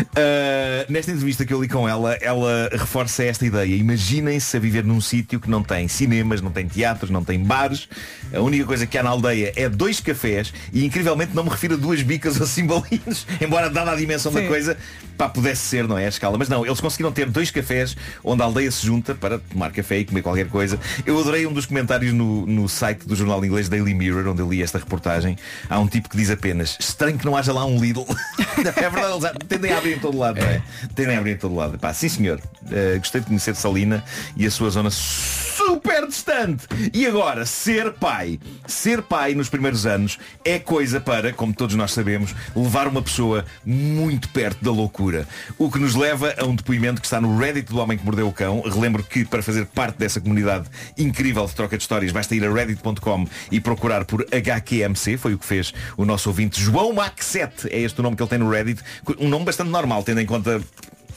Uh, 0.00 0.92
nesta 0.92 1.10
entrevista 1.10 1.44
que 1.44 1.52
eu 1.52 1.60
li 1.60 1.68
com 1.68 1.88
ela, 1.88 2.14
ela 2.14 2.68
reforça 2.72 3.24
esta 3.24 3.44
ideia. 3.44 3.74
Imaginem-se 3.74 4.56
a 4.56 4.60
viver 4.60 4.84
num 4.84 5.00
sítio 5.00 5.40
que 5.40 5.48
não 5.48 5.62
tem 5.62 5.88
cinemas, 5.88 6.40
não 6.40 6.50
tem 6.50 6.66
teatros, 6.66 7.10
não 7.10 7.24
tem 7.24 7.38
bares. 7.38 7.88
A 8.32 8.40
única 8.40 8.64
coisa 8.64 8.86
que 8.86 8.98
há 8.98 9.02
na 9.02 9.10
aldeia 9.10 9.52
é 9.56 9.68
dois 9.68 10.00
cafés 10.00 10.52
e 10.72 10.84
incrivelmente 10.84 11.34
não 11.34 11.44
me 11.44 11.50
refiro 11.50 11.74
a 11.74 11.76
duas 11.76 12.02
bicas 12.02 12.38
ou 12.40 12.46
cimbalinhos, 12.46 13.26
embora 13.40 13.70
dada 13.70 13.92
a 13.92 13.96
dimensão 13.96 14.32
da 14.32 14.40
Sim. 14.40 14.48
coisa, 14.48 14.76
pá, 15.16 15.28
pudesse 15.28 15.62
ser, 15.62 15.86
não 15.86 15.96
é? 15.96 16.06
A 16.06 16.08
escala. 16.08 16.36
Mas 16.38 16.48
não, 16.48 16.64
eles 16.64 16.80
conseguiram 16.80 17.12
ter 17.12 17.28
dois 17.28 17.50
cafés 17.50 17.96
onde 18.22 18.42
a 18.42 18.44
aldeia 18.44 18.70
se 18.70 18.84
junta 18.84 19.14
para 19.14 19.38
tomar 19.38 19.70
café 19.72 19.98
e 19.98 20.04
comer 20.04 20.22
qualquer 20.22 20.48
coisa. 20.48 20.78
Eu 21.06 21.18
adorei 21.18 21.46
um 21.46 21.52
dos 21.52 21.66
comentários 21.66 22.12
no, 22.12 22.46
no 22.46 22.68
site 22.68 23.06
do 23.06 23.14
jornal 23.14 23.44
inglês 23.44 23.68
Daily 23.68 23.94
Mirror, 23.94 24.28
onde 24.28 24.42
eu 24.42 24.48
li 24.48 24.62
esta 24.62 24.78
reportagem. 24.78 25.36
Há 25.68 25.78
um 25.78 25.86
tipo 25.86 26.08
que 26.08 26.16
diz 26.16 26.30
apenas, 26.30 26.76
estranho 26.80 27.18
que 27.18 27.24
não 27.24 27.36
haja 27.36 27.52
lá 27.52 27.64
um 27.64 27.78
Lidl. 27.78 28.04
é 28.58 28.90
verdade, 28.90 29.12
eles 29.12 29.32
tendem 29.48 29.72
a 29.72 29.78
abrir 29.84 29.96
em 29.96 29.98
todo 29.98 30.16
lado, 30.16 30.40
não 30.40 30.46
é? 30.46 30.62
Tendem 30.94 31.16
a 31.16 31.18
abrir 31.18 31.32
em 31.32 31.36
todo 31.36 31.54
lado. 31.54 31.78
Pá, 31.78 31.92
sim 31.92 32.08
senhor, 32.08 32.40
Uh, 32.64 32.98
gostei 32.98 33.20
de 33.20 33.26
conhecer 33.26 33.54
Salina 33.54 34.02
e 34.36 34.46
a 34.46 34.50
sua 34.50 34.70
zona 34.70 34.90
super 34.90 36.06
distante. 36.06 36.66
E 36.92 37.06
agora, 37.06 37.44
ser 37.44 37.92
pai. 37.92 38.40
Ser 38.66 39.02
pai 39.02 39.34
nos 39.34 39.48
primeiros 39.48 39.84
anos 39.84 40.18
é 40.44 40.58
coisa 40.58 40.98
para, 40.98 41.32
como 41.32 41.52
todos 41.52 41.76
nós 41.76 41.92
sabemos, 41.92 42.34
levar 42.56 42.88
uma 42.88 43.02
pessoa 43.02 43.44
muito 43.64 44.28
perto 44.30 44.64
da 44.64 44.70
loucura. 44.70 45.28
O 45.58 45.70
que 45.70 45.78
nos 45.78 45.94
leva 45.94 46.34
a 46.38 46.44
um 46.44 46.54
depoimento 46.54 47.00
que 47.00 47.06
está 47.06 47.20
no 47.20 47.38
Reddit 47.38 47.70
do 47.70 47.78
Homem 47.78 47.98
que 47.98 48.04
Mordeu 48.04 48.26
o 48.26 48.32
Cão. 48.32 48.62
Relembro 48.62 49.02
que 49.04 49.24
para 49.24 49.42
fazer 49.42 49.66
parte 49.66 49.98
dessa 49.98 50.20
comunidade 50.20 50.66
incrível 50.96 51.46
de 51.46 51.54
troca 51.54 51.76
de 51.76 51.82
histórias, 51.82 52.12
basta 52.12 52.34
ir 52.34 52.44
a 52.44 52.52
reddit.com 52.52 53.26
e 53.50 53.60
procurar 53.60 54.04
por 54.06 54.26
HQMC, 54.32 55.18
foi 55.18 55.34
o 55.34 55.38
que 55.38 55.44
fez 55.44 55.72
o 55.96 56.04
nosso 56.04 56.30
ouvinte 56.30 56.60
João 56.60 56.94
Mac7, 56.94 57.68
é 57.70 57.80
este 57.80 58.00
o 58.00 58.02
nome 58.02 58.16
que 58.16 58.22
ele 58.22 58.30
tem 58.30 58.38
no 58.38 58.50
Reddit, 58.50 58.82
um 59.18 59.28
nome 59.28 59.44
bastante 59.44 59.70
normal, 59.74 60.02
tendo 60.02 60.20
em 60.20 60.26
conta 60.26 60.60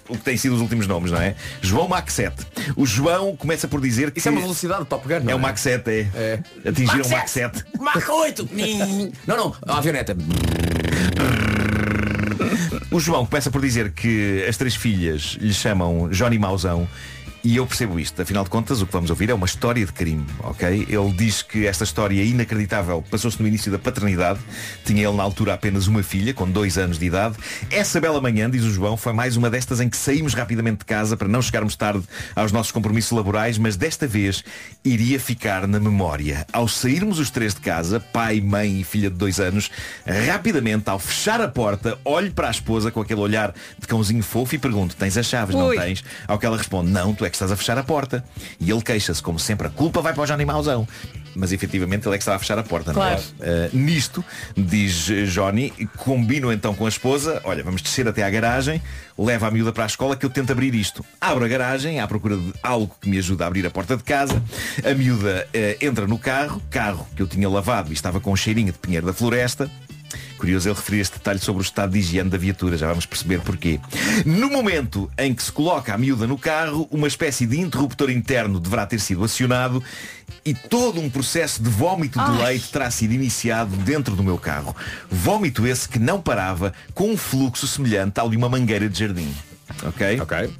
o 0.10 0.14
que 0.18 0.24
têm 0.24 0.38
sido 0.38 0.56
os 0.56 0.62
últimos 0.62 0.88
nomes, 0.88 1.12
não 1.12 1.20
é? 1.22 1.36
João 1.62 1.88
Mach 1.88 2.10
7. 2.10 2.36
O 2.76 2.86
João 2.86 3.36
começa 3.36 3.68
por 3.68 3.80
dizer 3.82 4.12
que. 4.12 4.20
Isso 4.20 4.28
é 4.30 4.32
uma 4.32 4.42
velocidade 4.42 4.84
de 4.84 4.88
Top 4.88 5.06
Gun, 5.08 5.20
não 5.22 5.30
É 5.30 5.34
é? 5.34 5.36
o 5.36 5.40
Mach 5.40 5.58
7, 5.58 5.90
é. 6.16 6.40
Atingiram 6.66 7.06
o 7.06 7.10
Mach 7.10 7.28
7. 7.28 7.64
Mach 7.80 8.10
8! 8.10 8.50
não, 9.28 9.38
não, 9.38 9.56
a 9.68 9.78
avioneta. 9.78 10.16
O 12.90 13.00
João 13.00 13.26
começa 13.26 13.52
por 13.52 13.62
dizer 13.62 13.92
que 13.92 14.46
as 14.48 14.56
três 14.58 14.76
filhas 14.76 15.38
lhe 15.42 15.54
chamam 15.54 16.08
Johnny 16.10 16.40
Mauzão 16.40 16.88
e 17.44 17.56
eu 17.56 17.66
percebo 17.66 18.00
isto. 18.00 18.22
Afinal 18.22 18.44
de 18.44 18.50
contas, 18.50 18.82
o 18.82 18.86
que 18.86 18.92
vamos 18.92 19.10
ouvir 19.10 19.30
é 19.30 19.34
uma 19.34 19.46
história 19.46 19.86
de 19.86 19.92
crime, 19.92 20.26
ok? 20.40 20.88
Ele 20.90 21.12
diz 21.14 21.42
que 21.42 21.66
esta 21.66 21.84
história 21.84 22.24
inacreditável 22.24 23.04
passou-se 23.10 23.42
no 23.42 23.48
início 23.48 23.72
da 23.72 23.80
paternidade. 23.80 24.40
Tinha 24.84 25.08
ele 25.08 25.16
na 25.16 25.24
altura 25.24 25.54
apenas 25.54 25.88
uma 25.88 26.04
filha, 26.04 26.34
com 26.34 26.50
dois 26.50 26.78
anos 26.78 26.98
de 27.00 27.06
idade. 27.06 27.36
Essa 27.70 28.02
bela 28.02 28.20
manhã, 28.20 28.50
diz 28.50 28.64
o 28.64 28.72
João, 28.72 28.98
foi 28.98 29.14
mais 29.14 29.38
uma 29.38 29.50
destas 29.50 29.80
em 29.80 29.90
que 29.90 29.98
saímos 29.98 30.34
rapidamente 30.34 30.80
de 30.80 30.86
casa 30.86 31.16
para 31.16 31.28
não 31.28 31.42
chegarmos 31.42 31.76
tarde 31.76 32.04
aos 32.36 32.52
nossos 32.52 32.72
compromissos 32.72 33.12
laborais, 33.12 33.58
mas 33.58 33.76
desta 33.76 34.08
vez 34.08 34.44
iria 34.84 35.20
ficar 35.20 35.68
na 35.68 35.80
memória. 35.80 36.46
Ao 36.52 36.68
sairmos 36.68 37.20
os 37.20 37.30
três 37.30 37.54
de 37.54 37.62
casa, 37.62 38.00
pai, 38.00 38.42
mãe 38.42 38.82
e 38.82 38.84
filha 38.84 39.10
de 39.10 39.16
dois 39.16 39.40
anos, 39.40 39.70
rapidamente, 40.28 40.90
ao 40.90 41.00
fechar 41.00 41.42
a 41.42 41.48
porta, 41.48 41.98
olho 42.04 42.32
para 42.32 42.48
a 42.48 42.52
esposa 42.52 42.92
com 42.92 43.02
aquele 43.02 43.22
olhar 43.22 43.54
de 43.78 43.88
cãozinho 43.88 44.24
fofo 44.24 44.56
e 44.56 44.58
pergunto, 44.58 44.96
tens 44.96 45.18
as 45.18 45.26
chaves, 45.26 45.56
Ui. 45.56 45.62
não 45.62 45.84
tens? 45.84 46.04
Ao 46.28 46.38
que 46.38 46.46
ela 46.46 46.58
responde, 46.58 46.92
não, 46.92 47.14
tu 47.14 47.26
é 47.28 47.30
que 47.30 47.36
estás 47.36 47.52
a 47.52 47.56
fechar 47.56 47.78
a 47.78 47.84
porta. 47.84 48.24
E 48.60 48.72
ele 48.72 48.82
queixa-se, 48.82 49.22
como 49.22 49.38
sempre, 49.40 49.68
a 49.68 49.70
culpa 49.70 50.02
vai 50.02 50.14
para 50.14 50.24
o 50.24 50.26
Johnny 50.26 50.46
Mauzão. 50.46 50.88
Mas 51.36 51.52
efetivamente 51.52 52.08
ele 52.08 52.16
é 52.16 52.18
que 52.18 52.24
estava 52.24 52.38
a 52.38 52.40
fechar 52.40 52.58
a 52.58 52.64
porta, 52.64 52.94
Claro. 52.94 53.22
não 53.40 53.46
é? 53.46 53.68
Uh, 53.68 53.78
nisto, 53.78 54.26
diz 54.56 55.06
Johnny, 55.32 55.72
combino 55.98 56.52
então 56.52 56.74
com 56.74 56.86
a 56.86 56.90
esposa, 56.90 57.40
olha, 57.44 57.64
vamos 57.64 57.82
descer 57.84 58.08
até 58.08 58.24
à 58.24 58.30
garagem, 58.30 58.82
leva 59.16 59.48
a 59.48 59.52
miúda 59.52 59.72
para 59.72 59.84
a 59.84 59.86
escola 59.88 60.16
que 60.16 60.26
eu 60.26 60.32
tento 60.32 60.52
abrir 60.52 60.74
isto. 60.74 61.06
Abro 61.22 61.46
a 61.46 61.48
garagem, 61.48 62.00
à 62.00 62.08
procura 62.08 62.38
de 62.38 62.54
algo 62.64 62.96
que 63.00 63.08
me 63.08 63.20
ajude 63.20 63.44
a 63.44 63.46
abrir 63.48 63.66
a 63.68 63.70
porta 63.70 63.96
de 63.96 64.04
casa. 64.04 64.42
A 64.84 64.94
miúda 64.96 65.48
eh, 65.54 65.78
entra 65.80 66.08
no 66.08 66.18
carro, 66.18 66.60
carro 66.72 67.08
que 67.16 67.22
eu 67.22 67.28
tinha 67.28 67.48
lavado 67.48 67.92
e 67.92 67.94
estava 67.94 68.20
com 68.20 68.32
um 68.32 68.36
cheirinho 68.36 68.72
de 68.72 68.80
pinheiro 68.80 69.06
da 69.06 69.14
floresta. 69.14 69.70
Curioso 70.38 70.70
ele 70.70 70.76
referir 70.76 71.00
este 71.00 71.18
detalhe 71.18 71.40
sobre 71.40 71.62
o 71.62 71.64
estado 71.64 71.92
de 71.92 72.00
higiene 72.00 72.30
da 72.30 72.38
viatura, 72.38 72.78
já 72.78 72.88
vamos 72.88 73.06
perceber 73.06 73.42
porquê. 73.42 73.80
No 74.26 74.50
momento 74.50 75.10
em 75.18 75.34
que 75.34 75.42
se 75.42 75.52
coloca 75.52 75.94
a 75.94 75.98
miúda 75.98 76.28
no 76.28 76.38
carro, 76.38 76.88
uma 76.92 77.08
espécie 77.08 77.46
de 77.46 77.60
interruptor 77.60 78.10
interno 78.10 78.60
deverá 78.60 78.86
ter 78.86 79.00
sido 79.00 79.24
acionado 79.24 79.84
e 80.46 80.54
todo 80.54 81.02
um 81.02 81.10
processo 81.10 81.62
de 81.62 81.70
vómito 81.70 82.20
de 82.24 82.44
leite 82.44 82.70
terá 82.70 82.90
sido 82.92 83.14
iniciado 83.14 83.76
dentro 83.78 84.16
do 84.16 84.24
meu 84.24 84.38
carro. 84.38 84.76
Vómito 85.10 85.66
esse 85.66 85.90
que 85.90 86.00
não 86.00 86.22
parava 86.22 86.74
com 86.94 87.12
um 87.12 87.18
fluxo 87.18 87.68
semelhante 87.68 88.20
ao 88.20 88.30
de 88.30 88.38
uma 88.38 88.48
mangueira 88.48 88.88
de 88.88 89.00
jardim. 89.00 89.34
Ok? 89.84 90.22
Ok. 90.22 90.54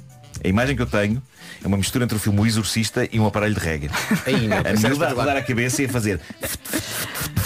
A 0.44 0.48
imagem 0.48 0.76
que 0.76 0.82
eu 0.82 0.86
tenho 0.86 1.22
é 1.62 1.66
uma 1.66 1.76
mistura 1.76 2.04
entre 2.04 2.16
o 2.16 2.20
filme 2.20 2.40
O 2.40 2.46
Exorcista 2.46 3.08
e 3.10 3.18
um 3.18 3.26
aparelho 3.26 3.54
de 3.54 3.60
rega. 3.60 3.90
Ainda, 4.26 4.56
a 4.56 4.70
é 4.70 4.76
miúda 4.76 5.08
a 5.08 5.12
rodar 5.12 5.36
a 5.36 5.42
cabeça 5.42 5.82
e 5.82 5.86
a 5.86 5.88
fazer 5.88 6.20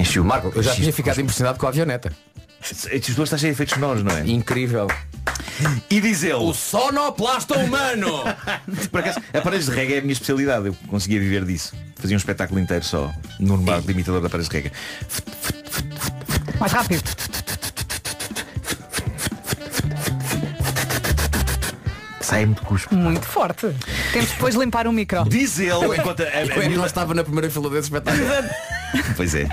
Encheu. 0.00 0.24
Marco, 0.24 0.52
eu 0.54 0.62
já 0.62 0.74
tinha 0.74 0.92
ficado 0.92 1.20
impressionado 1.20 1.58
com 1.58 1.66
a 1.66 1.68
avioneta. 1.68 2.12
Estes 2.90 3.14
dois 3.14 3.26
está 3.28 3.38
cheio 3.38 3.52
de 3.52 3.56
efeitos 3.56 3.74
sonoros, 3.74 4.02
não 4.02 4.16
é? 4.16 4.20
Incrível. 4.26 4.86
E 5.88 6.00
diz 6.00 6.22
ele. 6.22 6.34
O 6.34 6.52
sonoplasta 6.52 7.58
humano! 7.58 8.22
Por 8.90 9.00
acaso, 9.00 9.20
aparelhos 9.32 9.66
de 9.66 9.72
rega 9.72 9.94
é 9.94 9.98
a 9.98 10.00
minha 10.00 10.12
especialidade. 10.12 10.66
Eu 10.66 10.76
conseguia 10.88 11.20
viver 11.20 11.44
disso. 11.44 11.74
Fazia 11.96 12.16
um 12.16 12.18
espetáculo 12.18 12.60
inteiro 12.60 12.84
só 12.84 13.12
no 13.38 13.56
barco 13.58 13.86
de 13.86 13.92
imitador 13.92 14.20
de 14.20 14.26
aparelhos 14.26 14.48
de 14.48 14.56
rega. 14.56 14.72
Mais 16.58 16.72
rápido. 16.72 17.02
Sai 22.20 22.46
muito 22.46 22.62
cuspo. 22.62 22.94
Muito 22.94 23.26
forte. 23.26 23.74
Temos 24.12 24.30
depois 24.30 24.54
de 24.54 24.60
limpar 24.60 24.86
o 24.86 24.92
micro. 24.92 25.24
Diz 25.28 25.58
ele, 25.58 25.72
enquanto 25.98 26.22
a, 26.22 26.24
a, 26.24 26.44
Eu 26.44 26.62
ainda 26.62 26.76
não 26.76 26.86
estava 26.86 27.12
na 27.12 27.24
primeira 27.24 27.50
fila 27.50 27.68
desse 27.68 27.88
espetáculo. 27.88 28.24
Pois 29.16 29.34
é. 29.34 29.48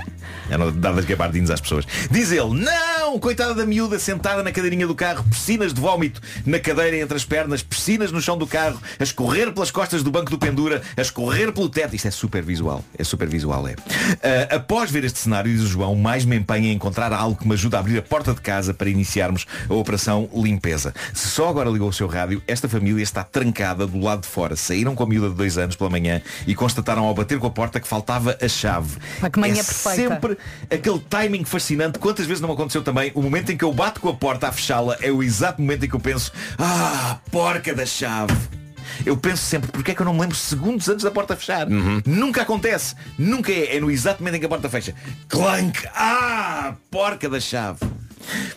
Eram 0.50 0.72
dadas 0.72 1.04
gabardines 1.04 1.50
às 1.50 1.60
pessoas. 1.60 1.86
Diz 2.10 2.32
ele, 2.32 2.64
não, 2.64 3.18
coitada 3.18 3.54
da 3.54 3.66
miúda 3.66 3.98
sentada 3.98 4.42
na 4.42 4.50
cadeirinha 4.50 4.86
do 4.86 4.94
carro, 4.94 5.24
piscinas 5.24 5.74
de 5.74 5.80
vómito 5.80 6.20
na 6.46 6.58
cadeira 6.58 6.96
entre 6.96 7.16
as 7.16 7.24
pernas, 7.24 7.62
piscinas 7.62 8.10
no 8.10 8.20
chão 8.20 8.36
do 8.36 8.46
carro, 8.46 8.80
a 8.98 9.02
escorrer 9.02 9.52
pelas 9.52 9.70
costas 9.70 10.02
do 10.02 10.10
banco 10.10 10.30
do 10.30 10.38
pendura, 10.38 10.82
a 10.96 11.00
escorrer 11.00 11.52
pelo 11.52 11.68
teto. 11.68 11.94
Isto 11.94 12.08
é 12.08 12.10
super 12.10 12.42
visual. 12.42 12.82
É 12.96 13.04
super 13.04 13.28
visual, 13.28 13.68
é. 13.68 13.74
Ah, 14.22 14.56
após 14.56 14.90
ver 14.90 15.04
este 15.04 15.18
cenário, 15.18 15.52
diz 15.52 15.62
o 15.62 15.66
João, 15.66 15.94
mais 15.94 16.24
me 16.24 16.36
empenho 16.36 16.66
em 16.66 16.72
encontrar 16.72 17.12
algo 17.12 17.36
que 17.36 17.46
me 17.46 17.54
ajude 17.54 17.76
a 17.76 17.78
abrir 17.78 17.98
a 17.98 18.02
porta 18.02 18.32
de 18.32 18.40
casa 18.40 18.72
para 18.72 18.88
iniciarmos 18.88 19.46
a 19.68 19.74
operação 19.74 20.28
limpeza. 20.34 20.94
Se 21.12 21.28
só 21.28 21.48
agora 21.48 21.68
ligou 21.68 21.88
o 21.88 21.92
seu 21.92 22.06
rádio, 22.06 22.42
esta 22.46 22.68
família 22.68 23.02
está 23.02 23.22
trancada 23.22 23.86
do 23.86 24.00
lado 24.00 24.22
de 24.22 24.28
fora. 24.28 24.56
Saíram 24.56 24.94
com 24.94 25.02
a 25.02 25.06
miúda 25.06 25.28
de 25.28 25.34
dois 25.34 25.58
anos 25.58 25.76
pela 25.76 25.90
manhã 25.90 26.22
e 26.46 26.54
constataram 26.54 27.04
ao 27.04 27.14
bater 27.14 27.38
com 27.38 27.46
a 27.46 27.50
porta 27.50 27.80
que 27.80 27.86
faltava 27.86 28.36
a 28.40 28.48
chave. 28.48 28.98
Pá, 29.28 29.32
que 29.32 29.40
manhã 29.40 29.54
é 29.60 29.64
perfeita. 29.64 30.08
sempre 30.10 30.38
aquele 30.70 30.98
timing 31.00 31.44
fascinante. 31.44 31.98
Quantas 31.98 32.26
vezes 32.26 32.40
não 32.40 32.48
me 32.48 32.54
aconteceu 32.54 32.82
também? 32.82 33.12
O 33.14 33.22
momento 33.22 33.50
em 33.50 33.56
que 33.56 33.64
eu 33.64 33.72
bato 33.72 34.00
com 34.00 34.08
a 34.08 34.14
porta 34.14 34.48
a 34.48 34.52
fechá-la 34.52 34.96
é 35.00 35.10
o 35.10 35.22
exato 35.22 35.60
momento 35.60 35.84
em 35.84 35.88
que 35.88 35.94
eu 35.94 36.00
penso 36.00 36.32
Ah, 36.58 37.18
porca 37.30 37.74
da 37.74 37.86
chave. 37.86 38.34
Eu 39.04 39.16
penso 39.16 39.42
sempre, 39.44 39.70
porque 39.70 39.90
é 39.92 39.94
que 39.94 40.00
eu 40.02 40.06
não 40.06 40.14
me 40.14 40.20
lembro 40.20 40.34
segundos 40.36 40.88
antes 40.88 41.04
da 41.04 41.10
porta 41.10 41.36
fechar? 41.36 41.66
Nunca 42.06 42.42
acontece. 42.42 42.94
Nunca 43.18 43.52
é. 43.52 43.76
É 43.76 43.80
no 43.80 43.90
exato 43.90 44.20
momento 44.22 44.36
em 44.36 44.40
que 44.40 44.46
a 44.46 44.48
porta 44.48 44.68
fecha. 44.68 44.94
Clank! 45.28 45.86
Ah! 45.94 46.74
Porca 46.90 47.28
da 47.28 47.38
chave. 47.38 47.78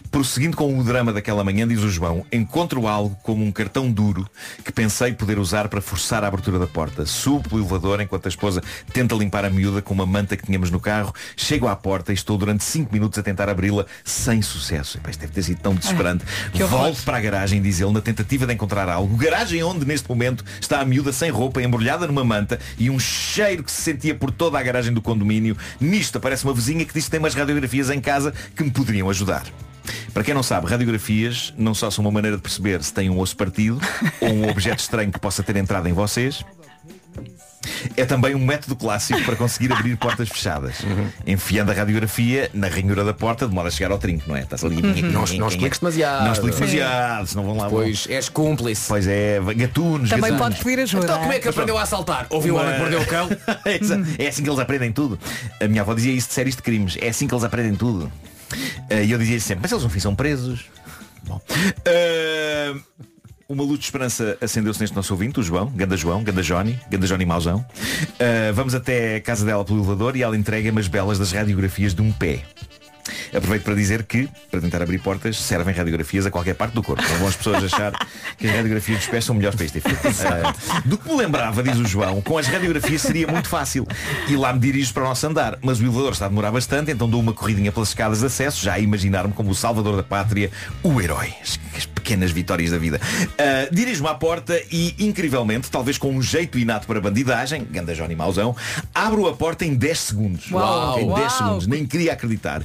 Prosseguindo 0.10 0.58
com 0.58 0.78
o 0.78 0.84
drama 0.84 1.14
daquela 1.14 1.44
manhã, 1.44 1.68
diz 1.68 1.80
o 1.80 1.90
João, 1.90 2.26
encontro 2.32 2.88
algo 2.88 3.18
como 3.24 3.44
um 3.46 3.52
cartão 3.52 3.90
duro 3.90 4.28
que 4.64 4.72
pensei 4.72 5.14
poder 5.14 5.40
usar 5.40 5.68
para 5.68 5.82
forçar 5.82 6.24
a 6.24 6.28
abertura 6.28 6.60
da 6.60 6.68
porta. 6.68 7.06
Subo 7.06 7.48
pelo 7.50 7.62
elevador 7.62 8.02
enquanto 8.02 8.26
a 8.26 8.30
esposa 8.30 8.62
tenta 8.94 9.16
limpar 9.16 9.46
a 9.46 9.50
miúda 9.50 9.82
com 9.82 9.94
uma 9.94 10.06
manta 10.06 10.36
que 10.36 10.46
tínhamos 10.46 10.70
no 10.70 10.80
carro. 10.80 11.14
Chego 11.36 11.68
à 11.68 11.76
porta 11.76 12.12
e 12.12 12.16
estou 12.16 12.38
durante 12.38 12.64
5 12.64 12.92
minutos 12.92 13.18
a 13.18 13.24
tentar 13.24 13.50
abri-la 13.50 13.86
sem 14.04 14.42
sucesso. 14.42 14.98
Epá, 14.98 15.10
isto 15.10 15.22
deve 15.22 15.34
ter 15.34 15.44
sido 15.44 15.60
tão 15.62 15.74
desesperante. 15.74 16.26
horror. 16.56 16.70
Volto 16.70 17.04
para 17.04 17.18
a 17.18 17.22
garagem, 17.22 17.62
diz 17.62 17.80
ele, 17.80 17.92
na 17.92 18.02
tentativa 18.02 18.46
de 18.46 18.54
encontrar 18.54 18.90
algo. 18.90 19.16
Garagem 19.16 19.64
onde, 19.64 19.86
neste 19.86 20.10
momento, 20.10 20.44
está 20.60 20.82
a 20.82 20.86
miúda 20.86 21.12
sem 21.14 21.32
roupa, 21.32 21.62
embrulhada 21.62 22.06
numa 22.08 22.24
manta 22.24 22.60
e 22.78 22.90
um 22.90 23.00
cheiro 23.00 23.64
que 23.64 23.72
se 23.72 23.82
sentia 23.82 24.14
por 24.14 24.32
toda 24.32 24.60
a 24.60 24.64
garagem 24.64 24.94
do 24.94 25.02
condomínio. 25.02 25.58
Nisto 25.80 26.18
aparece 26.18 26.44
uma 26.44 26.54
vizinha 26.54 26.86
que 26.86 26.94
diz 26.94 27.06
que 27.06 27.12
tem 27.12 27.20
umas 27.20 27.34
radiografias 27.34 27.90
em 27.90 28.02
casa 28.02 28.34
que 28.56 28.64
me 28.64 28.72
poderiam 28.72 29.10
ajudar. 29.10 29.46
Para 30.14 30.24
quem 30.24 30.34
não 30.34 30.44
sabe, 30.44 30.68
radiografias 30.68 31.54
não 31.58 31.74
só 31.74 31.90
são 31.90 32.04
uma 32.04 32.12
maneira 32.12 32.38
de 32.38 32.44
perceber 32.44 32.84
se 32.84 32.94
tem 32.94 33.10
um 33.10 33.20
osso 33.20 33.36
partido 33.36 33.80
ou 34.20 34.30
um 34.30 34.50
objeto 34.50 34.80
estranho 34.82 35.12
que 35.12 35.20
possa 35.20 35.42
ter 35.44 35.56
entrado 35.56 35.88
em 35.88 35.94
vocês. 35.94 36.44
É 37.96 38.06
também 38.06 38.34
um 38.34 38.44
método 38.44 38.76
clássico 38.76 39.22
para 39.24 39.36
conseguir 39.36 39.72
abrir 39.72 39.96
portas 39.96 40.30
fechadas. 40.30 40.78
Enfiando 41.28 41.72
a 41.72 41.74
radiografia 41.74 42.50
na 42.54 42.68
ranhura 42.68 43.04
da 43.04 43.14
porta 43.14 43.48
de 43.48 43.54
modo 43.54 43.68
a 43.68 43.72
chegar 43.72 43.92
ao 43.92 44.00
trinco, 44.00 44.24
não 44.28 44.36
é? 44.36 44.42
Está-se 44.42 44.66
ali. 44.66 44.82
Não, 44.82 45.26
não 45.26 45.48
expliques 45.48 45.80
demasiado. 45.80 46.26
Não 46.26 46.34
expliques 46.34 46.60
demasiado, 46.60 47.28
senão 47.28 47.44
vão 47.44 47.58
lá. 47.58 47.70
Pois 47.70 48.08
és 48.10 48.30
cúmplice. 48.30 48.88
Pois 48.88 49.08
é, 49.08 49.40
gatunos. 49.56 50.10
Também 50.10 50.32
gatunos. 50.32 50.56
pode 50.56 50.64
pedir 50.64 50.82
ajuda. 50.82 51.06
Então 51.06 51.20
como 51.20 51.34
é 51.34 51.40
que 51.40 51.48
aprendeu 51.48 51.78
a 51.78 51.84
assaltar? 51.84 52.26
Ouviu 52.30 52.56
o 52.56 52.58
homem 52.58 52.74
que 52.74 52.80
perdeu 52.80 53.02
o 53.02 53.06
cão? 53.06 53.30
É 54.18 54.28
assim 54.28 54.44
que 54.44 54.50
eles 54.50 54.60
aprendem 54.60 54.92
tudo. 54.92 55.20
A 55.62 55.68
minha 55.68 55.82
avó 55.82 55.94
dizia 55.94 56.12
isso 56.14 56.28
de 56.30 56.34
séries 56.34 56.56
de 56.56 56.62
crimes. 56.62 56.98
É 57.00 57.10
assim 57.10 57.28
que 57.28 57.34
eles 57.34 57.44
aprendem 57.44 57.76
tudo. 57.76 58.12
Eh, 58.90 59.06
E 59.06 59.12
eu 59.12 59.18
dizia 59.18 59.40
sempre, 59.40 59.62
mas 59.64 59.72
eles 59.72 59.84
no 59.84 59.90
fim 59.90 60.00
são 60.00 60.16
presos. 60.16 60.66
Bom. 61.24 61.40
Eh, 61.86 62.74
uma 63.48 63.64
luz 63.64 63.80
de 63.80 63.86
esperança 63.86 64.38
acendeu-se 64.42 64.80
neste 64.80 64.96
nosso 64.96 65.14
ouvinte, 65.14 65.40
o 65.40 65.44
João, 65.44 65.68
Ganda 65.70 65.98
João, 65.98 66.24
Ganda 66.24 66.42
Johnny, 66.42 66.80
Ganda 66.90 67.06
Johnny 67.06 67.26
Mauzão. 67.26 67.66
Eh, 68.18 68.52
vamos 68.54 68.74
até 68.74 69.16
a 69.18 69.22
casa 69.22 69.46
dela 69.46 69.64
pelo 69.66 69.80
elevador 69.80 70.16
e 70.16 70.24
ela 70.24 70.38
entrega-me 70.38 70.80
as 70.80 70.88
belas 70.88 71.20
das 71.20 71.32
radiografias 71.32 71.94
de 71.94 72.02
um 72.02 72.12
pé. 72.12 72.44
Aproveito 73.36 73.64
para 73.64 73.76
dizer 73.76 74.04
que, 74.04 74.30
para 74.50 74.62
tentar 74.62 74.82
abrir 74.82 75.00
portas, 75.00 75.38
servem 75.38 75.74
radiografias 75.74 76.26
a 76.26 76.32
qualquer 76.32 76.56
parte 76.56 76.74
do 76.74 76.84
corpo. 76.84 77.02
Não 77.02 77.18
vão 77.18 77.28
as 77.28 77.36
pessoas 77.36 77.64
achar 77.64 77.94
que 78.38 78.48
as 78.48 78.56
radiografias 78.56 79.00
dos 79.00 79.08
pés 79.08 79.26
são 79.26 79.36
melhores 79.36 79.56
para 79.56 79.66
este 79.66 79.78
efeito. 79.78 80.02
Ah, 80.32 80.82
do 80.86 80.98
que 80.98 81.10
me 81.10 81.16
lembrava, 81.18 81.64
diz 81.64 81.78
o 81.78 81.86
João, 81.86 82.22
com 82.22 82.38
as 82.38 82.46
radiografias 82.46 83.02
seria 83.02 83.28
muito 83.28 83.50
fácil. 83.50 83.88
E 84.30 84.36
lá 84.36 84.54
me 84.54 84.60
dirijo 84.60 84.94
para 84.94 85.04
o 85.04 85.08
nosso 85.08 85.26
andar. 85.26 85.58
Mas 85.62 85.80
o 85.80 85.84
elevador 85.84 86.12
está 86.14 86.26
a 86.26 86.30
demorar 86.30 86.52
bastante, 86.52 86.92
então 86.92 87.10
dou 87.10 87.20
uma 87.20 87.34
corridinha 87.34 87.72
pelas 87.72 87.90
escadas 87.90 88.20
de 88.20 88.26
acesso, 88.28 88.64
já 88.64 88.74
a 88.74 88.80
imaginar-me 88.80 89.34
como 89.34 89.50
o 89.50 89.56
salvador 89.56 89.98
da 89.98 90.04
pátria, 90.04 90.52
o 90.84 91.02
herói. 91.02 91.34
As, 91.42 91.60
as 91.76 91.86
pequenas 91.86 92.32
vitórias 92.32 92.72
da 92.72 92.78
vida. 92.78 93.00
Ah, 93.38 93.68
Dirijo-me 93.72 94.10
à 94.10 94.14
porta 94.14 94.62
e, 94.72 94.96
incrivelmente, 95.00 95.72
talvez 95.72 95.98
com 95.98 96.12
um 96.12 96.22
jeito 96.22 96.60
inato 96.60 96.86
para 96.88 97.02
bandidagem, 97.02 97.66
ganda 97.70 97.94
Johnny 97.96 98.16
Mauzão, 98.16 98.56
abro 98.94 99.28
a 99.28 99.34
porta 99.34 99.66
em 99.66 99.74
10 99.76 100.00
segundos. 100.00 100.52
Uau, 100.52 101.00
em 101.00 101.08
10 101.08 101.18
uau. 101.18 101.30
segundos. 101.30 101.68
Nem 101.68 101.86
queria 101.86 102.14
acreditar. 102.14 102.62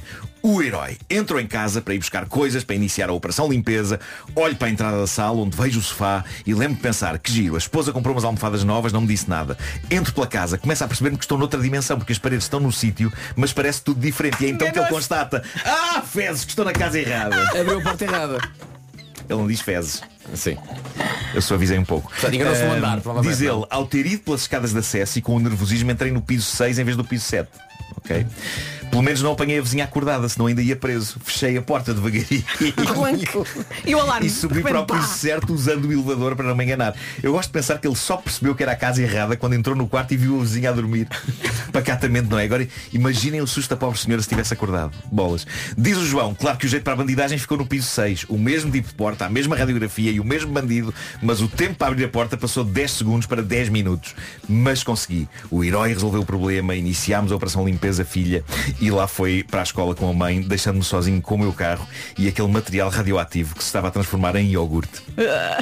O 0.49 0.61
herói. 0.61 0.97
Entro 1.09 1.41
em 1.41 1.45
casa 1.45 1.81
para 1.81 1.93
ir 1.93 1.97
buscar 1.97 2.25
coisas 2.25 2.63
para 2.63 2.73
iniciar 2.73 3.09
a 3.09 3.13
operação 3.13 3.49
limpeza. 3.49 3.99
Olho 4.33 4.55
para 4.55 4.69
a 4.69 4.71
entrada 4.71 4.97
da 4.97 5.05
sala 5.05 5.41
onde 5.41 5.57
vejo 5.57 5.77
o 5.79 5.83
sofá 5.83 6.23
e 6.45 6.53
lembro 6.53 6.75
de 6.77 6.81
pensar 6.81 7.19
que 7.19 7.29
giro. 7.29 7.55
A 7.55 7.57
esposa 7.57 7.91
comprou 7.91 8.15
umas 8.15 8.23
almofadas 8.23 8.63
novas, 8.63 8.93
não 8.93 9.01
me 9.01 9.07
disse 9.07 9.29
nada. 9.29 9.57
Entro 9.91 10.13
pela 10.13 10.25
casa, 10.25 10.57
começo 10.57 10.81
a 10.85 10.87
perceber-me 10.87 11.17
que 11.17 11.25
estou 11.25 11.37
noutra 11.37 11.59
dimensão 11.59 11.97
porque 11.97 12.13
as 12.13 12.17
paredes 12.19 12.45
estão 12.45 12.61
no 12.61 12.71
sítio, 12.71 13.11
mas 13.35 13.51
parece 13.51 13.81
tudo 13.81 13.99
diferente. 13.99 14.41
E 14.41 14.45
é 14.45 14.49
então 14.51 14.71
que 14.71 14.79
ele 14.79 14.87
constata: 14.87 15.43
Ah, 15.65 16.01
fezes, 16.01 16.45
que 16.45 16.51
estou 16.51 16.63
na 16.63 16.71
casa 16.71 16.97
errada. 16.97 17.35
Abriu 17.49 17.79
a 17.79 17.81
porta 17.81 18.05
errada. 18.05 18.37
Ele 19.29 19.39
não 19.39 19.47
diz 19.47 19.59
fezes. 19.59 20.01
Sim. 20.33 20.57
Eu 21.33 21.41
suavizei 21.41 21.77
um 21.77 21.83
pouco. 21.83 22.09
Portanto, 22.09 22.33
enganou-se 22.33 22.61
Ah, 22.61 22.71
andar, 22.71 23.01
provavelmente, 23.01 23.33
Diz 23.37 23.41
ele, 23.41 23.51
não. 23.51 23.67
ao 23.69 23.85
ter 23.85 24.05
ido 24.05 24.23
pelas 24.23 24.41
escadas 24.43 24.71
de 24.71 24.79
acesso 24.79 25.19
e 25.19 25.21
com 25.21 25.35
o 25.35 25.39
nervosismo 25.41 25.91
entrei 25.91 26.09
no 26.09 26.21
piso 26.21 26.45
6 26.45 26.79
em 26.79 26.85
vez 26.85 26.95
do 26.95 27.03
piso 27.03 27.25
7. 27.25 27.49
Ok? 27.97 28.25
Pelo 28.89 29.03
menos 29.03 29.21
não 29.21 29.33
apanhei 29.33 29.59
a 29.59 29.61
vizinha 29.61 29.83
acordada, 29.83 30.27
senão 30.27 30.47
ainda 30.47 30.61
ia 30.61 30.75
preso. 30.75 31.19
Fechei 31.23 31.57
a 31.57 31.61
porta 31.61 31.93
devagarinho. 31.93 32.43
E 33.85 33.93
o 33.93 33.99
alarme? 33.99 34.27
E 34.27 34.29
subi 34.29 34.61
para 34.61 34.81
o 34.81 34.85
piso 34.85 35.07
certo 35.07 35.53
usando 35.53 35.85
o 35.85 35.91
elevador 35.91 36.35
para 36.35 36.47
não 36.47 36.55
me 36.55 36.63
enganar. 36.63 36.95
Eu 37.21 37.33
gosto 37.33 37.49
de 37.49 37.53
pensar 37.53 37.77
que 37.77 37.87
ele 37.87 37.95
só 37.95 38.17
percebeu 38.17 38.55
que 38.55 38.63
era 38.63 38.71
a 38.71 38.75
casa 38.75 39.01
errada 39.01 39.35
quando 39.35 39.53
entrou 39.53 39.75
no 39.75 39.87
quarto 39.87 40.13
e 40.13 40.17
viu 40.17 40.39
a 40.39 40.43
vizinha 40.43 40.69
a 40.69 40.73
dormir. 40.73 41.07
Pacatamente, 41.71 42.27
não 42.29 42.39
é? 42.39 42.45
Agora 42.45 42.67
imaginem 42.91 43.41
o 43.41 43.47
susto 43.47 43.69
da 43.69 43.77
pobre 43.77 43.99
senhora 43.99 44.21
se 44.21 44.29
tivesse 44.29 44.53
acordado. 44.53 44.91
Bolas. 45.11 45.45
Diz 45.77 45.97
o 45.97 46.05
João, 46.05 46.33
claro 46.33 46.57
que 46.57 46.65
o 46.65 46.69
jeito 46.69 46.83
para 46.83 46.93
a 46.93 46.97
bandidagem 46.97 47.37
ficou 47.37 47.57
no 47.57 47.65
piso 47.65 47.87
6. 47.87 48.25
O 48.29 48.37
mesmo 48.37 48.71
tipo 48.71 48.87
de 48.87 48.93
porta, 48.93 49.25
a 49.25 49.29
mesma 49.29 49.55
radiografia 49.55 50.11
e 50.11 50.19
o 50.19 50.23
mesmo 50.23 50.51
bandido, 50.51 50.93
mas 51.21 51.41
o 51.41 51.47
tempo 51.47 51.75
para 51.75 51.87
abrir 51.87 52.05
a 52.05 52.09
porta 52.09 52.37
passou 52.37 52.63
de 52.63 52.71
10 52.71 52.91
segundos 52.91 53.27
para 53.27 53.41
10 53.41 53.69
minutos. 53.69 54.15
Mas 54.47 54.83
consegui. 54.83 55.27
O 55.51 55.63
herói 55.63 55.89
resolveu 55.89 56.21
o 56.21 56.25
problema, 56.25 56.75
iniciámos 56.75 57.31
a 57.31 57.35
operação 57.35 57.65
limpeza 57.65 58.03
filha 58.03 58.43
e 58.79 58.91
lá 58.91 59.07
foi 59.07 59.43
para 59.43 59.61
a 59.61 59.63
escola 59.63 59.95
com 59.95 60.09
a 60.09 60.13
mãe, 60.13 60.41
deixando-me 60.41 60.83
sozinho 60.83 61.21
com 61.21 61.35
o 61.35 61.39
meu 61.39 61.53
carro 61.53 61.87
e 62.17 62.27
aquele 62.27 62.47
material 62.47 62.89
radioativo 62.89 63.55
que 63.55 63.63
se 63.63 63.67
estava 63.67 63.87
a 63.87 63.91
transformar 63.91 64.35
em 64.35 64.47
iogurte. 64.51 65.01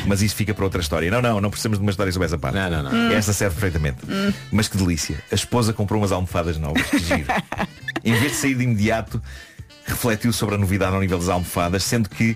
Mas 0.06 0.22
isso 0.22 0.36
fica 0.36 0.54
para 0.54 0.66
outra 0.66 0.82
história. 0.82 1.10
Não, 1.10 1.22
não, 1.22 1.42
não 1.42 1.50
precisamos 1.50 1.78
de 1.78 1.84
uma 1.84 1.92
história 1.92 2.12
sobre 2.12 2.28
essa 2.28 2.38
parte. 2.38 2.56
Não, 2.56 2.70
não, 2.70 2.84
não. 2.84 3.12
Esta 3.12 3.34
serve 3.34 3.56
perfeitamente. 3.56 4.00
Mas 4.52 4.68
que 4.68 4.78
delícia. 4.78 5.18
A 5.32 5.36
esposa 5.36 5.74
comprou 5.74 6.02
umas 6.02 6.12
almofadas 6.12 6.58
novas. 6.58 6.84
Que 6.84 7.00
giro. 7.00 7.26
em 8.04 8.14
vez 8.14 8.34
de 8.34 8.38
sair 8.38 8.56
de 8.56 8.64
imediato, 8.64 9.22
refletiu 9.86 10.34
sobre 10.34 10.56
a 10.56 10.58
novidade 10.58 10.94
ao 10.94 11.02
nível 11.02 11.18
das 11.18 11.30
almofadas, 11.30 11.84
sendo 11.84 12.10
que 12.10 12.36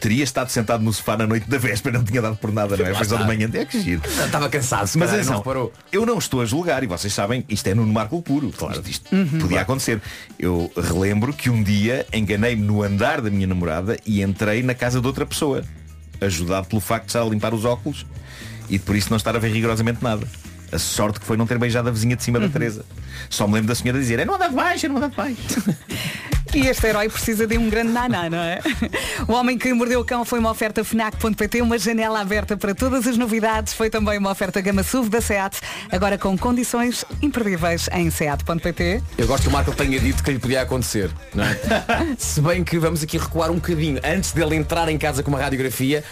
teria 0.00 0.24
estado 0.24 0.48
sentado 0.48 0.82
no 0.82 0.92
sofá 0.92 1.16
na 1.16 1.26
noite 1.26 1.48
da 1.48 1.58
véspera, 1.58 1.98
não 1.98 2.04
tinha 2.04 2.22
dado 2.22 2.36
por 2.36 2.50
nada, 2.52 2.76
não 2.76 2.86
é? 2.86 2.94
Foi 2.94 3.04
só 3.04 3.16
de 3.16 3.24
manhã. 3.26 3.48
É 3.52 3.64
que 3.64 3.80
giro. 3.80 4.02
Estava 4.24 4.48
cansado, 4.48 4.86
se 4.86 4.98
Mas 4.98 5.12
atenção, 5.12 5.32
não 5.34 5.38
reparou. 5.40 5.72
eu 5.92 6.06
não 6.06 6.18
estou 6.18 6.40
a 6.40 6.44
julgar 6.46 6.82
e 6.82 6.86
vocês 6.86 7.12
sabem, 7.12 7.44
isto 7.48 7.66
é 7.66 7.74
no 7.74 7.86
Marco 7.86 8.20
Puro. 8.22 8.50
Claro, 8.50 8.82
isto 8.86 9.10
podia 9.40 9.60
acontecer. 9.60 10.00
Eu 10.38 10.72
relembro 10.76 11.32
que 11.32 11.50
um 11.50 11.62
dia 11.62 12.06
enganei-me 12.12 12.62
no 12.62 12.82
andar 12.82 13.20
da 13.20 13.30
minha 13.30 13.46
namorada 13.46 13.96
e 14.06 14.22
entrei 14.22 14.62
na 14.62 14.74
casa 14.74 15.00
de 15.00 15.06
outra 15.06 15.26
pessoa, 15.26 15.62
ajudado 16.20 16.66
pelo 16.66 16.80
facto 16.80 17.04
de 17.04 17.10
estar 17.10 17.22
a 17.22 17.26
limpar 17.26 17.52
os 17.54 17.64
óculos 17.64 18.06
e 18.68 18.78
por 18.78 18.96
isso 18.96 19.10
não 19.10 19.16
estar 19.16 19.36
a 19.36 19.38
ver 19.38 19.52
rigorosamente 19.52 20.02
nada. 20.02 20.26
A 20.72 20.78
sorte 20.78 21.18
que 21.18 21.26
foi 21.26 21.36
não 21.36 21.46
ter 21.46 21.58
beijado 21.58 21.88
a 21.88 21.92
vizinha 21.92 22.14
de 22.14 22.22
cima 22.22 22.38
da 22.38 22.48
Teresa. 22.48 22.84
Só 23.28 23.46
me 23.46 23.54
lembro 23.54 23.68
da 23.68 23.74
senhora 23.74 23.98
dizer, 23.98 24.20
é 24.20 24.24
não 24.24 24.36
andar 24.36 24.48
de 24.48 24.54
baixo, 24.54 24.86
é 24.86 24.88
não 24.88 24.96
andar 24.98 25.10
de 25.10 25.16
baixo. 25.16 25.36
E 26.52 26.66
este 26.66 26.86
herói 26.88 27.08
precisa 27.08 27.46
de 27.46 27.56
um 27.56 27.70
grande 27.70 27.92
naná, 27.92 28.28
não 28.28 28.38
é? 28.38 28.60
O 29.28 29.32
Homem 29.32 29.56
que 29.56 29.72
Mordeu 29.72 30.00
o 30.00 30.04
Cão 30.04 30.24
foi 30.24 30.40
uma 30.40 30.50
oferta 30.50 30.82
FNAC.pt, 30.82 31.62
uma 31.62 31.78
janela 31.78 32.20
aberta 32.20 32.56
para 32.56 32.74
todas 32.74 33.06
as 33.06 33.16
novidades. 33.16 33.72
Foi 33.72 33.88
também 33.88 34.18
uma 34.18 34.30
oferta 34.32 34.60
Gama 34.60 34.82
SUV 34.82 35.08
da 35.10 35.20
SEAT, 35.20 35.60
agora 35.92 36.18
com 36.18 36.36
condições 36.36 37.04
imperdíveis 37.22 37.88
em 37.92 38.10
SEAT.pt. 38.10 39.00
Eu 39.16 39.26
gosto 39.28 39.44
que 39.44 39.48
o 39.48 39.52
Marco 39.52 39.72
tenha 39.72 40.00
dito 40.00 40.24
que 40.24 40.32
lhe 40.32 40.38
podia 40.40 40.62
acontecer, 40.62 41.10
não 41.34 41.44
é? 41.44 41.56
Se 42.18 42.40
bem 42.40 42.64
que 42.64 42.78
vamos 42.78 43.02
aqui 43.02 43.16
recuar 43.16 43.50
um 43.50 43.54
bocadinho. 43.56 44.00
Antes 44.04 44.32
dele 44.32 44.56
entrar 44.56 44.88
em 44.88 44.98
casa 44.98 45.22
com 45.22 45.30
uma 45.30 45.38
radiografia, 45.40 46.02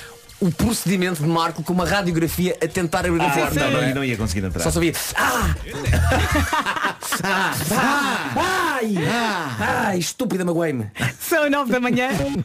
o 0.41 0.53
procedimento 0.53 1.21
de 1.21 1.29
Marco 1.29 1.65
com 1.65 1.73
uma 1.73 1.85
radiografia 1.85 2.57
a 2.63 2.69
tentar 2.69 3.01
abrir 3.05 3.21
a 3.21 3.27
Ah, 3.27 3.31
porta. 3.31 3.55
não, 3.59 3.71
não, 3.73 3.81
é? 3.81 3.87
não, 3.89 3.95
não 3.97 4.05
ia 4.05 4.17
conseguir 4.17 4.47
entrar. 4.47 4.63
Só 4.63 4.71
sabia. 4.71 4.93
Ah! 5.17 5.55
ah! 7.25 8.35
Ai! 8.37 8.95
Ai! 9.89 9.99
Estúpida, 10.01 10.45
magoei-me. 10.45 10.91
São 11.19 11.49
nove 11.49 11.73
da 11.73 11.81
manhã. 11.81 12.11
Em 12.11 12.43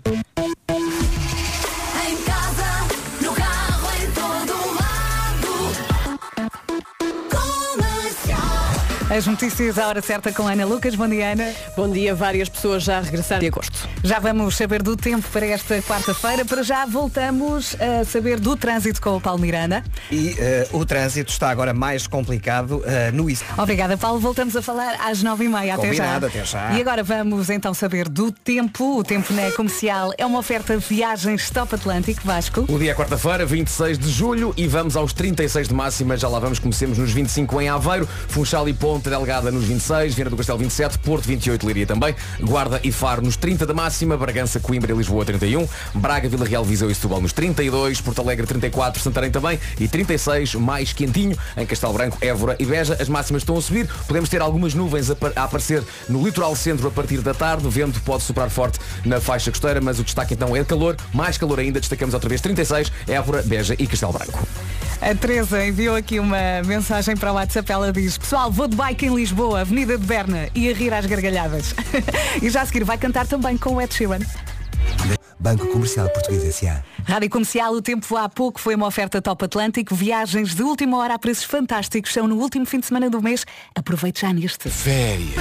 casa, 2.24 2.88
no 3.20 3.34
carro, 3.34 3.89
em 4.02 4.10
todo 4.12 4.54
lado. 4.80 5.50
Comercial. 7.30 9.18
As 9.18 9.28
notícias 9.28 9.78
à 9.78 9.89
hora 9.89 10.02
certa 10.02 10.32
com 10.32 10.48
Ana 10.48 10.66
Lucas. 10.66 10.96
Bom 10.96 11.10
dia, 11.10 11.34
Ana. 11.34 11.54
Bom 11.76 11.89
dia, 11.89 12.16
várias 12.16 12.48
pessoas 12.48 12.84
já 12.84 13.02
regressaram 13.02 13.41
de 13.41 13.48
agosto. 13.48 13.89
Já 14.06 14.20
vamos 14.20 14.58
saber 14.58 14.84
do 14.84 14.97
tempo 14.97 15.26
para 15.32 15.45
esta 15.45 15.82
quarta-feira. 15.82 16.43
Para 16.43 16.62
já 16.62 16.86
voltamos 16.86 17.74
a 17.80 18.04
saber 18.04 18.38
do 18.38 18.58
trânsito 18.58 19.01
com 19.01 19.16
o 19.16 19.22
Paulo 19.22 19.39
Miranda. 19.39 19.82
E 20.12 20.36
eh, 20.38 20.68
o 20.74 20.86
trânsito 20.86 21.32
está 21.32 21.49
agora 21.49 21.74
mais 21.74 22.06
complicado 22.06 22.84
eh, 22.86 23.12
no 23.12 23.30
IC. 23.30 23.41
Obrigada, 23.58 23.95
Paulo. 23.95 24.20
Voltamos 24.20 24.58
a 24.58 24.62
falar 24.62 24.97
às 24.99 25.24
nove 25.24 25.45
e 25.45 25.47
meia. 25.47 25.76
Até 25.76 25.93
já. 25.93 26.04
Combinado, 26.04 26.26
até 26.26 26.43
já. 26.43 26.74
E 26.74 26.82
agora 26.82 27.01
vamos 27.01 27.49
então 27.49 27.74
saber 27.74 28.10
do 28.10 28.30
tempo. 28.30 28.99
O 28.99 29.06
tempo 29.06 29.32
na 29.32 29.49
comercial 29.51 30.12
é 30.18 30.26
uma 30.26 30.39
oferta 30.39 30.78
viagens 30.78 31.49
Top 31.49 31.74
Atlântico 31.74 32.24
Vasco. 32.26 32.66
O 32.68 32.78
dia 32.78 32.91
é 32.91 32.93
quarta-feira, 32.93 33.45
26 33.45 33.97
de 33.97 34.12
julho 34.12 34.54
e 34.58 34.68
vamos 34.68 34.97
aos 34.97 35.14
36 35.14 35.70
de 35.70 35.74
máxima. 35.74 36.18
Já 36.18 36.28
lá 36.28 36.39
vamos, 36.39 36.60
comecemos 36.60 36.97
nos 36.97 37.14
25 37.14 37.62
em 37.62 37.70
Aveiro, 37.70 38.06
Funchal 38.28 38.68
e 38.68 38.74
Ponta 38.74 39.10
Delgada 39.10 39.49
nos 39.49 39.64
26, 39.64 40.14
Viana 40.14 40.30
do 40.30 40.36
Castelo 40.36 40.58
27, 40.58 40.99
Porto 40.99 41.26
28, 41.26 41.66
Leiria 41.66 41.88
também, 41.88 42.14
Guarda 42.41 42.82
e 42.84 42.91
Faro 42.91 43.22
nos 43.22 43.38
30 43.38 43.66
da 43.66 43.74
máxima. 43.74 43.93
Máxima, 43.94 44.18
Bragança, 44.18 44.60
Coimbra 44.60 44.91
e 44.91 44.96
Lisboa 44.98 45.24
31, 45.24 45.68
Braga, 45.94 46.28
Vila 46.28 46.48
Real, 46.48 46.66
Viseu 46.66 46.89
e 46.89 46.96
Setúbal 46.96 47.22
nos 47.22 47.32
32, 47.32 48.02
Porto 48.02 48.22
Alegre 48.22 48.48
34, 48.48 49.00
Santarém 49.00 49.30
também 49.30 49.60
e 49.80 49.88
36, 49.88 50.56
mais 50.56 50.91
quentinho 50.91 51.38
em 51.56 51.64
Castelo 51.64 51.94
Branco, 51.94 52.18
Évora 52.20 52.56
e 52.58 52.66
Beja. 52.66 52.98
As 53.00 53.08
máximas 53.08 53.44
estão 53.44 53.56
a 53.56 53.62
subir, 53.62 53.88
podemos 54.08 54.30
ter 54.30 54.41
algumas 54.41 54.74
nuvens 54.74 55.12
a, 55.12 55.16
a 55.36 55.44
aparecer 55.44 55.84
no 56.10 56.26
litoral 56.26 56.56
centro 56.56 56.88
a 56.88 56.91
partir 56.91 57.22
da 57.22 57.36
tarde, 57.36 57.68
o 57.68 57.70
vento 57.70 58.02
pode 58.02 58.24
soprar 58.24 58.50
forte 58.50 58.80
na 59.06 59.22
faixa 59.22 59.52
costeira, 59.52 59.80
mas 59.80 60.00
o 60.00 60.04
destaque 60.04 60.34
então 60.34 60.56
é 60.56 60.64
calor, 60.64 60.98
mais 61.14 61.38
calor 61.38 61.60
ainda, 61.60 61.80
destacamos 61.80 62.16
outra 62.16 62.30
vez 62.30 62.41
36, 62.41 62.91
Évora, 63.08 63.44
Beja 63.44 63.76
e 63.78 63.86
Castelo 63.86 64.14
Branco. 64.14 64.48
A 65.04 65.14
Teresa 65.14 65.66
enviou 65.66 65.98
aqui 65.98 66.18
uma 66.18 66.64
mensagem 66.66 67.18
para 67.18 67.30
o 67.30 67.36
WhatsApp. 67.36 67.70
Ela 67.70 67.91
diz, 67.91 68.18
pessoal, 68.18 68.50
vou 68.50 68.70
de 68.70 68.78
bike 68.78 69.06
em 69.06 69.14
Lisboa, 69.14 69.60
Avenida 69.60 69.98
de 69.98 70.06
Berna, 70.06 70.48
e 70.56 70.70
a 70.70 70.74
rir 70.74 70.94
às 70.94 71.06
gargalhadas. 71.06 71.76
e 72.41 72.50
já 72.50 72.62
a 72.62 72.66
seguir 72.66 72.86
vai 72.86 72.98
cantar 72.98 73.28
também 73.28 73.58
com 73.58 73.82
Ed 73.84 73.94
Sheeran. 73.94 74.20
Banco 75.38 75.68
Comercial 75.68 76.08
Português 76.10 76.46
S.A. 76.46 76.82
Rádio 77.06 77.30
Comercial, 77.30 77.74
o 77.74 77.82
tempo 77.82 78.16
há 78.16 78.30
pouco 78.30 78.62
foi 78.62 78.76
uma 78.76 78.88
oferta 78.88 79.22
Top 79.22 79.44
Atlântico. 79.44 79.94
Viagens 79.94 80.56
de 80.56 80.64
última 80.64 80.98
hora 80.98 81.16
a 81.16 81.20
preços 81.20 81.44
fantásticos. 81.44 82.14
São 82.14 82.26
no 82.26 82.38
último 82.38 82.66
fim 82.66 82.80
de 82.80 82.86
semana 82.86 83.10
do 83.10 83.22
mês. 83.22 83.46
Aproveite 83.76 84.22
já 84.22 84.32
neste. 84.32 84.70
Férias. 84.70 85.36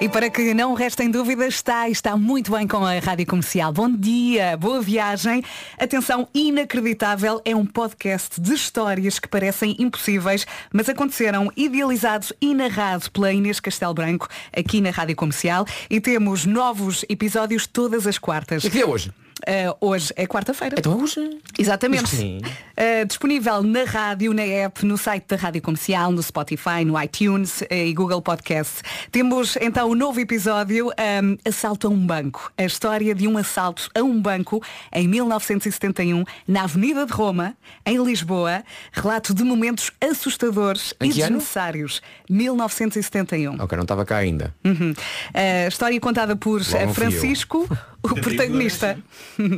E 0.00 0.08
para 0.08 0.28
que 0.28 0.52
não 0.52 0.74
restem 0.74 1.10
dúvidas, 1.10 1.54
está 1.54 1.88
está 1.88 2.16
muito 2.16 2.50
bem 2.52 2.66
com 2.66 2.84
a 2.84 2.98
Rádio 2.98 3.26
Comercial. 3.26 3.72
Bom 3.72 3.90
dia, 3.90 4.56
boa 4.56 4.80
viagem. 4.80 5.42
Atenção, 5.78 6.28
inacreditável 6.34 7.40
é 7.44 7.54
um 7.54 7.64
podcast 7.64 8.40
de 8.40 8.52
histórias 8.52 9.18
que 9.18 9.28
parecem 9.28 9.76
impossíveis, 9.78 10.46
mas 10.72 10.88
aconteceram 10.88 11.50
idealizados 11.56 12.32
e 12.40 12.52
narrados 12.54 13.08
pela 13.08 13.32
Inês 13.32 13.60
Castelo 13.60 13.94
Branco 13.94 14.28
aqui 14.52 14.80
na 14.80 14.90
Rádio 14.90 15.16
Comercial. 15.16 15.64
E 15.88 16.00
temos 16.00 16.44
novos 16.44 17.04
episódios 17.08 17.66
todas 17.66 18.06
as 18.06 18.18
quartas. 18.18 18.64
E 18.64 18.70
que 18.70 18.80
é 18.80 18.86
hoje? 18.86 19.10
Uh, 19.44 19.76
hoje 19.88 20.10
é 20.16 20.26
quarta-feira. 20.26 20.76
Então 20.78 20.92
é 20.92 20.96
hoje. 20.96 21.38
Exatamente. 21.58 22.08
Sim. 22.08 22.38
Uh, 22.38 23.06
disponível 23.06 23.62
na 23.62 23.84
rádio, 23.84 24.32
na 24.32 24.42
app, 24.42 24.84
no 24.86 24.96
site 24.96 25.26
da 25.28 25.36
Rádio 25.36 25.60
Comercial, 25.60 26.10
no 26.10 26.22
Spotify, 26.22 26.84
no 26.84 27.00
iTunes 27.00 27.60
uh, 27.60 27.66
e 27.70 27.92
Google 27.92 28.22
Podcast. 28.22 28.82
Temos 29.12 29.56
então 29.60 29.90
um 29.90 29.94
novo 29.94 30.18
episódio, 30.18 30.88
um, 30.88 31.36
Assalto 31.46 31.86
a 31.86 31.90
um 31.90 32.06
Banco. 32.06 32.50
A 32.56 32.64
história 32.64 33.14
de 33.14 33.28
um 33.28 33.36
assalto 33.36 33.90
a 33.94 34.02
um 34.02 34.20
banco 34.20 34.62
em 34.90 35.06
1971, 35.06 36.24
na 36.48 36.64
Avenida 36.64 37.04
de 37.04 37.12
Roma, 37.12 37.54
em 37.84 38.02
Lisboa. 38.02 38.64
Relato 38.92 39.34
de 39.34 39.44
momentos 39.44 39.90
assustadores 40.00 40.94
e 41.02 41.08
desnecessários. 41.08 42.00
1971. 42.30 43.60
Ok, 43.60 43.76
não 43.76 43.82
estava 43.82 44.06
cá 44.06 44.16
ainda. 44.16 44.54
Uhum. 44.64 44.94
História 45.68 46.00
contada 46.00 46.34
por 46.34 46.60
eu. 46.60 46.94
Francisco, 46.94 47.68
o 48.12 48.20
protagonista. 48.20 48.98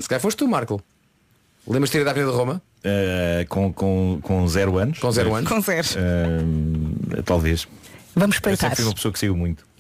Se 0.01 0.09
calhar 0.09 0.21
foste 0.21 0.39
tu, 0.39 0.49
Marco. 0.49 0.83
Lembras 1.67 1.91
de 1.91 1.93
ter 1.93 2.01
ido 2.01 2.09
à 2.09 2.11
Avenida 2.13 2.31
de 2.31 2.37
Roma? 2.37 2.63
Uh, 2.79 3.47
com, 3.49 3.73
com, 3.73 4.21
com 4.23 4.47
zero 4.47 4.79
anos. 4.79 4.99
Com 4.99 5.11
zero 5.11 5.35
anos? 5.35 5.49
Com 5.49 5.61
zero. 5.61 5.87
Uh, 5.99 7.23
talvez. 7.25 7.67
Vamos 8.15 8.37
Eu 8.37 8.39
espreitar. 8.39 8.71
sempre 8.71 8.77
fui 8.77 8.85
uma 8.87 8.95
pessoa 8.95 9.13
que 9.13 9.19
saiu 9.19 9.37
muito. 9.37 9.67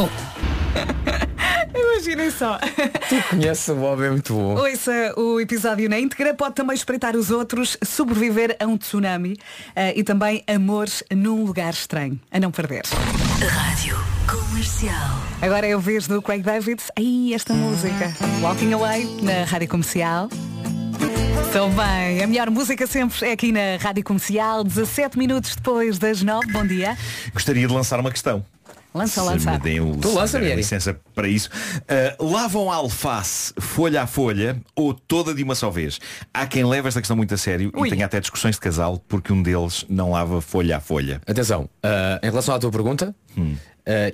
Imaginem 1.74 2.30
só. 2.30 2.58
Tu 2.58 3.22
conheces 3.28 3.68
o 3.68 3.74
Bob, 3.74 4.02
é 4.02 4.10
muito 4.10 4.34
bom. 4.34 4.56
Ouça 4.56 5.14
o 5.16 5.40
episódio 5.40 5.88
na 5.88 5.98
íntegra, 5.98 6.34
pode 6.34 6.54
também 6.54 6.74
espreitar 6.74 7.16
os 7.16 7.30
outros, 7.30 7.76
sobreviver 7.84 8.56
a 8.58 8.66
um 8.66 8.76
tsunami 8.76 9.36
eh, 9.76 9.94
e 9.96 10.02
também 10.02 10.42
amores 10.46 11.02
num 11.14 11.44
lugar 11.44 11.72
estranho. 11.72 12.18
A 12.30 12.40
não 12.40 12.50
perder. 12.50 12.82
Rádio 13.46 14.09
Comercial. 14.30 14.94
Agora 15.42 15.66
é 15.66 15.74
o 15.74 15.80
vez 15.80 16.06
do 16.06 16.22
Craig 16.22 16.40
David. 16.42 16.80
Aí 16.96 17.34
esta 17.34 17.52
música. 17.52 18.14
Walking 18.40 18.72
Away 18.72 19.04
na 19.22 19.44
Rádio 19.44 19.66
Comercial. 19.68 20.28
Estou 21.46 21.68
bem. 21.70 22.22
A 22.22 22.26
melhor 22.28 22.48
música 22.48 22.86
sempre 22.86 23.26
é 23.28 23.32
aqui 23.32 23.50
na 23.50 23.76
Rádio 23.80 24.04
Comercial. 24.04 24.62
17 24.62 25.18
minutos 25.18 25.56
depois 25.56 25.98
das 25.98 26.22
9. 26.22 26.46
Bom 26.52 26.64
dia. 26.64 26.96
Gostaria 27.32 27.66
de 27.66 27.74
lançar 27.74 27.98
uma 27.98 28.10
questão. 28.12 28.44
Lança, 28.92 29.20
Se 29.20 29.26
lança. 29.26 29.50
me 29.52 29.58
deem 29.58 29.80
o- 29.80 29.96
Tu 29.98 30.08
se 30.08 30.14
lança, 30.16 30.38
Mieri. 30.40 30.56
licença 30.56 30.98
para 31.14 31.28
isso. 31.28 31.48
Uh, 32.18 32.24
lavam 32.32 32.72
a 32.72 32.74
alface 32.74 33.54
folha 33.60 34.02
a 34.02 34.06
folha 34.06 34.60
ou 34.74 34.92
toda 34.92 35.32
de 35.32 35.44
uma 35.44 35.54
só 35.54 35.70
vez? 35.70 36.00
Há 36.34 36.44
quem 36.44 36.64
leve 36.64 36.88
esta 36.88 37.00
questão 37.00 37.16
muito 37.16 37.32
a 37.32 37.36
sério 37.36 37.70
Ui. 37.76 37.86
e 37.86 37.90
tenha 37.92 38.06
até 38.06 38.18
discussões 38.18 38.56
de 38.56 38.60
casal 38.60 39.00
porque 39.08 39.32
um 39.32 39.42
deles 39.44 39.84
não 39.88 40.10
lava 40.10 40.40
folha 40.40 40.76
a 40.78 40.80
folha. 40.80 41.20
Atenção, 41.24 41.68
ah, 41.84 42.18
em 42.20 42.26
relação 42.30 42.52
à 42.52 42.58
tua 42.58 42.70
pergunta, 42.72 43.14
ah, 43.38 43.42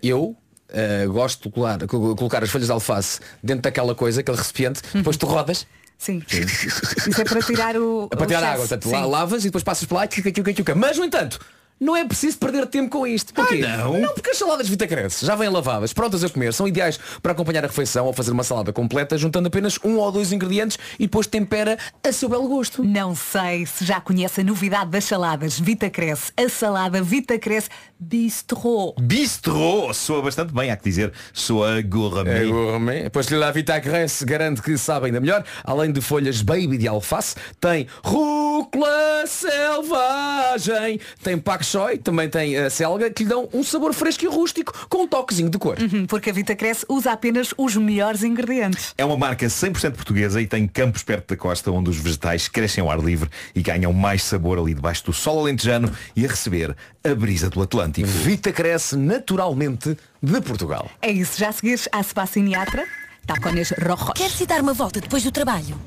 eu 0.02 0.36
ah, 0.72 1.06
gosto 1.06 1.48
de 1.48 1.54
colocar, 1.54 1.86
co- 1.86 2.16
colocar 2.16 2.42
as 2.42 2.50
folhas 2.50 2.66
de 2.66 2.72
alface 2.72 3.20
dentro 3.42 3.62
daquela 3.62 3.94
coisa, 3.94 4.20
aquele 4.20 4.36
recipiente, 4.36 4.82
depois 4.92 5.16
tu 5.16 5.26
rodas 5.26 5.66
Sim. 5.98 6.22
Isso 6.28 7.20
é 7.20 7.24
para 7.24 7.40
tirar 7.42 7.76
o. 7.76 8.08
para 8.08 8.22
o 8.22 8.26
tirar 8.26 8.44
a 8.44 8.48
água. 8.48 8.58
Portanto, 8.58 8.84
Sim. 8.84 8.92
lá 8.92 9.06
lavas 9.06 9.42
e 9.44 9.48
depois 9.48 9.64
passas 9.64 9.86
por 9.86 9.94
lá, 9.94 10.06
tchuca, 10.06 10.30
tchuca, 10.30 10.52
tchuca. 10.52 10.74
Mas 10.74 10.98
no 10.98 11.04
entanto, 11.04 11.40
não 11.78 11.94
é 11.94 12.04
preciso 12.04 12.38
perder 12.38 12.66
tempo 12.66 12.90
com 12.90 13.06
isto. 13.06 13.34
Porquê? 13.34 13.62
Ah, 13.66 13.78
não? 13.78 14.00
Não, 14.00 14.14
porque 14.14 14.30
as 14.30 14.38
saladas 14.38 14.68
Vitacrece 14.68 15.24
já 15.24 15.34
vêm 15.34 15.48
lavadas, 15.48 15.92
prontas 15.92 16.24
a 16.24 16.28
comer, 16.28 16.52
são 16.52 16.66
ideais 16.66 16.98
para 17.22 17.32
acompanhar 17.32 17.64
a 17.64 17.66
refeição 17.68 18.06
ou 18.06 18.12
fazer 18.12 18.30
uma 18.30 18.44
salada 18.44 18.72
completa, 18.72 19.18
juntando 19.18 19.48
apenas 19.48 19.78
um 19.84 19.96
ou 19.98 20.10
dois 20.10 20.32
ingredientes 20.32 20.78
e 20.98 21.02
depois 21.04 21.26
tempera 21.26 21.78
a 22.02 22.12
seu 22.12 22.28
belo 22.28 22.48
gosto. 22.48 22.82
Não 22.82 23.14
sei 23.14 23.66
se 23.66 23.84
já 23.84 24.00
conhece 24.00 24.40
a 24.40 24.44
novidade 24.44 24.90
das 24.90 25.04
saladas 25.04 25.58
Vitacresce. 25.58 26.32
A 26.36 26.48
salada 26.48 27.02
Vitacresce 27.02 27.68
Bistro. 27.98 28.94
Bistro 29.00 29.92
soa 29.94 30.20
bastante 30.20 30.52
bem, 30.52 30.70
há 30.70 30.76
que 30.76 30.84
dizer. 30.84 31.12
Soa 31.32 31.80
gourmet. 31.80 32.42
É 32.42 32.44
gourmet. 32.44 33.10
Pois 33.10 33.28
La 33.30 33.50
Vitacresse 33.50 34.24
garante 34.24 34.60
que 34.60 34.76
sabe 34.76 35.06
ainda 35.06 35.18
melhor. 35.18 35.42
Além 35.64 35.90
de 35.90 36.02
folhas 36.02 36.42
baby 36.42 36.76
de 36.76 36.86
alface, 36.86 37.36
tem 37.58 37.86
rúcula 38.04 39.24
selvagem, 39.26 41.00
tem 41.22 41.38
pak 41.38 41.64
choi, 41.64 41.96
também 41.96 42.28
tem 42.28 42.56
a 42.58 42.68
selga, 42.68 43.10
que 43.10 43.22
lhe 43.24 43.30
dão 43.30 43.48
um 43.52 43.64
sabor 43.64 43.94
fresco 43.94 44.24
e 44.24 44.28
rústico 44.28 44.86
com 44.90 45.04
um 45.04 45.08
toquezinho 45.08 45.48
de 45.48 45.58
cor. 45.58 45.78
Uhum, 45.80 46.06
Porque 46.06 46.28
a 46.28 46.32
Vitacresce 46.32 46.84
usa 46.88 47.12
apenas 47.12 47.54
os 47.56 47.76
melhores 47.76 48.22
ingredientes. 48.22 48.94
É 48.98 49.04
uma 49.04 49.16
marca 49.16 49.46
100% 49.46 49.92
portuguesa 49.92 50.40
e 50.40 50.46
tem 50.46 50.68
campos 50.68 51.02
perto 51.02 51.28
da 51.28 51.36
costa 51.36 51.70
onde 51.70 51.88
os 51.88 51.96
vegetais 51.96 52.46
crescem 52.46 52.82
ao 52.82 52.90
ar 52.90 53.00
livre 53.00 53.30
e 53.54 53.62
ganham 53.62 53.92
mais 53.92 54.22
sabor 54.22 54.58
ali 54.58 54.74
debaixo 54.74 55.06
do 55.06 55.12
sol 55.14 55.40
alentejano 55.40 55.90
e 56.14 56.26
a 56.26 56.28
receber 56.28 56.76
a 57.02 57.14
brisa 57.14 57.48
do 57.48 57.62
Atlântico. 57.62 57.85
Vita 58.04 58.52
cresce 58.52 58.96
naturalmente 58.96 59.96
de 60.22 60.40
Portugal. 60.40 60.90
É 61.00 61.10
isso, 61.10 61.38
já 61.38 61.52
seguires 61.52 61.88
a 61.92 62.02
Sebastiniatra, 62.02 62.84
tacones 63.26 63.72
rojos. 63.82 64.12
Quer-se 64.14 64.46
dar 64.46 64.60
uma 64.60 64.74
volta 64.74 65.00
depois 65.00 65.22
do 65.22 65.30
trabalho? 65.30 65.78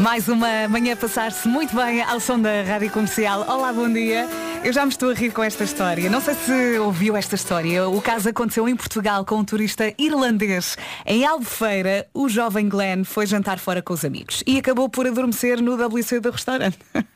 Mais 0.00 0.28
uma 0.28 0.68
manhã 0.68 0.94
a 0.94 0.96
passar-se 0.96 1.46
muito 1.46 1.74
bem 1.74 2.02
ao 2.02 2.18
som 2.20 2.38
da 2.38 2.62
Rádio 2.62 2.90
Comercial. 2.90 3.46
Olá, 3.48 3.72
bom 3.72 3.90
dia. 3.90 4.28
Eu 4.64 4.72
já 4.72 4.84
me 4.84 4.90
estou 4.90 5.10
a 5.10 5.14
rir 5.14 5.30
com 5.30 5.42
esta 5.42 5.62
história. 5.62 6.08
Não 6.10 6.20
sei 6.20 6.34
se 6.34 6.78
ouviu 6.78 7.16
esta 7.16 7.34
história. 7.34 7.86
O 7.86 8.00
caso 8.00 8.28
aconteceu 8.28 8.68
em 8.68 8.74
Portugal 8.74 9.24
com 9.24 9.36
um 9.36 9.44
turista 9.44 9.92
irlandês. 9.98 10.76
Em 11.04 11.24
Albufeira, 11.24 12.06
o 12.14 12.28
jovem 12.28 12.68
Glenn 12.68 13.04
foi 13.04 13.26
jantar 13.26 13.58
fora 13.58 13.82
com 13.82 13.92
os 13.92 14.04
amigos 14.04 14.42
e 14.46 14.58
acabou 14.58 14.88
por 14.88 15.06
adormecer 15.06 15.60
no 15.60 15.74
WC 15.74 16.18
do 16.20 16.30
restaurante. 16.30 16.78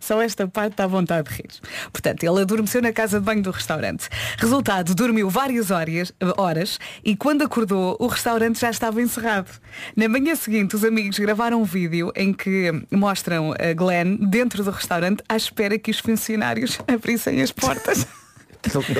Só 0.00 0.20
esta 0.22 0.46
parte 0.48 0.80
à 0.80 0.86
vontade 0.86 1.28
de 1.28 1.36
rir. 1.36 1.50
Portanto, 1.92 2.22
ele 2.22 2.40
adormeceu 2.40 2.82
na 2.82 2.92
casa 2.92 3.18
de 3.18 3.24
banho 3.24 3.42
do 3.42 3.50
restaurante. 3.50 4.08
Resultado, 4.38 4.94
dormiu 4.94 5.28
várias 5.28 5.70
horas, 5.70 6.12
horas 6.36 6.78
e 7.04 7.16
quando 7.16 7.42
acordou, 7.42 7.96
o 7.98 8.06
restaurante 8.06 8.60
já 8.60 8.70
estava 8.70 9.00
encerrado. 9.00 9.50
Na 9.94 10.08
manhã 10.08 10.34
seguinte, 10.34 10.76
os 10.76 10.84
amigos 10.84 11.18
gravaram 11.18 11.60
um 11.60 11.64
vídeo 11.64 12.12
em 12.14 12.32
que 12.32 12.72
mostram 12.90 13.52
a 13.52 13.72
Glenn 13.72 14.16
dentro 14.16 14.62
do 14.64 14.70
restaurante 14.70 15.22
à 15.28 15.36
espera 15.36 15.78
que 15.78 15.90
os 15.90 15.98
funcionários 15.98 16.78
abrissem 16.88 17.42
as 17.42 17.52
portas. 17.52 18.06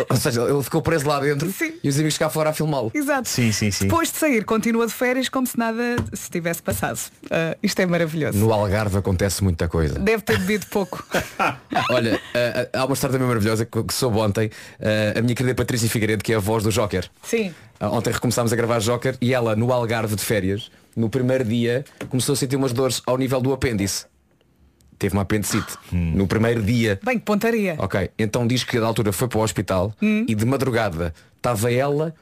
Ou 0.09 0.17
seja, 0.17 0.43
ele 0.43 0.63
ficou 0.63 0.83
preso 0.83 1.07
lá 1.07 1.21
dentro 1.21 1.53
e 1.83 1.89
os 1.89 1.97
amigos 1.97 2.19
cá 2.19 2.29
fora 2.29 2.51
a 2.51 2.53
filmá-lo. 2.53 2.91
Exato. 2.95 3.29
Sim, 3.29 3.53
sim, 3.53 3.71
sim. 3.71 3.85
Depois 3.85 4.11
de 4.11 4.19
sair, 4.19 4.45
continua 4.45 4.87
de 4.87 4.93
férias 4.93 5.29
como 5.29 5.47
se 5.47 5.59
nada 5.59 5.97
se 6.13 6.31
tivesse 6.31 6.63
passado. 6.63 6.99
Ah, 7.31 7.57
isto 7.63 7.81
é 7.81 7.87
maravilhoso. 7.87 8.39
No 8.39 8.53
Algarve 8.53 8.99
acontece 8.99 9.43
muita 9.43 9.69
coisa. 9.69 9.99
Deve 9.99 10.23
ter 10.23 10.39
bebido 10.39 10.67
pouco. 10.67 11.05
Olha, 11.91 12.21
ah, 12.35 12.81
há 12.81 12.85
uma 12.85 12.95
história 12.95 13.13
também 13.13 13.29
maravilhosa 13.29 13.65
que, 13.65 13.83
que 13.83 13.95
soube 13.95 14.19
ontem. 14.19 14.51
Ah, 14.81 15.19
a 15.19 15.23
minha 15.23 15.35
querida 15.35 15.55
Patrícia 15.55 15.89
Figueiredo, 15.89 16.23
que 16.23 16.33
é 16.33 16.37
a 16.37 16.41
voz 16.41 16.63
do 16.63 16.71
Joker. 16.71 17.09
Sim. 17.23 17.55
Ontem 17.81 18.13
recomeçámos 18.13 18.53
a 18.53 18.57
gravar 18.57 18.79
Joker 18.81 19.17
e 19.21 19.35
ela, 19.35 19.55
no 19.55 19.71
Algarve 19.73 20.17
de 20.17 20.23
férias, 20.23 20.71
no 20.97 21.11
primeiro 21.11 21.45
dia, 21.45 21.85
começou 22.09 22.33
a 22.33 22.37
sentir 22.37 22.57
umas 22.57 22.73
dores 22.73 23.03
ao 23.07 23.19
nível 23.19 23.41
do 23.41 23.53
apêndice. 23.53 24.07
Teve 24.99 25.15
uma 25.15 25.23
apendicite. 25.23 25.77
No 25.93 26.27
primeiro 26.27 26.63
dia. 26.63 26.99
Bem, 27.03 27.19
que 27.19 27.25
pontaria. 27.25 27.75
Ok, 27.79 28.11
então 28.19 28.47
diz 28.47 28.65
que 28.65 28.79
da 28.81 28.87
altura 28.87 29.13
foi 29.13 29.29
para 29.29 29.39
o 29.39 29.43
hospital 29.43 29.93
Hum. 30.03 30.25
e 30.29 30.35
de 30.35 30.45
madrugada 30.45 31.15
estava 31.37 31.73
ela 31.73 32.15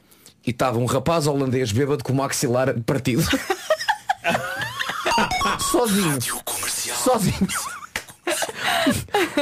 e 0.46 0.50
estava 0.50 0.78
um 0.78 0.84
rapaz 0.84 1.26
holandês 1.26 1.72
bêbado 1.72 2.02
com 2.04 2.12
o 2.12 2.16
maxilar 2.16 2.74
partido. 2.84 3.22
Sozinho. 5.70 6.18
Sozinho. 6.94 7.48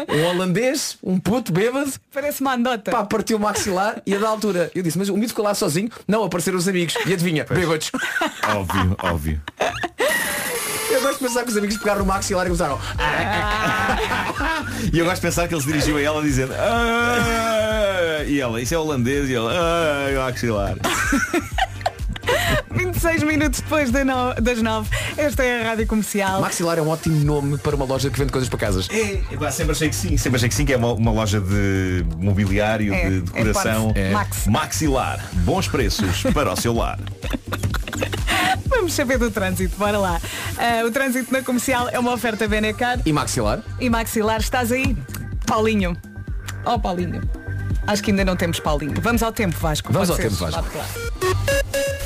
um 0.09 0.25
holandês, 0.31 0.99
um 1.03 1.19
puto 1.19 1.53
bêbado. 1.53 1.93
Parece 2.13 2.41
uma 2.41 2.53
anedota. 2.53 2.91
Pá, 2.91 3.05
partiu 3.05 3.37
o 3.37 3.41
maxilar 3.41 4.03
e 4.07 4.15
a 4.15 4.19
da 4.19 4.29
altura. 4.29 4.71
Eu 4.75 4.83
disse, 4.83 4.99
mas 4.99 5.09
o 5.09 5.15
mito 5.17 5.29
ficou 5.29 5.45
lá 5.45 5.55
sozinho. 5.55 5.89
Não, 6.07 6.25
apareceram 6.25 6.59
os 6.59 6.69
amigos. 6.69 6.95
E 7.07 7.13
adivinha, 7.13 7.45
bêbados. 7.49 7.91
Óbvio, 8.55 8.97
óbvio. 9.03 9.41
Eu 11.03 11.09
gosto 11.09 11.19
de 11.19 11.27
pensar 11.27 11.43
que 11.43 11.51
os 11.51 11.57
amigos 11.57 11.77
pegaram 11.79 11.99
no 12.01 12.07
maxilar 12.07 12.47
e 12.47 12.51
usaram. 12.51 12.79
E 14.93 14.99
eu 14.99 15.05
gosto 15.05 15.17
de 15.17 15.23
pensar 15.23 15.49
que 15.49 15.55
ele 15.55 15.61
se 15.61 15.67
dirigiu 15.67 15.97
a 15.97 16.01
ela 16.01 16.23
dizendo 16.23 16.55
"Ah", 16.57 18.23
E 18.25 18.41
ela, 18.41 18.61
isso 18.61 18.73
é 18.73 18.79
holandês. 18.79 19.29
E 19.29 19.35
ela 19.35 19.53
ah, 19.53 20.25
maxilar 20.27 20.77
26 22.73 23.23
minutos 23.25 23.61
depois 23.61 23.91
das 23.91 24.63
9. 24.63 24.91
Esta 25.17 25.43
é 25.45 25.63
a 25.63 25.69
Rádio 25.71 25.87
Comercial. 25.87 26.41
Maxilar 26.41 26.79
é 26.79 26.83
um 26.83 26.89
ótimo 26.89 27.17
nome 27.25 27.59
para 27.59 27.77
uma 27.77 27.85
loja 27.85 28.11
que 28.11 28.19
vende 28.19 28.33
coisas 28.33 28.49
para 28.49 28.59
casas. 28.59 28.89
É, 28.91 29.21
pá, 29.37 29.51
sempre 29.51 29.73
achei 29.73 29.89
que 29.89 29.95
sim, 29.97 30.17
sempre 30.17 30.37
achei 30.37 30.49
que 30.49 30.55
sim, 30.55 30.65
que 30.65 30.73
é 30.73 30.77
uma, 30.77 30.93
uma 30.93 31.11
loja 31.13 31.41
de 31.41 32.05
mobiliário, 32.17 32.93
É, 32.95 33.09
de 33.11 33.17
é 33.17 33.21
decoração. 33.21 33.93
É. 33.95 34.11
Max. 34.11 34.47
Maxilar, 34.47 35.25
bons 35.45 35.69
preços 35.69 36.23
para 36.35 36.53
o 36.53 36.57
seu 36.57 36.73
lar. 36.75 36.99
Vamos 38.69 38.95
saber 38.95 39.19
do 39.19 39.31
trânsito, 39.31 39.77
bora 39.77 39.99
lá. 39.99 40.21
Ah, 40.59 40.85
o 40.87 40.91
trânsito 40.91 41.33
na 41.33 41.43
comercial 41.43 41.89
é 41.91 41.99
uma 41.99 42.13
oferta 42.13 42.49
Benecar 42.49 42.99
E 43.05 43.13
maxilar? 43.13 43.61
e 43.79 43.89
Maxilar. 43.89 44.41
Estás 44.41 44.73
aí? 44.73 44.97
Paulinho. 45.47 45.97
Oh, 46.65 46.79
Paulinho. 46.79 47.21
Acho 47.87 48.03
que 48.03 48.11
ainda 48.11 48.25
não 48.25 48.35
temos 48.37 48.59
Paulinho. 48.61 48.95
Vamos 49.01 49.23
ao 49.23 49.33
tempo, 49.33 49.57
Vasco. 49.59 49.93
Vamos 49.93 50.09
pode 50.09 50.23
ao 50.23 50.31
ser? 50.31 50.37
tempo, 50.37 50.51
Vasco. 50.51 50.79
Lá. 50.79 52.02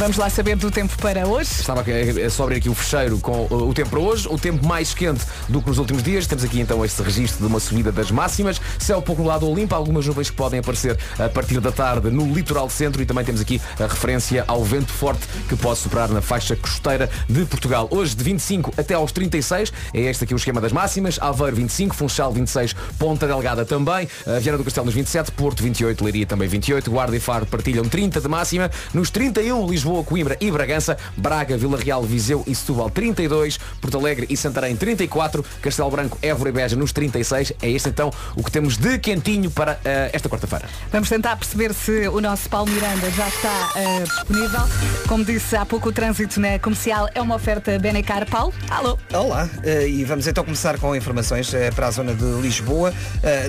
Vamos 0.00 0.16
lá 0.16 0.30
saber 0.30 0.56
do 0.56 0.70
tempo 0.70 0.96
para 0.96 1.26
hoje. 1.26 1.50
Estava 1.60 1.82
a 1.82 2.26
a 2.26 2.30
só 2.30 2.44
abrir 2.44 2.56
aqui 2.56 2.70
o 2.70 2.74
fecheiro 2.74 3.18
com 3.18 3.46
uh, 3.50 3.68
o 3.68 3.74
tempo 3.74 3.90
para 3.90 4.00
hoje, 4.00 4.26
o 4.30 4.38
tempo 4.38 4.66
mais 4.66 4.94
quente 4.94 5.26
do 5.46 5.60
que 5.60 5.68
nos 5.68 5.76
últimos 5.76 6.02
dias. 6.02 6.26
Temos 6.26 6.42
aqui 6.42 6.58
então 6.58 6.82
este 6.82 7.02
registro 7.02 7.40
de 7.40 7.46
uma 7.46 7.60
subida 7.60 7.92
das 7.92 8.10
máximas. 8.10 8.58
Céu 8.78 9.02
pouco 9.02 9.20
nublado 9.20 9.46
ou 9.46 9.54
limpo, 9.54 9.74
algumas 9.74 10.06
nuvens 10.06 10.30
que 10.30 10.36
podem 10.36 10.60
aparecer 10.60 10.98
a 11.18 11.28
partir 11.28 11.60
da 11.60 11.70
tarde 11.70 12.08
no 12.08 12.32
litoral 12.32 12.70
centro 12.70 13.02
e 13.02 13.04
também 13.04 13.26
temos 13.26 13.42
aqui 13.42 13.60
a 13.78 13.82
referência 13.82 14.42
ao 14.48 14.64
vento 14.64 14.90
forte 14.90 15.20
que 15.46 15.54
pode 15.54 15.78
soprar 15.80 16.08
na 16.08 16.22
faixa 16.22 16.56
costeira 16.56 17.10
de 17.28 17.44
Portugal. 17.44 17.86
Hoje 17.90 18.16
de 18.16 18.24
25 18.24 18.72
até 18.78 18.94
aos 18.94 19.12
36, 19.12 19.70
é 19.92 20.00
este 20.00 20.24
aqui 20.24 20.32
o 20.32 20.38
esquema 20.38 20.62
das 20.62 20.72
máximas. 20.72 21.18
Aveiro 21.20 21.56
25, 21.56 21.94
Funchal 21.94 22.32
26, 22.32 22.74
Ponta 22.98 23.26
Delgada 23.26 23.66
também, 23.66 24.08
a 24.26 24.38
Viana 24.38 24.56
do 24.56 24.64
Castelo 24.64 24.86
nos 24.86 24.94
27, 24.94 25.30
Porto 25.32 25.62
28, 25.62 26.02
Leiria 26.02 26.24
também 26.24 26.48
28, 26.48 26.90
Guarda 26.90 27.14
e 27.14 27.20
Faro 27.20 27.44
partilham 27.44 27.84
30 27.84 28.18
de 28.18 28.28
máxima, 28.28 28.70
nos 28.94 29.10
31 29.10 29.68
Lisboa, 29.68 29.89
Coimbra 30.04 30.36
e 30.40 30.50
Bragança, 30.50 30.96
Braga, 31.16 31.56
Vila 31.56 31.78
Real, 31.78 32.02
Viseu 32.02 32.44
e 32.46 32.54
Setúbal 32.54 32.90
32, 32.90 33.58
Porto 33.80 33.98
Alegre 33.98 34.26
e 34.30 34.36
Santarém 34.36 34.76
34, 34.76 35.44
Castelo 35.60 35.90
Branco, 35.90 36.18
Évora 36.22 36.50
e 36.50 36.52
Beja 36.52 36.76
nos 36.76 36.92
36. 36.92 37.52
É 37.60 37.68
este 37.68 37.88
então 37.88 38.10
o 38.36 38.42
que 38.42 38.50
temos 38.50 38.76
de 38.76 38.98
quentinho 38.98 39.50
para 39.50 39.80
eh, 39.84 40.10
esta 40.12 40.28
quarta-feira. 40.28 40.68
Vamos 40.92 41.08
tentar 41.08 41.36
perceber 41.36 41.74
se 41.74 42.08
o 42.08 42.20
nosso 42.20 42.48
Paulo 42.48 42.70
Miranda 42.70 43.10
já 43.10 43.28
está 43.28 43.70
ah, 43.74 44.04
disponível. 44.04 44.60
Como 45.08 45.24
disse 45.24 45.56
há 45.56 45.66
pouco, 45.66 45.88
o 45.88 45.92
trânsito 45.92 46.40
na 46.40 46.58
comercial 46.58 47.08
é 47.14 47.20
uma 47.20 47.34
oferta 47.34 47.78
Benecar. 47.78 48.28
Paulo, 48.30 48.52
alô. 48.70 48.98
Olá, 49.12 49.48
eh, 49.64 49.88
e 49.88 50.04
vamos 50.04 50.26
então 50.26 50.44
começar 50.44 50.78
com 50.78 50.94
informações 50.94 51.50
para 51.74 51.88
a 51.88 51.90
zona 51.90 52.14
de 52.14 52.24
Lisboa. 52.40 52.92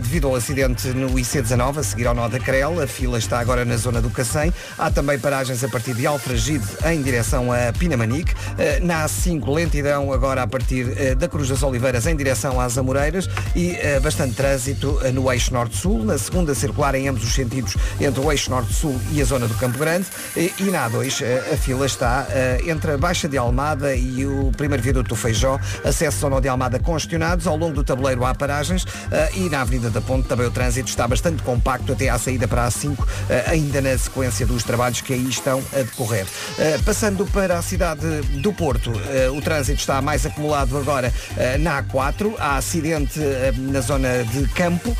Devido 0.02 0.28
ao 0.28 0.36
acidente 0.36 0.88
no 0.90 1.10
IC19, 1.12 1.78
a 1.78 1.84
seguir 1.84 2.08
ao 2.08 2.14
nó 2.14 2.28
da 2.28 2.40
Crel, 2.40 2.82
a 2.82 2.88
fila 2.88 3.18
está 3.18 3.40
agora 3.40 3.66
na 3.66 3.78
zona 3.78 4.02
do 4.02 4.10
Cacém. 4.10 4.54
Há 4.78 4.90
também 4.90 5.20
paragens 5.20 5.64
a 5.64 5.70
partir 5.70 5.94
de 5.94 6.08
Alfragide 6.32 6.66
em 6.86 7.02
direção 7.02 7.52
a 7.52 7.74
Pinamanique. 7.74 8.34
Eh, 8.58 8.80
Na 8.80 9.06
A5, 9.06 9.54
lentidão 9.54 10.14
agora 10.14 10.42
a 10.44 10.48
partir 10.48 10.94
eh, 10.96 11.14
da 11.14 11.28
Cruz 11.28 11.50
das 11.50 11.62
Oliveiras 11.62 12.08
em 12.08 12.16
direção 12.16 12.60
às 12.60 12.78
Amoreiras 12.78 13.30
e 13.54 13.72
eh, 13.72 14.00
bastante 14.00 14.36
trânsito 14.36 14.98
no 15.14 15.30
eixo 15.30 15.54
norte-sul, 15.54 16.06
na 16.06 16.18
segunda 16.18 16.56
circular 16.56 16.96
em 16.96 17.10
ambos 17.10 17.24
os 17.24 17.34
sentidos 17.34 17.76
entre 18.00 18.22
o 18.22 18.32
eixo 18.32 18.50
norte-sul 18.50 18.98
e 19.12 19.22
a 19.22 19.26
zona 19.26 19.46
do 19.46 19.54
Campo 19.56 19.78
Grande. 19.78 20.08
E 20.36 20.64
na 20.72 20.90
A2 20.90 21.22
eh, 21.22 21.54
a 21.54 21.58
fila 21.58 21.86
está 21.86 22.28
entre 22.66 22.92
a 22.94 22.98
Baixa 22.98 23.28
de 23.28 23.38
Almada 23.38 23.94
e 23.94 24.26
o 24.26 24.52
primeiro 24.56 24.82
viaduto 24.82 25.10
do 25.10 25.16
Feijó, 25.16 25.60
acesso 25.84 26.26
ao 26.26 26.30
nó 26.30 26.40
de 26.40 26.48
Almada 26.48 26.80
congestionados, 26.80 27.46
ao 27.46 27.58
longo 27.58 27.76
do 27.76 27.84
tabuleiro 27.84 28.24
há 28.24 28.34
paragens 28.34 28.86
e 29.34 29.50
na 29.50 29.62
Avenida 29.62 29.90
da 29.90 30.00
Ponte 30.00 30.28
também 30.28 30.48
o 30.48 30.52
trânsito 30.52 30.88
está 30.88 31.08
bastante 31.08 31.44
compacto 31.44 31.92
até 31.92 32.08
à 32.08 32.18
saída 32.18 32.48
para 32.48 32.66
a 32.66 32.70
A5, 32.70 32.98
eh, 33.30 33.44
ainda 33.48 33.82
na 33.82 33.98
sequência 33.98 34.46
dos 34.46 34.64
trabalhos 34.64 35.02
que 35.02 35.14
aí 35.14 35.28
estão 35.28 35.62
a 35.74 35.78
decorrer. 35.78 36.21
Eh, 36.58 36.80
Passando 36.86 37.26
para 37.28 37.58
a 37.58 37.62
cidade 37.62 38.22
do 38.42 38.52
Porto, 38.52 38.92
eh, 39.10 39.30
o 39.30 39.42
trânsito 39.42 39.80
está 39.80 40.02
mais 40.02 40.26
acumulado 40.26 40.78
agora 40.78 41.14
eh, 41.38 41.58
na 41.58 41.82
A4, 41.82 42.34
há 42.38 42.58
acidente 42.58 43.20
na 43.58 43.82
zona 43.82 44.24
de 44.24 44.48
Campo, 44.50 44.96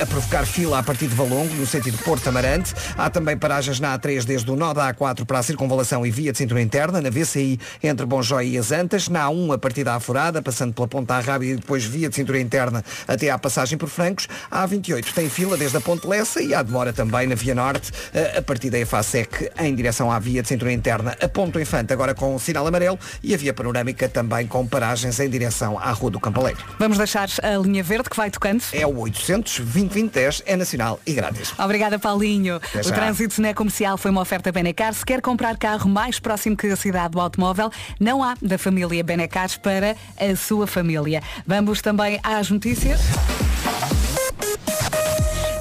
a 0.00 0.06
provocar 0.06 0.44
fila 0.44 0.78
a 0.78 0.82
partir 0.82 1.06
de 1.06 1.14
Valongo, 1.14 1.54
no 1.54 1.66
sentido 1.66 1.96
Porto 1.98 2.28
Amarante. 2.28 2.74
Há 2.96 3.08
também 3.08 3.36
paragens 3.36 3.80
na 3.80 3.98
A3 3.98 4.24
desde 4.24 4.50
o 4.50 4.56
nó 4.56 4.72
da 4.74 4.92
A4 4.92 5.24
para 5.24 5.38
a 5.38 5.42
circunvalação 5.42 6.04
e 6.04 6.10
via 6.10 6.32
de 6.32 6.38
cintura 6.38 6.60
interna, 6.60 7.00
na 7.00 7.10
VCI 7.10 7.58
entre 7.82 8.04
Bonjói 8.04 8.50
e 8.50 8.58
as 8.58 8.70
Antas, 8.72 9.08
na 9.08 9.26
A1 9.26 9.54
a 9.54 9.58
partir 9.58 9.84
da 9.84 9.94
Aforada, 9.94 10.42
passando 10.42 10.74
pela 10.74 10.88
Ponta 10.88 11.18
Rábida 11.20 11.52
e 11.52 11.56
depois 11.56 11.84
via 11.84 12.08
de 12.08 12.14
cintura 12.14 12.40
interna 12.40 12.84
até 13.08 13.30
à 13.30 13.38
passagem 13.38 13.78
por 13.78 13.88
Francos. 13.88 14.28
A 14.50 14.66
A28 14.66 15.12
tem 15.14 15.28
fila 15.28 15.56
desde 15.56 15.76
a 15.76 15.80
Ponte 15.80 16.06
Lessa 16.06 16.42
e 16.42 16.54
há 16.54 16.62
demora 16.62 16.92
também 16.92 17.26
na 17.26 17.34
Via 17.34 17.54
Norte, 17.54 17.90
a 18.36 18.42
partir 18.42 18.68
da 18.70 18.78
EFASEC 18.78 19.50
em 19.58 19.74
direção 19.74 20.10
à 20.10 20.18
via 20.18 20.42
de 20.42 20.48
cintura 20.48 20.59
interna, 20.68 21.16
a 21.22 21.28
Ponto 21.28 21.60
Infante 21.60 21.92
agora 21.92 22.14
com 22.14 22.36
sinal 22.38 22.66
amarelo 22.66 22.98
e 23.22 23.32
a 23.34 23.36
via 23.36 23.54
panorâmica 23.54 24.08
também 24.08 24.46
com 24.46 24.66
paragens 24.66 25.20
em 25.20 25.30
direção 25.30 25.78
à 25.78 25.92
Rua 25.92 26.10
do 26.10 26.18
Campo 26.20 26.40
Alegre. 26.40 26.64
Vamos 26.78 26.98
deixar 26.98 27.28
a 27.42 27.56
linha 27.56 27.82
verde 27.82 28.10
que 28.10 28.16
vai 28.16 28.30
tocando. 28.30 28.62
É 28.72 28.86
o 28.86 28.98
800 28.98 29.60
2010 29.60 30.42
é 30.46 30.56
nacional 30.56 30.98
e 31.06 31.12
grátis. 31.12 31.52
Obrigada, 31.58 31.98
Paulinho. 31.98 32.56
Até 32.56 32.80
O 32.80 32.82
já. 32.82 32.94
trânsito 32.94 33.40
na 33.40 33.54
comercial 33.54 33.96
foi 33.96 34.10
uma 34.10 34.20
oferta 34.20 34.50
Benecar. 34.50 34.92
Se 34.94 35.04
quer 35.04 35.20
comprar 35.20 35.56
carro 35.56 35.88
mais 35.88 36.18
próximo 36.18 36.56
que 36.56 36.66
a 36.66 36.76
cidade 36.76 37.10
do 37.12 37.20
automóvel, 37.20 37.70
não 37.98 38.22
há 38.24 38.34
da 38.42 38.58
família 38.58 39.02
Benecar 39.04 39.48
para 39.60 39.96
a 40.18 40.36
sua 40.36 40.66
família. 40.66 41.22
Vamos 41.46 41.80
também 41.80 42.18
às 42.22 42.50
notícias. 42.50 43.00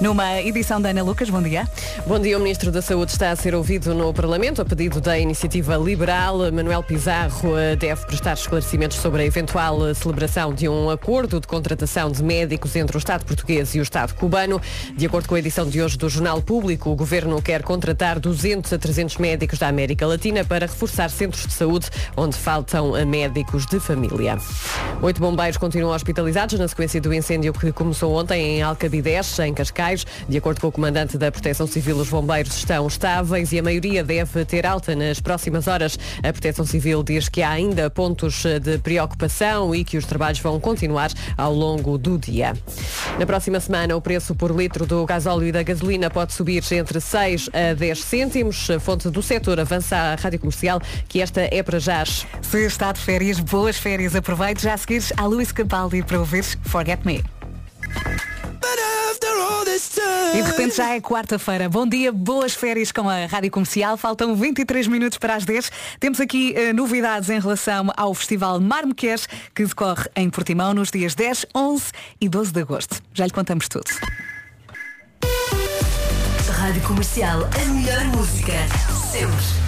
Numa 0.02 0.40
edição 0.40 0.80
da 0.80 0.92
Ana 0.92 1.04
Lucas, 1.04 1.30
bom 1.30 1.42
dia. 1.42 1.68
Bom 2.08 2.18
dia, 2.18 2.38
o 2.38 2.42
Ministro 2.42 2.72
da 2.72 2.82
Saúde 2.82 3.12
está 3.12 3.32
a 3.32 3.36
ser 3.36 3.54
ouvido 3.54 3.94
no 3.94 4.14
Parlamento 4.14 4.62
a 4.62 4.66
pedido 4.66 5.02
da 5.02 5.20
Iniciativa 5.20 5.76
Liberal. 5.76 6.38
Manuel 6.54 6.82
Pizarro 6.82 7.52
deve 7.78 8.06
prestar 8.06 8.32
esclarecimentos 8.36 8.96
sobre 8.96 9.24
a 9.24 9.26
eventual 9.26 9.94
celebração 9.94 10.54
de 10.54 10.70
um 10.70 10.90
acordo 10.90 11.42
de 11.42 11.48
contratação 11.48 12.10
de 12.10 12.24
médicos 12.24 12.78
entre 12.78 12.96
o 12.96 12.98
Estado 12.98 13.26
português 13.26 13.76
e 13.76 13.80
o 13.80 13.84
Estado 13.84 14.14
cubano. 14.14 14.62
De 14.96 15.06
acordo 15.06 15.28
com 15.28 15.36
a 15.36 15.40
edição 15.40 15.68
de 15.68 15.82
hoje 15.82 15.98
do 15.98 16.08
Jornal 16.08 16.42
Público, 16.42 16.90
o 16.90 16.96
Governo 16.96 17.42
quer 17.42 17.62
contratar 17.62 18.22
200 18.22 18.72
a 18.72 18.78
300 18.78 19.18
médicos 19.18 19.60
da 19.60 19.68
América 19.68 20.08
Latina 20.08 20.46
para 20.46 20.66
reforçar 20.66 21.10
centros 21.10 21.46
de 21.46 21.52
saúde 21.52 21.90
onde 22.16 22.38
faltam 22.38 22.94
médicos 23.06 23.66
de 23.66 23.82
família. 23.82 24.38
Oito 25.02 25.20
bombeiros 25.20 25.58
continuam 25.58 25.94
hospitalizados 25.94 26.58
na 26.58 26.70
sequência 26.70 27.02
do 27.02 27.14
incêndio 27.14 27.52
que 27.52 27.74
começou 27.74 28.16
ontem 28.16 28.60
em 28.60 28.62
Alcabidez, 28.62 29.38
em 29.40 29.54
Cascais. 29.54 29.89
De 30.28 30.38
acordo 30.38 30.62
com 30.62 30.68
o 30.68 30.72
comandante 30.72 31.18
da 31.18 31.32
Proteção 31.32 31.68
Civil, 31.68 31.98
os 31.98 32.10
bombeiros 32.10 32.56
estão 32.56 32.88
estáveis 32.88 33.52
e 33.52 33.60
a 33.60 33.64
maioria 33.64 34.04
deve 34.04 34.46
ter 34.46 34.66
alta 34.66 34.96
nas 34.96 35.20
próximas 35.20 35.68
horas. 35.68 35.98
A 36.20 36.32
Proteção 36.32 36.66
Civil 36.66 37.04
diz 37.04 37.30
que 37.30 37.42
há 37.42 37.52
ainda 37.52 37.90
pontos 37.90 38.44
de 38.62 38.78
preocupação 38.80 39.74
e 39.74 39.84
que 39.84 39.98
os 39.98 40.06
trabalhos 40.06 40.40
vão 40.40 40.60
continuar 40.60 41.12
ao 41.38 41.54
longo 41.54 41.98
do 41.98 42.18
dia. 42.18 42.54
Na 43.18 43.26
próxima 43.26 43.60
semana, 43.60 43.96
o 43.96 44.02
preço 44.02 44.36
por 44.36 44.52
litro 44.52 44.86
do 44.86 45.06
gasóleo 45.06 45.48
e 45.48 45.52
da 45.52 45.64
gasolina 45.64 46.10
pode 46.10 46.34
subir 46.34 46.64
entre 46.72 47.00
6 47.00 47.50
a 47.54 47.74
10 47.74 48.00
cêntimos. 48.04 48.70
A 48.70 48.80
fonte 48.80 49.10
do 49.10 49.22
setor 49.22 49.60
avança 49.60 49.96
à 49.96 50.16
rádio 50.16 50.40
comercial 50.40 50.82
que 51.08 51.22
esta 51.22 51.42
é 51.42 51.62
para 51.64 51.80
já. 51.80 52.00
Se 52.06 52.66
está 52.66 52.92
de 52.92 53.00
férias, 53.00 53.40
boas 53.40 53.78
férias. 53.78 54.16
Aproveite 54.16 54.64
já 54.64 54.74
a 54.74 54.78
seguir 54.78 55.04
a 55.18 55.26
Luís 55.26 55.52
Capaldi 55.52 56.04
para 56.04 56.20
ouvir 56.20 56.44
Forget 56.64 57.06
Me. 57.06 57.39
E 60.34 60.42
de 60.42 60.48
repente 60.52 60.78
já 60.78 60.94
é 60.94 61.02
quarta-feira. 61.02 61.68
Bom 61.68 61.88
dia, 61.88 62.12
boas 62.12 62.54
férias 62.54 62.92
com 62.92 63.10
a 63.10 63.26
Rádio 63.26 63.52
Comercial. 63.52 63.98
Faltam 63.98 64.36
23 64.36 64.88
minutos 64.88 65.18
para 65.18 65.36
as 65.36 65.44
10. 65.44 65.72
Temos 66.00 66.20
aqui 66.20 66.54
eh, 66.56 66.72
novidades 66.72 67.30
em 67.30 67.40
relação 67.40 67.88
ao 67.98 68.14
Festival 68.14 68.60
Marmoquês, 68.60 69.28
que 69.54 69.66
decorre 69.66 70.06
em 70.16 70.30
Portimão 70.30 70.74
nos 70.74 70.92
dias 70.92 71.16
10, 71.16 71.48
11 71.56 71.92
e 72.22 72.30
12 72.30 72.52
de 72.52 72.62
agosto. 72.62 73.02
Já 73.14 73.26
lhe 73.26 73.32
contamos 73.32 73.68
tudo. 73.68 73.90
Rádio 76.60 76.82
Comercial, 76.84 77.50
a 77.56 77.66
melhor 77.74 78.04
música. 78.06 78.54
Sempre. 79.12 79.59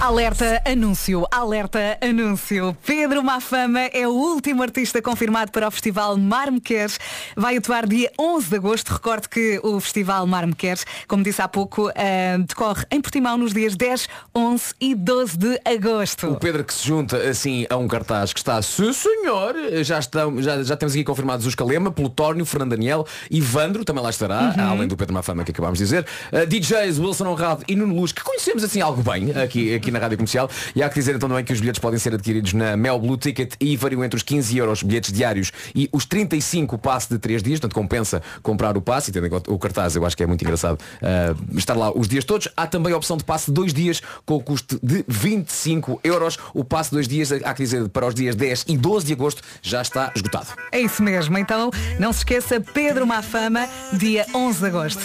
Alerta 0.00 0.62
anúncio, 0.66 1.26
alerta 1.32 1.98
anúncio. 2.02 2.76
Pedro 2.84 3.24
Mafama 3.24 3.80
é 3.80 4.06
o 4.06 4.10
último 4.12 4.62
artista 4.62 5.00
confirmado 5.00 5.50
para 5.50 5.66
o 5.66 5.70
Festival 5.70 6.16
Mar 6.18 6.52
Me 6.52 6.60
Queres. 6.60 7.00
Vai 7.34 7.56
atuar 7.56 7.86
dia 7.86 8.12
11 8.20 8.48
de 8.48 8.56
agosto. 8.56 8.92
Recordo 8.92 9.28
que 9.28 9.58
o 9.64 9.80
Festival 9.80 10.26
Mar 10.26 10.46
Me 10.46 10.54
Queres, 10.54 10.84
como 11.08 11.24
disse 11.24 11.40
há 11.40 11.48
pouco, 11.48 11.90
eh, 11.94 12.36
decorre 12.46 12.84
em 12.90 13.00
Portimão 13.00 13.38
nos 13.38 13.54
dias 13.54 13.74
10, 13.74 14.08
11 14.34 14.74
e 14.80 14.94
12 14.94 15.38
de 15.38 15.60
agosto. 15.64 16.28
O 16.30 16.36
Pedro 16.36 16.62
que 16.62 16.74
se 16.74 16.86
junta 16.86 17.16
assim 17.16 17.66
a 17.68 17.76
um 17.76 17.88
cartaz 17.88 18.32
que 18.34 18.38
está, 18.38 18.60
sim 18.60 18.92
senhor, 18.92 19.54
já, 19.82 19.98
estão, 19.98 20.40
já, 20.42 20.62
já 20.62 20.76
temos 20.76 20.92
aqui 20.94 21.04
confirmados 21.04 21.46
os 21.46 21.54
Calema, 21.54 21.90
Plutónio, 21.90 22.44
Fernando 22.44 22.70
Daniel, 22.70 23.06
Ivandro 23.30 23.84
também 23.84 24.02
lá 24.04 24.10
estará, 24.10 24.54
Uhum. 24.56 24.70
além 24.70 24.88
do 24.88 24.96
Pedro 24.96 25.14
Mafama 25.14 25.42
que 25.42 25.50
acabámos 25.50 25.78
de 25.78 25.84
dizer, 25.84 26.06
uh, 26.32 26.46
DJs 26.46 26.98
Wilson 26.98 27.26
Honrado 27.28 27.64
e 27.66 27.74
Nuno 27.74 27.94
Luz, 27.94 28.12
que 28.12 28.22
conhecemos 28.22 28.62
assim 28.62 28.80
algo 28.80 29.02
bem 29.02 29.32
aqui, 29.32 29.74
aqui 29.74 29.85
na 29.90 29.98
Rádio 29.98 30.18
Comercial. 30.18 30.50
E 30.74 30.82
há 30.82 30.88
que 30.88 30.94
dizer 30.94 31.14
então 31.14 31.28
também 31.28 31.44
que 31.44 31.52
os 31.52 31.60
bilhetes 31.60 31.80
podem 31.80 31.98
ser 31.98 32.14
adquiridos 32.14 32.52
na 32.52 32.76
Mel 32.76 32.98
Blue 32.98 33.16
Ticket 33.16 33.54
e 33.60 33.76
variam 33.76 34.04
entre 34.04 34.16
os 34.16 34.22
15 34.22 34.56
euros 34.56 34.82
bilhetes 34.82 35.12
diários 35.12 35.52
e 35.74 35.88
os 35.92 36.04
35 36.04 36.76
o 36.76 36.78
passe 36.78 37.08
de 37.08 37.18
3 37.18 37.42
dias, 37.42 37.60
portanto 37.60 37.74
compensa 37.74 38.22
comprar 38.42 38.76
o 38.76 38.80
passe 38.80 39.10
e 39.10 39.12
tendo 39.12 39.26
em 39.26 39.30
conta 39.30 39.52
o 39.52 39.58
cartaz, 39.58 39.96
eu 39.96 40.04
acho 40.04 40.16
que 40.16 40.22
é 40.22 40.26
muito 40.26 40.42
engraçado 40.42 40.78
uh, 40.80 41.58
estar 41.58 41.74
lá 41.74 41.90
os 41.90 42.08
dias 42.08 42.24
todos. 42.24 42.48
Há 42.56 42.66
também 42.66 42.92
a 42.92 42.96
opção 42.96 43.16
de 43.16 43.24
passe 43.24 43.46
de 43.46 43.52
2 43.52 43.74
dias 43.74 44.02
com 44.24 44.34
o 44.34 44.42
custo 44.42 44.78
de 44.82 45.04
25 45.08 46.00
euros. 46.02 46.38
O 46.54 46.64
passe 46.64 46.90
de 46.90 46.96
2 46.96 47.08
dias, 47.08 47.32
há 47.32 47.54
que 47.54 47.62
dizer, 47.62 47.88
para 47.88 48.06
os 48.06 48.14
dias 48.14 48.34
10 48.34 48.66
e 48.68 48.76
12 48.76 49.06
de 49.06 49.12
agosto 49.12 49.42
já 49.62 49.82
está 49.82 50.12
esgotado. 50.14 50.48
É 50.72 50.80
isso 50.80 51.02
mesmo. 51.02 51.36
Então, 51.38 51.70
não 51.98 52.12
se 52.12 52.20
esqueça, 52.20 52.60
Pedro 52.60 53.06
Mafama, 53.06 53.68
dia 53.92 54.26
11 54.34 54.60
de 54.60 54.66
agosto. 54.66 55.02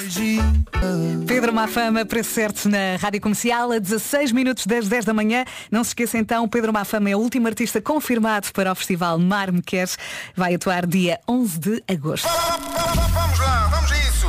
Pedro 1.28 1.54
Mafama, 1.54 2.06
preço 2.06 2.32
certo 2.32 2.68
na 2.70 2.98
Rádio 3.00 3.22
Comercial, 3.22 3.72
a 3.72 3.80
16 3.80 4.32
minutos 4.32 4.66
das 4.72 4.88
10 4.88 5.06
da 5.06 5.14
manhã. 5.14 5.44
Não 5.70 5.84
se 5.84 5.90
esqueça 5.90 6.18
então, 6.18 6.48
Pedro 6.48 6.72
Mafama 6.72 7.10
é 7.10 7.16
o 7.16 7.20
último 7.20 7.48
artista 7.48 7.82
confirmado 7.82 8.48
para 8.54 8.72
o 8.72 8.76
Festival 8.76 9.20
Mar 9.20 9.52
Me 9.52 9.62
Queres. 9.62 9.98
Vai 10.36 10.56
atuar 10.56 10.86
dia 10.86 11.20
11 11.28 11.60
de 11.60 11.84
agosto. 11.90 12.28
Vamos 13.14 13.40
lá, 13.40 13.68
vamos 13.68 13.92
a 13.92 13.98
isso. 13.98 14.28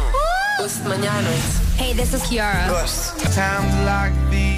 Ouço 0.60 0.82
de 0.82 0.88
manhã 0.88 1.10
à 1.10 1.22
noite. 1.22 1.71
Hey, 1.82 1.94
this 1.94 2.14
is 2.14 2.22
Kiara. 2.22 2.68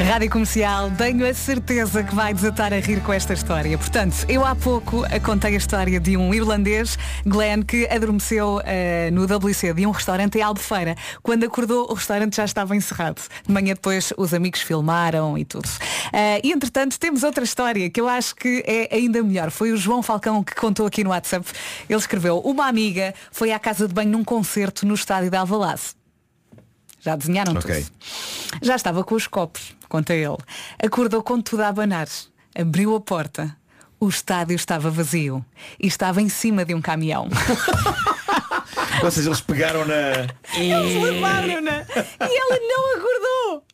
Rádio 0.06 0.30
Comercial, 0.30 0.90
tenho 0.90 1.26
a 1.26 1.32
certeza 1.32 2.04
que 2.04 2.14
vai 2.14 2.34
desatar 2.34 2.70
a 2.70 2.76
rir 2.76 3.00
com 3.02 3.14
esta 3.14 3.32
história. 3.32 3.78
Portanto, 3.78 4.26
eu 4.28 4.44
há 4.44 4.54
pouco 4.54 5.04
contei 5.24 5.54
a 5.54 5.56
história 5.56 5.98
de 5.98 6.18
um 6.18 6.34
irlandês, 6.34 6.98
Glenn, 7.24 7.62
que 7.62 7.88
adormeceu 7.88 8.60
eh, 8.62 9.10
no 9.10 9.24
WC 9.24 9.72
de 9.72 9.86
um 9.86 9.90
restaurante 9.90 10.36
em 10.36 10.42
Albufeira. 10.42 10.94
Quando 11.22 11.44
acordou, 11.44 11.90
o 11.90 11.94
restaurante 11.94 12.36
já 12.36 12.44
estava 12.44 12.76
encerrado. 12.76 13.22
De 13.46 13.50
manhã 13.50 13.72
depois 13.72 14.12
os 14.18 14.34
amigos 14.34 14.60
filmaram 14.60 15.38
e 15.38 15.46
tudo. 15.46 15.68
Eh, 16.12 16.42
e 16.44 16.52
entretanto, 16.52 17.00
temos 17.00 17.22
outra 17.22 17.42
história 17.42 17.88
que 17.88 18.02
eu 18.02 18.06
acho 18.06 18.36
que 18.36 18.62
é 18.66 18.94
ainda 18.94 19.22
melhor. 19.22 19.50
Foi 19.50 19.72
o 19.72 19.78
João 19.78 20.02
Falcão 20.02 20.44
que 20.44 20.54
contou 20.54 20.84
aqui 20.84 21.02
no 21.02 21.08
WhatsApp. 21.08 21.46
Ele 21.88 21.98
escreveu, 21.98 22.40
uma 22.40 22.68
amiga 22.68 23.14
foi 23.32 23.50
à 23.50 23.58
casa 23.58 23.88
de 23.88 23.94
banho 23.94 24.10
num 24.10 24.24
concerto 24.24 24.84
no 24.84 24.92
estádio 24.92 25.30
de 25.30 25.36
Alvalade. 25.38 26.03
Já 27.04 27.16
desenharam 27.16 27.52
Ok. 27.54 27.84
tudo. 27.84 27.92
Já 28.62 28.76
estava 28.76 29.04
com 29.04 29.14
os 29.14 29.26
copos, 29.26 29.74
conta 29.88 30.14
ele. 30.14 30.36
Acordou 30.82 31.22
com 31.22 31.40
tudo 31.40 31.62
a 31.62 31.68
abanar. 31.68 32.08
Abriu 32.58 32.94
a 32.96 33.00
porta. 33.00 33.54
O 34.00 34.08
estádio 34.08 34.54
estava 34.56 34.90
vazio. 34.90 35.44
E 35.78 35.86
estava 35.86 36.20
em 36.22 36.28
cima 36.28 36.64
de 36.64 36.74
um 36.74 36.80
caminhão. 36.80 37.28
Ou 39.02 39.10
seja, 39.10 39.28
eles 39.28 39.40
pegaram 39.40 39.84
na. 39.84 40.26
Eles 40.56 41.02
levaram-na. 41.02 41.80
E 41.80 42.38
ela 42.38 42.58
não 42.60 42.96
acordou. 42.96 43.64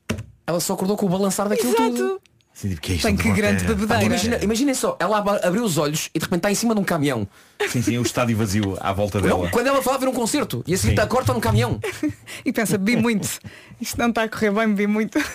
Ela 0.47 0.61
só 0.61 0.73
acordou 0.75 0.97
com 0.97 1.07
o 1.07 1.09
balançar 1.09 1.49
daquilo 1.49 1.71
Exato. 1.73 1.91
tudo. 1.97 2.21
Sim, 2.61 2.69
tipo, 2.69 2.81
que 2.83 2.93
é 2.93 2.95
isto? 2.97 3.07
Bem, 3.07 3.17
que 3.17 3.33
grande. 3.33 3.65
Imagina, 4.05 4.39
imaginem 4.43 4.75
só, 4.75 4.95
ela 5.01 5.19
ab- 5.19 5.41
abriu 5.43 5.65
os 5.65 5.79
olhos 5.79 6.11
e 6.15 6.19
de 6.19 6.25
repente 6.25 6.41
está 6.41 6.51
em 6.51 6.55
cima 6.55 6.75
de 6.75 6.81
um 6.81 6.85
caminhão. 6.85 7.27
Sim, 7.69 7.81
sim, 7.81 7.97
o 7.97 8.03
estádio 8.03 8.37
vazio 8.37 8.77
à 8.81 8.93
volta 8.93 9.19
Não, 9.19 9.27
dela. 9.29 9.49
quando 9.51 9.67
ela 9.67 9.81
vai 9.81 9.99
ver 9.99 10.09
um 10.09 10.13
concerto 10.13 10.63
e 10.67 10.75
assim 10.75 10.89
Sim. 10.89 10.91
está 10.91 11.07
corta 11.07 11.33
num 11.33 11.41
caminhão. 11.41 11.81
E 12.45 12.53
pensa, 12.53 12.77
bebi 12.77 13.01
muito. 13.01 13.29
Isto 13.81 13.99
não 13.99 14.09
está 14.11 14.25
a 14.25 14.29
correr 14.29 14.51
bem, 14.51 14.69
bebi 14.69 14.87
muito. 14.87 15.19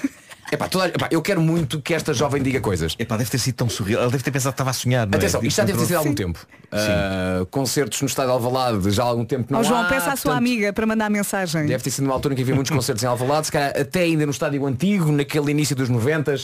Epá, 0.51 0.67
toda, 0.67 0.87
epá, 0.89 1.07
eu 1.09 1.23
quero 1.23 1.41
muito 1.41 1.81
que 1.81 1.91
esta 1.91 2.13
jovem 2.13 2.39
diga 2.41 2.61
coisas. 2.61 2.95
Epá, 2.99 3.17
deve 3.17 3.31
ter 3.31 3.39
sido 3.39 3.55
tão 3.55 3.67
surreal. 3.67 4.03
Ela 4.03 4.11
deve 4.11 4.23
ter 4.23 4.29
pensado 4.29 4.53
que 4.53 4.55
estava 4.55 4.69
a 4.69 4.73
sonhar. 4.73 5.07
Não 5.07 5.15
é? 5.15 5.17
Atenção, 5.17 5.41
isto 5.43 5.57
já 5.57 5.63
deve 5.63 5.79
ter 5.79 5.85
sido 5.85 5.95
há 5.95 5.97
algum 5.97 6.09
Sim. 6.11 6.15
tempo. 6.15 6.47
Ah, 6.71 7.45
concertos 7.49 7.99
no 8.01 8.07
estádio 8.07 8.29
de 8.29 8.33
Alvalade 8.35 8.91
já 8.91 9.01
há 9.01 9.07
algum 9.07 9.25
tempo 9.25 9.51
não 9.51 9.61
Ó 9.61 9.63
João, 9.63 9.81
há, 9.81 9.85
peça 9.85 10.11
à 10.11 10.15
sua 10.15 10.33
portanto, 10.33 10.37
amiga 10.37 10.71
para 10.71 10.85
mandar 10.85 11.09
mensagem. 11.09 11.65
Deve 11.65 11.83
ter 11.83 11.89
sido 11.89 12.03
numa 12.03 12.13
altura 12.13 12.33
em 12.33 12.37
que 12.37 12.43
havia 12.43 12.53
muitos 12.53 12.71
concertos 12.71 13.03
em 13.03 13.07
Alvalade, 13.07 13.47
se 13.47 13.51
calhar 13.51 13.73
até 13.75 14.01
ainda 14.01 14.23
no 14.27 14.31
estádio 14.31 14.63
antigo, 14.67 15.11
naquele 15.11 15.49
início 15.49 15.75
dos 15.75 15.89
90 15.89 16.35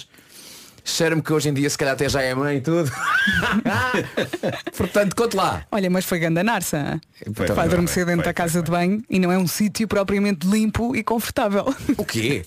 Cheira-me 0.84 1.22
que 1.22 1.32
hoje 1.32 1.50
em 1.50 1.54
dia 1.54 1.70
se 1.70 1.78
calhar 1.78 1.94
até 1.94 2.10
já 2.10 2.22
é 2.22 2.34
mãe 2.34 2.58
e 2.58 2.62
tudo. 2.62 2.92
Portanto, 4.78 5.16
conte 5.16 5.36
lá. 5.36 5.64
Olha, 5.72 5.90
mas 5.90 6.06
foi 6.06 6.20
grande 6.20 6.40
a 6.40 6.44
Narsa. 6.44 7.00
Foi, 7.34 7.48
Vai 7.48 7.66
adormecer 7.68 8.04
foi, 8.04 8.14
dentro 8.14 8.26
da 8.26 8.34
casa 8.34 8.62
de 8.62 8.72
banho 8.72 9.04
e 9.10 9.20
não 9.20 9.32
é 9.32 9.38
um 9.38 9.48
sítio 9.48 9.88
propriamente 9.88 10.48
limpo 10.48 10.96
e 10.96 11.04
confortável. 11.04 11.74
O 11.98 12.06
quê? 12.06 12.44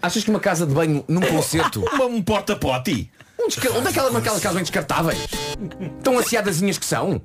Achas 0.00 0.24
que 0.24 0.30
uma 0.30 0.40
casa 0.40 0.66
de 0.66 0.74
banho 0.74 1.04
num 1.08 1.20
concerto. 1.20 1.80
Uma- 1.94 2.06
um 2.06 2.22
porta-pote? 2.22 3.10
Um 3.38 3.48
desca- 3.48 3.70
Onde 3.72 3.88
é 3.88 3.92
que 3.92 3.98
elas 3.98 4.14
aquelas 4.16 4.40
casas 4.40 4.54
bem 4.54 4.62
descartáveis? 4.62 5.18
Tão 6.02 6.18
aciadazinhas 6.18 6.78
que 6.78 6.86
são? 6.86 7.20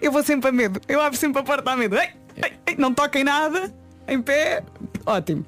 Eu 0.00 0.10
vou 0.10 0.22
sempre 0.24 0.48
a 0.48 0.52
medo. 0.52 0.80
Eu 0.88 1.00
abro 1.00 1.18
sempre 1.18 1.40
a 1.40 1.44
porta 1.44 1.70
a 1.70 1.76
medo. 1.76 1.96
Ei, 1.96 2.08
ei, 2.42 2.52
ei, 2.66 2.76
não 2.76 2.92
toquem 2.94 3.22
nada. 3.22 3.72
Em 4.06 4.20
pé. 4.22 4.62
Ótimo. 5.04 5.44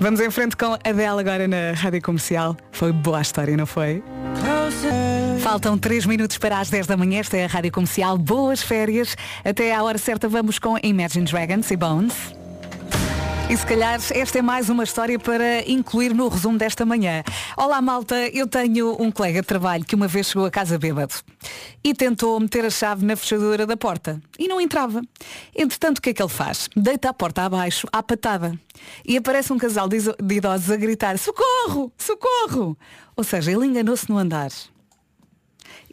Vamos 0.00 0.20
em 0.20 0.30
frente 0.30 0.56
com 0.56 0.74
a 0.74 0.78
Adele 0.84 1.20
agora 1.20 1.48
na 1.48 1.72
Rádio 1.72 2.02
Comercial. 2.02 2.56
Foi 2.72 2.92
boa 2.92 3.18
a 3.18 3.22
história, 3.22 3.56
não 3.56 3.66
foi? 3.66 4.02
Faltam 5.40 5.78
3 5.78 6.06
minutos 6.06 6.36
para 6.38 6.58
as 6.58 6.68
10 6.68 6.86
da 6.86 6.96
manhã. 6.96 7.20
Esta 7.20 7.36
é 7.36 7.44
a 7.44 7.48
Rádio 7.48 7.70
Comercial. 7.70 8.18
Boas 8.18 8.62
férias. 8.62 9.16
Até 9.44 9.74
à 9.74 9.82
hora 9.82 9.98
certa 9.98 10.28
vamos 10.28 10.58
com 10.58 10.76
Imagine 10.82 11.26
Dragons 11.26 11.70
e 11.70 11.76
Bones. 11.76 12.43
E 13.50 13.56
se 13.56 13.66
calhar 13.66 14.00
esta 14.10 14.38
é 14.38 14.42
mais 14.42 14.70
uma 14.70 14.84
história 14.84 15.18
para 15.18 15.68
incluir 15.70 16.14
no 16.14 16.28
resumo 16.28 16.56
desta 16.56 16.86
manhã. 16.86 17.22
Olá 17.56 17.80
malta, 17.82 18.16
eu 18.28 18.46
tenho 18.46 18.96
um 19.00 19.10
colega 19.10 19.42
de 19.42 19.46
trabalho 19.46 19.84
que 19.84 19.94
uma 19.94 20.08
vez 20.08 20.28
chegou 20.28 20.46
a 20.46 20.50
casa 20.50 20.78
bêbado 20.78 21.14
e 21.84 21.94
tentou 21.94 22.40
meter 22.40 22.64
a 22.64 22.70
chave 22.70 23.04
na 23.04 23.14
fechadura 23.14 23.66
da 23.66 23.76
porta 23.76 24.18
e 24.38 24.48
não 24.48 24.58
entrava. 24.60 25.02
Entretanto, 25.54 25.98
o 25.98 26.02
que 26.02 26.10
é 26.10 26.14
que 26.14 26.22
ele 26.22 26.30
faz? 26.30 26.70
Deita 26.74 27.10
a 27.10 27.14
porta 27.14 27.42
abaixo, 27.42 27.86
à 27.92 28.02
patada. 28.02 28.58
E 29.06 29.16
aparece 29.16 29.52
um 29.52 29.58
casal 29.58 29.88
de 29.88 29.98
idosos 30.34 30.70
a 30.70 30.76
gritar 30.76 31.18
socorro, 31.18 31.92
socorro! 31.98 32.76
Ou 33.14 33.22
seja, 33.22 33.52
ele 33.52 33.66
enganou-se 33.66 34.08
no 34.08 34.16
andar. 34.16 34.50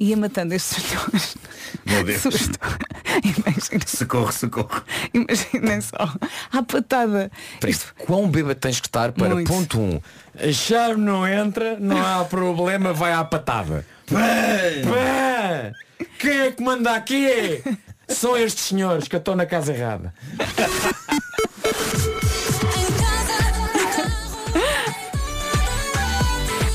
Ia 0.02 0.18
matando 0.18 0.56
estes 0.56 0.84
senhores. 0.84 1.38
Meu 1.86 2.04
Deus. 2.04 2.24
Susto. 2.24 2.58
Imaginem, 3.24 3.88
Socorro, 3.88 4.32
socorro. 4.32 4.84
imaginem 5.14 5.80
só. 5.80 6.12
À 6.52 6.64
patada. 6.64 7.32
Aí, 7.64 7.76
Quão 8.08 8.28
bêbado 8.28 8.56
tens 8.60 8.80
que 8.80 8.88
estar 8.88 9.12
para 9.12 9.36
Muito. 9.36 9.48
ponto 9.48 9.80
1? 9.80 9.84
Um, 9.84 10.02
a 10.40 10.52
chave 10.52 10.96
não 11.00 11.28
entra, 11.28 11.78
não 11.80 12.04
há 12.04 12.26
problema, 12.26 12.92
vai 12.94 13.14
à 13.14 13.24
patada. 13.24 13.86
Pá! 14.08 15.72
Quem 16.18 16.40
é 16.40 16.52
que 16.52 16.64
manda 16.64 16.96
aqui? 16.96 17.64
São 18.08 18.36
estes 18.36 18.66
senhores 18.66 19.08
que 19.08 19.16
eu 19.16 19.20
estou 19.20 19.36
na 19.36 19.46
casa 19.46 19.72
errada. 19.72 20.12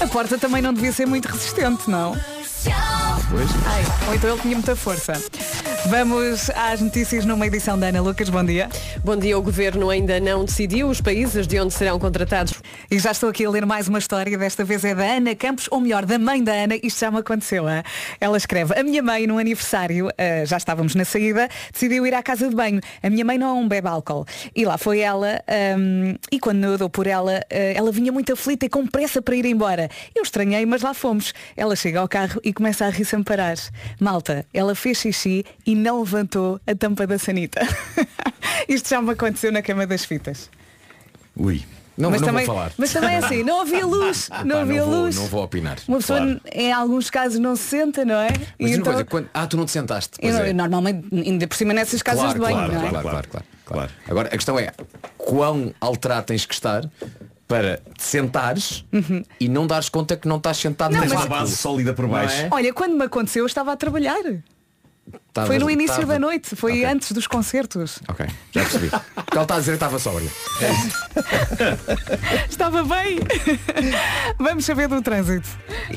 A 0.01 0.07
porta 0.07 0.39
também 0.39 0.63
não 0.63 0.73
devia 0.73 0.93
ser 0.93 1.07
muito 1.07 1.27
resistente, 1.27 1.91
não? 1.91 2.17
Ai, 2.69 3.85
ou 4.09 4.15
então 4.15 4.31
ele 4.31 4.41
tinha 4.41 4.55
muita 4.55 4.75
força. 4.75 5.13
Vamos 5.89 6.51
às 6.51 6.81
notícias 6.81 7.25
numa 7.25 7.47
edição 7.47 7.79
da 7.79 7.87
Ana 7.87 8.01
Lucas. 8.03 8.29
Bom 8.29 8.45
dia. 8.45 8.69
Bom 9.05 9.17
dia. 9.17 9.39
O 9.39 9.43
Governo 9.43 9.89
ainda 9.89 10.19
não 10.19 10.45
decidiu 10.45 10.89
os 10.89 11.01
países 11.01 11.47
de 11.47 11.61
onde 11.61 11.73
serão 11.73 11.97
contratados. 11.97 12.55
E 12.91 12.99
já 12.99 13.13
estou 13.13 13.29
aqui 13.29 13.45
a 13.45 13.51
ler 13.51 13.65
mais 13.65 13.87
uma 13.87 14.01
história. 14.01 14.37
Desta 14.37 14.65
vez 14.65 14.85
é 14.85 14.97
da 14.97 15.05
Ana 15.05 15.35
Campos, 15.37 15.69
ou 15.71 15.81
melhor, 15.81 16.05
da 16.05 16.19
mãe 16.19 16.43
da 16.43 16.53
Ana. 16.53 16.75
Isto 16.83 17.01
já 17.01 17.11
me 17.11 17.19
aconteceu. 17.19 17.69
ah. 17.69 17.85
Ela 18.21 18.37
escreve, 18.37 18.75
a 18.77 18.83
minha 18.83 19.01
mãe 19.01 19.29
no 19.29 19.39
aniversário, 19.39 20.09
ah, 20.09 20.45
já 20.45 20.57
estávamos 20.57 20.97
na 20.97 21.05
saída, 21.05 21.49
decidiu 21.73 22.05
ir 22.05 22.15
à 22.15 22.23
casa 22.23 22.49
de 22.49 22.55
banho. 22.55 22.81
A 23.01 23.09
minha 23.09 23.25
mãe 23.25 23.39
não 23.39 23.69
bebe 23.69 23.87
álcool. 23.87 24.27
E 24.57 24.65
lá 24.65 24.77
foi 24.77 25.01
ela, 25.01 25.41
ahm, 25.47 26.17
e 26.33 26.41
quando 26.41 26.65
eu 26.65 26.77
dou 26.77 26.91
por 26.91 27.07
ela, 27.07 27.41
ah, 27.49 27.55
ela 27.55 27.93
vinha 27.93 28.11
muito 28.11 28.33
aflita 28.33 28.67
e 28.67 28.69
com 28.69 28.85
pressa 28.89 29.23
para 29.23 29.37
ir 29.37 29.47
embora. 29.47 29.89
Eu 30.17 30.25
estranhei, 30.25 30.67
mas 30.67 30.83
lá 30.83 30.93
fomos. 30.93 31.33
Ela 31.57 31.77
chega 31.77 32.01
ao 32.01 32.09
carro 32.09 32.41
e 32.43 32.53
começa 32.57 32.87
a 32.87 32.91
rir 32.91 33.05
sem 33.05 33.23
parar. 33.23 33.57
Malta, 34.01 34.45
ela 34.53 34.75
fez 34.75 34.99
xixi 34.99 35.45
e 35.67 35.75
não 35.75 36.01
levantou 36.01 36.59
a 36.67 36.75
tampa 36.75 37.07
da 37.07 37.19
sanita. 37.19 37.61
Isto 38.69 38.89
já 38.89 39.01
me 39.03 39.11
aconteceu 39.13 39.53
na 39.53 39.63
cama 39.63 39.87
das 39.87 40.05
fitas. 40.05 40.51
Ui. 41.37 41.63
Não, 41.99 42.11
mas 42.11 42.21
não 42.21 42.29
também, 42.29 42.45
vou 42.45 42.55
falar. 42.55 42.73
Mas 42.77 42.93
também 42.93 43.15
é 43.15 43.19
assim, 43.19 43.43
não 43.43 43.61
havia 43.63 43.85
luz. 43.87 44.29
Não 44.45 44.59
havia 44.61 44.83
vou, 44.85 45.03
luz. 45.03 45.17
não 45.17 45.27
vou 45.27 45.43
opinar. 45.45 45.79
Uma 45.89 45.99
pessoa 45.99 46.19
Claro. 46.19 46.41
em 46.53 46.73
alguns 46.73 47.09
casos 47.09 47.39
não 47.39 47.57
se 47.57 47.63
senta, 47.63 48.05
não 48.05 48.17
é? 48.17 48.29
Mas 48.59 48.71
E 48.71 48.75
então, 48.75 48.85
coisa, 48.93 49.05
quando- 49.05 49.31
Ah, 49.33 49.47
tu 49.47 49.57
não 49.57 49.65
te 49.65 49.71
sentaste. 49.71 50.19
eu, 50.21 50.33
não- 50.33 50.41
é. 50.41 50.53
normalmente, 50.53 51.07
ainda 51.13 51.47
por 51.47 51.57
cima 51.57 51.73
nessas 51.73 52.03
casas 52.03 52.21
claro, 52.21 52.35
de 52.35 52.41
banho, 52.41 52.57
claro, 52.57 52.73
não 52.73 52.79
é? 52.87 52.91
claro, 52.91 53.09
claro, 53.09 53.29
claro, 53.31 53.47
claro. 53.65 53.91
Agora 54.09 54.29
a 54.29 54.33
questão 54.33 54.59
é 54.59 54.73
quão 55.17 55.73
alterado 55.81 56.27
tens 56.27 56.45
que 56.45 56.53
estar 56.53 56.85
para 57.49 57.77
te 57.97 58.03
sentares 58.03 58.85
e 59.39 59.49
não 59.49 59.67
dares 59.67 59.89
conta 59.89 60.17
que 60.17 60.27
não 60.27 60.37
estás 60.39 60.57
sentado 60.57 60.93
Não, 60.93 61.01
mas- 61.07 61.27
base 61.27 61.57
sólida 61.57 61.93
por 61.95 62.09
baixo. 62.09 62.37
Não 62.37 62.45
é? 62.45 62.49
Olha, 62.51 62.73
quando 62.73 62.97
me 62.97 63.05
aconteceu 63.05 63.43
eu 63.43 63.47
estava 63.47 63.73
a 63.73 63.77
trabalhar. 63.77 64.21
Foi 65.45 65.59
no 65.59 65.69
início 65.71 65.93
estava- 65.95 66.13
da 66.15 66.19
noite, 66.19 66.55
foi 66.57 66.73
Ok. 66.73 66.85
antes 66.85 67.13
dos 67.13 67.27
concertos. 67.27 67.99
Ok, 68.09 68.27
já 68.53 68.63
percebi. 68.63 68.87
O 68.87 68.91
que 69.27 69.35
ela 69.35 69.43
está 69.43 69.57
a 69.57 69.59
dizer 69.59 69.73
é 69.73 69.75
que 69.75 69.85
estava 69.85 69.99
sóbria. 69.99 70.31
Estava 72.49 72.83
bem. 72.85 73.19
Vamos 74.39 74.65
saber 74.65 74.89
do 74.89 75.01
trânsito. 75.03 75.49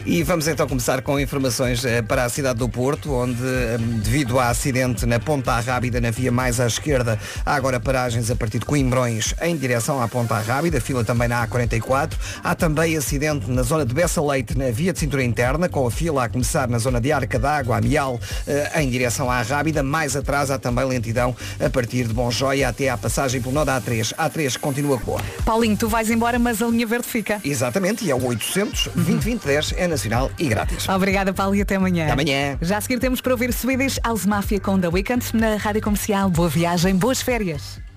E 0.05 0.23
vamos 0.23 0.47
então 0.47 0.67
começar 0.67 1.01
com 1.01 1.19
informações 1.19 1.83
eh, 1.85 2.01
para 2.01 2.25
a 2.25 2.29
cidade 2.29 2.59
do 2.59 2.69
Porto, 2.69 3.13
onde, 3.13 3.41
eh, 3.43 3.77
devido 4.03 4.39
a 4.39 4.49
acidente 4.49 5.05
na 5.05 5.19
Ponta 5.19 5.59
Rábida, 5.59 5.99
na 6.01 6.11
via 6.11 6.31
mais 6.31 6.59
à 6.59 6.67
esquerda, 6.67 7.19
há 7.45 7.55
agora 7.55 7.79
paragens 7.79 8.29
a 8.29 8.35
partir 8.35 8.59
de 8.59 8.65
Coimbrões 8.65 9.33
em 9.41 9.55
direção 9.55 10.01
à 10.01 10.07
Ponta 10.07 10.37
Rábida, 10.39 10.79
fila 10.81 11.03
também 11.03 11.27
na 11.27 11.45
A44. 11.47 12.13
Há 12.43 12.55
também 12.55 12.95
acidente 12.97 13.49
na 13.49 13.63
zona 13.63 13.85
de 13.85 13.93
Bessa 13.93 14.21
Leite, 14.21 14.57
na 14.57 14.69
via 14.71 14.93
de 14.93 14.99
cintura 14.99 15.23
interna, 15.23 15.69
com 15.69 15.85
a 15.85 15.91
fila 15.91 16.25
a 16.25 16.29
começar 16.29 16.67
na 16.67 16.77
zona 16.77 16.99
de 17.01 17.11
Arca 17.11 17.39
d'Água, 17.39 17.77
a 17.77 17.81
Mial, 17.81 18.19
eh, 18.47 18.81
em 18.81 18.89
direção 18.89 19.28
à 19.29 19.41
Rábida. 19.41 19.83
Mais 19.83 20.15
atrás 20.15 20.51
há 20.51 20.57
também 20.57 20.85
lentidão 20.85 21.35
a 21.63 21.69
partir 21.69 22.07
de 22.07 22.13
Bom 22.13 22.31
Joia 22.31 22.69
até 22.69 22.89
à 22.89 22.97
passagem 22.97 23.41
pelo 23.41 23.53
nó 23.53 23.65
da 23.65 23.79
A3. 23.79 24.13
A 24.17 24.29
A3 24.29 24.57
continua 24.57 24.97
boa. 24.97 25.21
Paulinho, 25.45 25.77
tu 25.77 25.87
vais 25.87 26.09
embora, 26.09 26.39
mas 26.39 26.61
a 26.61 26.67
linha 26.67 26.85
verde 26.85 27.07
fica. 27.07 27.39
Exatamente, 27.43 28.05
e 28.05 28.11
é 28.11 28.15
o 28.15 28.25
800 28.25 28.89
2020 28.95 29.75
é 29.75 29.87
nacional 29.87 30.31
e 30.37 30.47
grátis. 30.47 30.87
Obrigada, 30.87 31.33
Paulo, 31.33 31.55
e 31.55 31.61
até 31.61 31.75
amanhã. 31.75 32.05
Até 32.05 32.13
amanhã. 32.13 32.57
Já 32.61 32.77
a 32.77 32.81
seguir 32.81 32.99
temos 32.99 33.21
para 33.21 33.31
ouvir 33.31 33.53
Swedish 33.53 33.99
House 34.03 34.25
Mafia 34.25 34.59
com 34.59 34.79
The 34.79 34.87
Weeknd 34.87 35.25
na 35.33 35.55
Rádio 35.55 35.81
Comercial. 35.81 36.29
Boa 36.29 36.49
viagem, 36.49 36.95
boas 36.95 37.21
férias. 37.21 37.88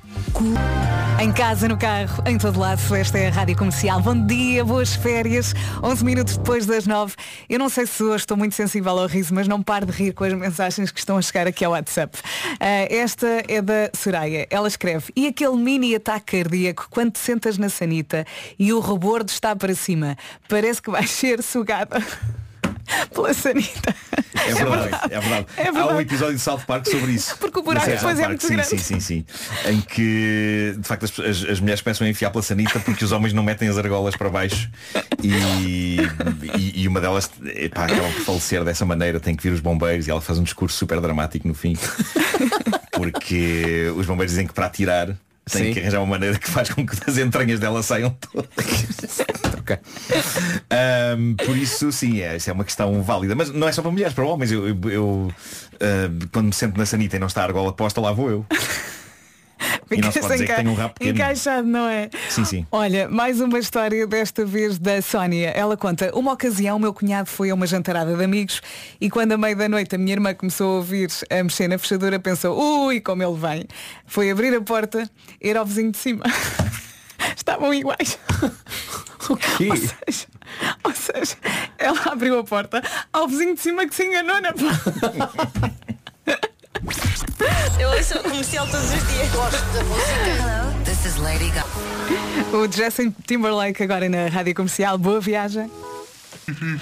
Em 1.21 1.33
casa, 1.33 1.69
no 1.69 1.77
carro, 1.79 2.23
em 2.27 2.37
todo 2.37 2.59
lado, 2.59 2.81
esta 2.97 3.17
é 3.17 3.29
a 3.29 3.31
Rádio 3.31 3.57
Comercial. 3.57 4.01
Bom 4.01 4.27
dia, 4.27 4.65
boas 4.65 4.95
férias. 4.95 5.55
11 5.83 6.05
minutos 6.05 6.37
depois 6.37 6.67
das 6.67 6.85
9. 6.85 7.15
Eu 7.49 7.59
não 7.59 7.69
sei 7.69 7.87
se 7.87 8.03
hoje 8.03 8.25
estou 8.25 8.37
muito 8.37 8.55
sensível 8.55 8.99
ao 8.99 9.07
riso, 9.07 9.33
mas 9.33 9.47
não 9.47 9.63
paro 9.63 9.87
de 9.87 9.93
rir 9.93 10.13
com 10.13 10.25
as 10.25 10.33
mensagens 10.33 10.91
que 10.91 10.99
estão 10.99 11.17
a 11.17 11.23
chegar 11.23 11.47
aqui 11.47 11.65
ao 11.65 11.73
WhatsApp. 11.73 12.19
Ah, 12.59 12.87
esta 12.91 13.45
é 13.47 13.63
da 13.63 13.91
Soraya. 13.95 14.47
Ela 14.51 14.67
escreve, 14.67 15.13
e 15.15 15.29
aquele 15.29 15.57
mini 15.57 15.95
ataque 15.95 16.43
cardíaco 16.43 16.89
quando 16.91 17.13
te 17.13 17.21
sentas 17.21 17.57
na 17.57 17.69
sanita 17.69 18.27
e 18.59 18.73
o 18.73 18.81
rebordo 18.81 19.29
está 19.29 19.55
para 19.55 19.75
cima. 19.75 20.17
Parece 20.49 20.83
que 20.83 20.91
vais 20.91 21.09
ser 21.11 21.41
sugada 21.43 22.03
pela 23.15 23.35
sanita. 23.35 23.95
É 24.35 24.55
verdade, 24.55 25.15
é 25.15 25.21
verdade. 25.21 25.47
É 25.57 25.63
Há 25.69 25.73
verdade. 25.73 25.95
um 25.95 26.01
episódio 26.01 26.35
de 26.35 26.41
South 26.41 26.61
Park 26.67 26.87
sobre 26.89 27.13
isso. 27.13 27.37
Porque 27.39 27.59
o 27.59 27.63
buraco 27.63 27.87
No 27.89 27.95
depois 27.97 28.19
é 28.19 28.29
muito 28.29 28.43
sim, 28.43 28.55
grande. 28.55 28.69
Sim, 28.69 28.79
sim, 28.79 29.01
sim. 29.01 29.25
Em 29.67 29.81
que, 29.81 30.75
de 30.79 30.87
facto, 30.89 31.05
as, 31.05 31.19
as- 31.21 31.45
as 31.51 31.61
mulheres 31.61 31.81
começam 31.81 32.07
a 32.07 32.11
enfiar 32.11 32.31
pela 32.31 32.43
sanita 32.43 32.81
porque 32.81 33.05
os 33.05 33.13
homens 33.13 33.33
não 33.33 33.43
metem 33.43 33.69
as 33.69 33.79
argolas 33.79 34.17
para 34.17 34.29
baixo. 34.31 34.69
E, 35.23 35.99
e, 36.59 36.83
e 36.83 36.89
uma 36.89 37.01
delas, 37.01 37.31
epá, 37.55 37.85
acaba 37.85 38.03
por 38.09 38.23
falecer 38.25 38.65
dessa 38.65 38.85
maneira, 38.85 39.21
tem 39.21 39.35
que 39.37 39.43
vir 39.43 39.53
os 39.53 39.61
bombeiros 39.61 40.07
e 40.09 40.11
ela 40.11 40.21
faz 40.21 40.39
um 40.39 40.43
discurso 40.43 40.77
super 40.77 41.01
dramático 41.01 41.47
no 41.47 41.55
fim. 41.55 41.77
Porque 42.93 43.93
os 43.97 44.07
bombeiros 44.07 44.33
dizem 44.33 44.47
que 44.47 44.53
para 44.53 44.67
atirar 44.67 45.17
tem 45.51 45.65
Sim. 45.67 45.73
que 45.73 45.81
arranjar 45.81 45.99
uma 46.01 46.07
maneira 46.07 46.39
que 46.39 46.49
faz 46.49 46.71
com 46.71 46.87
que 46.87 46.97
as 47.07 47.19
entranhas 47.19 47.59
dela 47.61 47.83
saiam 47.83 48.11
todas. 48.11 48.49
Ahm, 50.71 51.35
por 51.37 51.57
isso, 51.57 51.91
sim, 51.93 52.21
é, 52.21 52.37
isso 52.37 52.51
é 52.51 52.53
uma 52.53 52.65
questão 52.65 53.03
válida. 53.03 53.35
Mas 53.35 53.51
não 53.51 53.69
é 53.69 53.73
só 53.73 53.83
para 53.83 53.91
mulheres, 53.91 54.13
para 54.15 54.25
homens. 54.25 54.51
Eu, 54.53 54.69
eu- 54.69 54.91
eu, 54.91 55.33
ah, 55.81 56.27
quando 56.33 56.47
me 56.47 56.53
sento 56.53 56.77
na 56.79 56.87
sanita 56.87 57.17
e 57.17 57.19
não 57.19 57.27
está 57.27 57.43
a 57.43 57.45
argola 57.45 57.73
posta, 57.73 58.01
lá 58.01 58.13
vou 58.13 58.31
eu. 58.31 58.47
E 59.95 60.01
não 60.01 60.13
se 60.13 60.21
pode 60.21 60.33
dizer 60.33 60.47
que 60.47 60.55
tenho 60.55 60.71
um 60.71 60.75
rabo 60.75 60.95
pequeno. 60.95 61.19
Encaixado, 61.19 61.67
não 61.67 61.89
é? 61.89 62.11
Sim, 62.29 62.45
sim. 62.45 62.67
Olha, 62.71 63.09
mais 63.09 63.41
uma 63.41 63.59
história 63.59 64.07
desta 64.07 64.45
vez 64.45 64.79
da 64.79 65.01
Sónia. 65.03 65.51
Ela 65.51 65.77
conta, 65.77 66.11
uma 66.15 66.33
ocasião 66.33 66.79
meu 66.79 66.93
cunhado 66.93 67.29
foi 67.29 67.51
a 67.51 67.55
uma 67.55 67.67
jantarada 67.67 68.17
de 68.17 68.25
amigos 68.25 68.61
e 69.01 69.11
quando 69.11 69.33
a 69.33 69.39
meio 69.39 69.57
da 69.57 69.69
noite 69.69 69.95
a 69.95 69.99
minha 69.99 70.13
irmã 70.13 70.35
começou 70.35 70.73
a 70.73 70.77
ouvir 70.77 71.11
a 71.31 71.43
mexer 71.43 71.69
na 71.69 71.79
fechadura, 71.79 72.19
pensou, 72.19 72.87
ui, 72.87 73.01
como 73.01 73.23
ele 73.23 73.37
vem. 73.39 73.65
Foi 74.07 74.31
abrir 74.31 74.55
a 74.55 74.61
porta, 74.61 75.09
era 75.41 75.63
o 75.63 75.65
vizinho 75.65 75.91
de 75.93 75.99
cima. 75.99 76.25
Estavam 77.37 77.73
iguais. 77.73 78.19
O 79.31 79.37
quê? 79.37 79.69
Ou 79.71 79.77
seja, 79.77 80.27
ou 80.83 80.93
seja, 80.93 81.37
ela 81.79 82.01
abriu 82.11 82.39
a 82.41 82.43
porta 82.43 82.83
ao 83.13 83.29
vizinho 83.29 83.55
de 83.55 83.61
cima 83.61 83.87
que 83.87 83.95
se 83.95 84.05
enganou 84.05 84.41
na 84.41 84.53
porta. 84.53 85.73
Eu 87.79 87.91
ouço 87.91 88.19
o 88.19 88.23
comercial 88.23 88.67
todos 88.67 88.87
os 88.87 89.09
dias. 89.09 89.31
Gosto 89.31 89.73
da 89.73 89.85
música. 89.85 90.29
Hello, 90.29 90.85
this 90.85 91.05
is 91.05 91.17
Lady 91.17 91.51
Gaga. 91.51 92.57
O 92.57 92.71
Justin 92.71 93.15
Timberlake 93.27 93.83
agora 93.83 94.09
na 94.09 94.29
Rádio 94.29 94.55
Comercial. 94.55 94.99
Boa 94.99 95.21
viagem. 95.21 95.71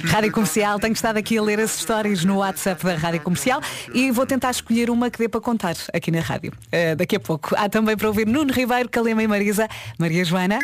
Rádio 0.04 0.32
Comercial, 0.32 0.78
tenho 0.78 0.92
estado 0.92 1.18
aqui 1.18 1.36
a 1.36 1.42
ler 1.42 1.60
as 1.60 1.76
histórias 1.76 2.24
no 2.24 2.38
WhatsApp 2.38 2.82
da 2.84 2.94
Rádio 2.96 3.20
Comercial 3.20 3.60
e 3.92 4.10
vou 4.10 4.24
tentar 4.24 4.50
escolher 4.50 4.90
uma 4.90 5.10
que 5.10 5.18
dê 5.18 5.28
para 5.28 5.40
contar 5.40 5.76
aqui 5.92 6.10
na 6.10 6.20
rádio. 6.20 6.52
Eh, 6.72 6.94
daqui 6.94 7.16
a 7.16 7.20
pouco. 7.20 7.54
Há 7.56 7.68
também 7.68 7.96
para 7.96 8.08
ouvir 8.08 8.26
Nuno 8.26 8.52
Ribeiro, 8.52 8.88
Calema 8.88 9.22
e 9.22 9.28
Marisa, 9.28 9.68
Maria 9.98 10.24
Joana. 10.24 10.58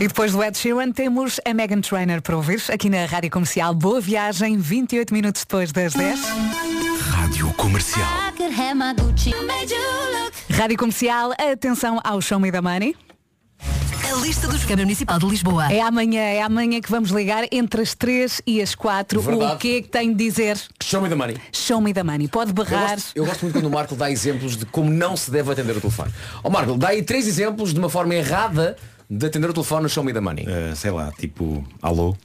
E 0.00 0.08
depois 0.08 0.32
do 0.32 0.42
Ed 0.42 0.56
Sheeran 0.58 0.92
temos 0.92 1.40
a 1.44 1.54
Megan 1.54 1.80
Trainer 1.80 2.20
para 2.20 2.36
ouvir 2.36 2.62
aqui 2.70 2.90
na 2.90 3.06
Rádio 3.06 3.30
Comercial. 3.30 3.74
Boa 3.74 4.00
viagem, 4.00 4.58
28 4.58 5.14
minutos 5.14 5.42
depois 5.42 5.72
das 5.72 5.94
10. 5.94 6.85
Rádio 7.26 7.52
Comercial. 7.54 8.06
Rádio 10.48 10.76
Comercial, 10.78 11.32
atenção 11.32 12.00
ao 12.04 12.20
Show 12.20 12.38
Me 12.38 12.52
the 12.52 12.60
Money. 12.60 12.94
A 13.60 14.14
lista 14.20 14.46
dos 14.46 14.62
Câmara 14.62 14.82
Municipal 14.82 15.18
de 15.18 15.26
Lisboa. 15.26 15.72
É 15.72 15.80
amanhã, 15.80 16.20
é 16.20 16.40
amanhã 16.40 16.80
que 16.80 16.88
vamos 16.88 17.10
ligar 17.10 17.42
entre 17.50 17.82
as 17.82 17.96
3 17.96 18.42
e 18.46 18.62
as 18.62 18.76
4. 18.76 19.20
Verdade. 19.20 19.54
O 19.54 19.56
que 19.58 19.78
é 19.78 19.82
que 19.82 19.88
tem 19.88 20.10
de 20.14 20.24
dizer? 20.24 20.56
Show 20.80 21.02
me 21.02 21.08
the 21.08 21.16
money. 21.16 21.36
Show 21.52 21.80
me 21.80 21.92
the 21.92 22.04
money. 22.04 22.28
Pode 22.28 22.50
Eu 22.50 22.54
berrar. 22.54 22.90
gosto, 22.94 23.10
eu 23.16 23.26
gosto 23.26 23.42
muito 23.42 23.54
quando 23.54 23.66
o 23.66 23.70
Marco 23.72 23.96
dá 23.96 24.08
exemplos 24.08 24.56
de 24.56 24.64
como 24.64 24.88
não 24.88 25.16
se 25.16 25.28
deve 25.28 25.50
atender 25.50 25.76
o 25.76 25.80
telefone. 25.80 26.12
Ó 26.44 26.48
Marco, 26.48 26.78
dá 26.78 26.90
aí 26.90 27.02
três 27.02 27.26
exemplos 27.26 27.74
de 27.74 27.80
uma 27.80 27.90
forma 27.90 28.14
errada 28.14 28.76
de 29.10 29.26
atender 29.26 29.50
o 29.50 29.52
telefone 29.52 29.82
no 29.82 29.88
Show 29.88 30.04
Me 30.04 30.12
the 30.12 30.20
Money. 30.20 30.46
Ah, 30.48 30.76
sei 30.76 30.92
lá, 30.92 31.10
tipo, 31.18 31.64
alô? 31.82 32.16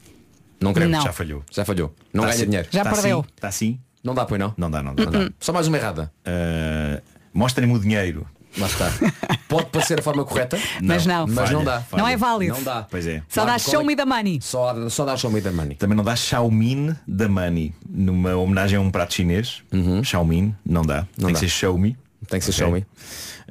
Não 0.60 0.72
queremos. 0.72 0.96
Não. 0.98 1.02
Já 1.04 1.12
falhou. 1.12 1.42
Já 1.50 1.64
falhou. 1.64 1.92
Não 2.14 2.22
Tá 2.22 2.28
ganha 2.28 2.36
assim- 2.36 2.44
dinheiro. 2.44 2.68
Já 2.70 2.84
tá 2.84 2.92
perdeu. 2.92 3.18
Assim, 3.18 3.28
está 3.34 3.48
assim? 3.48 3.80
Não 4.02 4.14
dá, 4.14 4.24
pois 4.24 4.38
não? 4.40 4.52
Não 4.56 4.70
dá, 4.70 4.82
não 4.82 4.94
dá. 4.94 5.04
Não 5.04 5.12
dá. 5.12 5.30
Só 5.38 5.52
mais 5.52 5.68
uma 5.68 5.76
errada. 5.76 6.12
Ah, 6.24 7.00
Mostrem-me 7.32 7.74
o 7.74 7.78
dinheiro. 7.78 8.26
Lá 8.58 8.66
está. 8.66 8.90
Pode 9.48 9.66
parecer 9.70 9.98
a 9.98 10.02
forma 10.02 10.24
correta, 10.24 10.58
Mas 10.82 11.06
não. 11.06 11.26
mas 11.26 11.36
Falha, 11.36 11.52
não 11.52 11.64
dá. 11.64 11.80
falha. 11.80 12.02
Não 12.02 12.08
é 12.08 12.16
válido. 12.18 12.54
Não 12.54 12.62
dá. 12.62 12.82
Pois 12.90 13.06
é. 13.06 13.22
Só 13.28 13.46
dá 13.46 13.58
show 13.58 13.72
qual 13.74 13.82
é 13.82 13.86
me 13.86 13.96
the 13.96 14.04
money. 14.04 14.38
Só, 14.42 14.88
só 14.90 15.04
dá 15.06 15.16
Show 15.16 15.30
Me 15.30 15.40
the 15.40 15.50
Money. 15.50 15.76
Também 15.76 15.96
não 15.96 16.04
dá 16.04 16.14
Xiaomin 16.14 16.94
da 17.08 17.28
Money. 17.28 17.74
Numa 17.88 18.34
homenagem 18.36 18.76
a 18.76 18.80
um 18.82 18.90
prato 18.90 19.14
chinês. 19.14 19.62
Xiaomin, 20.04 20.54
não 20.66 20.82
dá. 20.82 21.06
Não 21.16 21.26
Tem 21.26 21.26
dá. 21.28 21.32
que 21.32 21.38
ser 21.38 21.48
Show 21.48 21.78
Me. 21.78 21.96
Tem 22.28 22.40
que 22.40 22.44
ser 22.44 22.50
Ok. 22.50 22.58
Show 22.64 22.72
Me. 22.72 22.86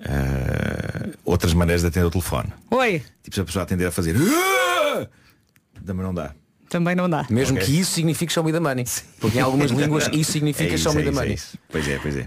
Ah, 0.06 1.10
outras 1.26 1.54
maneiras 1.54 1.82
de 1.82 1.88
atender 1.88 2.06
o 2.06 2.12
telefone. 2.12 2.49
Oi. 2.70 3.02
Tipo 3.24 3.36
se 3.36 3.41
a 3.41 3.45
pessoa 3.45 3.64
atender 3.64 3.88
a 3.88 3.91
fazer 3.91 4.16
"Ah!" 4.18 5.08
Também 5.86 6.06
não 6.06 6.14
dá. 6.14 6.32
Também 6.72 6.95
não 6.95 7.07
dá. 7.09 7.26
Mesmo 7.30 7.57
Ok. 7.57 7.67
que 7.67 7.80
isso 7.80 7.91
signifique 7.91 8.32
Show 8.34 8.43
Me 8.43 8.51
the 8.51 8.59
Money. 8.59 8.86
Porque 9.19 9.38
em 9.38 9.41
algumas 9.41 9.69
línguas 9.76 10.09
isso 10.13 10.32
significa 10.32 10.72
É 10.72 10.76
isso, 10.76 10.84
Show 10.86 10.93
Me 10.93 11.01
é 11.01 11.03
the 11.03 11.09
isso, 11.11 11.19
é 11.19 11.22
Money. 11.22 11.36
isso. 11.36 11.57
Pois 11.69 11.88
é, 11.88 11.99
pois 12.01 12.15
é. 12.15 12.26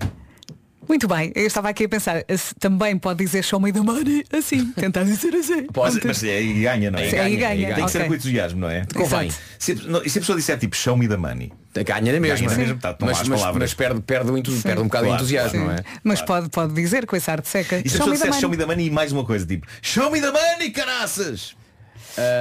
Muito 0.87 1.09
bem. 1.09 1.33
Eu 1.35 1.47
estava 1.47 1.71
aqui 1.71 1.85
a 1.85 1.89
pensar, 1.89 2.23
também 2.61 2.99
pode 2.99 3.25
dizer 3.25 3.43
show 3.43 3.59
me 3.59 3.73
the 3.73 3.81
money 3.81 4.23
assim. 4.31 4.67
Tentar 4.77 5.05
dizer 5.05 5.35
assim. 5.35 5.67
Mas, 5.75 5.99
mas 6.05 6.23
é 6.23 6.37
aí 6.37 6.61
ganha, 6.61 6.91
não 6.91 6.99
é? 6.99 7.09
Sim, 7.09 7.17
aí 7.17 7.37
ganha, 7.37 7.75
Tem 7.75 7.85
que 7.87 7.91
ser 7.91 7.99
ok. 8.01 8.09
com 8.11 8.15
entusiasmo, 8.17 8.61
não 8.61 8.69
é? 8.69 8.85
Convém. 8.95 9.31
Se, 9.59 9.75
não, 9.77 10.03
e 10.05 10.11
se 10.11 10.19
a 10.19 10.21
pessoa 10.21 10.37
disser 10.37 10.59
tipo 10.59 10.77
show 10.77 10.95
me 10.95 11.09
the 11.09 11.17
money. 11.17 11.51
Ganha 11.75 12.13
na 12.13 12.21
mesma. 12.21 12.47
Ganha 12.47 12.59
mesma, 12.59 12.77
tá, 12.77 12.95
mas, 13.01 13.19
as 13.23 13.29
mas, 13.29 13.41
mas 13.57 13.73
perde, 13.73 14.03
perde, 14.03 14.31
entu- 14.39 14.53
perde 14.63 14.81
um 14.83 14.85
bocado 14.85 15.07
Claro, 15.07 15.07
de 15.07 15.23
entusiasmo, 15.25 15.65
claro. 15.65 15.67
não 15.69 15.75
é? 15.79 15.85
Mas 16.05 16.21
pode, 16.21 16.51
pode 16.51 16.75
dizer 16.75 17.07
com 17.07 17.17
esse 17.17 17.31
ar 17.31 17.41
de 17.41 17.49
seca. 17.49 17.81
E 17.83 17.89
se 17.89 17.97
a 17.97 17.99
pessoa 18.01 18.15
disser 18.15 18.35
show 18.35 18.51
me 18.51 18.57
the 18.59 18.67
money 18.67 18.89
e 18.89 18.91
mais 18.91 19.11
uma 19.11 19.25
coisa, 19.25 19.47
tipo 19.47 19.67
show 19.81 20.11
me 20.11 20.21
the 20.21 20.31
money, 20.31 20.71
caraças! 20.71 21.57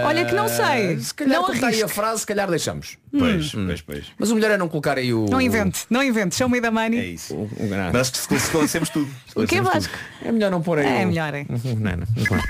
Olha 0.05 0.25
que 0.25 0.33
não 0.35 0.47
sei. 0.47 0.95
Ah, 0.95 0.99
Se 0.99 1.13
calhar 1.13 1.41
Não 1.41 1.51
está 1.53 1.67
aí 1.67 1.81
a 1.83 1.87
frase, 1.87 2.19
se 2.21 2.25
calhar 2.27 2.49
deixamos. 2.49 2.97
Pois, 3.11 3.51
pois, 3.51 3.81
pois. 3.81 4.05
Mas 4.17 4.31
o 4.31 4.35
melhor 4.35 4.51
é 4.51 4.57
não 4.57 4.67
colocar 4.69 4.97
aí 4.97 5.13
o. 5.13 5.25
Não 5.29 5.41
invente, 5.41 5.85
não 5.89 6.01
invente. 6.03 6.35
Show 6.35 6.47
me 6.49 6.59
the 6.61 6.67
É 6.67 6.71
money. 6.71 7.13
isso. 7.13 7.33
o- 7.35 7.43
o 7.59 7.67
grande. 7.67 7.91
Mas 7.93 8.01
acho 8.01 8.11
que 8.11 8.17
esclare- 8.19 8.43
esclarecemos 8.43 8.89
tudo. 8.89 9.09
O 9.35 9.45
que 9.47 9.55
é 9.55 9.61
Vasco? 9.61 9.93
É 10.23 10.31
melhor 10.31 10.51
não 10.51 10.61
pôr 10.61 10.79
aí. 10.79 11.01
É 11.01 11.05
o- 11.05 11.07
melhor, 11.07 11.33
é. 11.33 11.45
Não, 11.49 11.75
não, 11.75 11.97
não. 11.97 12.43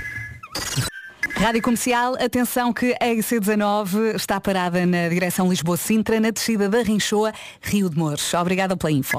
Rádio 1.36 1.62
Comercial, 1.62 2.14
atenção 2.14 2.72
que 2.72 2.94
a 3.00 3.06
IC19 3.06 4.14
está 4.14 4.40
parada 4.40 4.86
na 4.86 5.08
direção 5.08 5.48
Lisboa-Sintra, 5.48 6.20
na 6.20 6.30
descida 6.30 6.68
da 6.68 6.80
Rinchoa, 6.82 7.32
Rio 7.60 7.90
de 7.90 7.98
Mouros. 7.98 8.32
Obrigada 8.34 8.76
pela 8.76 8.92
info. 8.92 9.18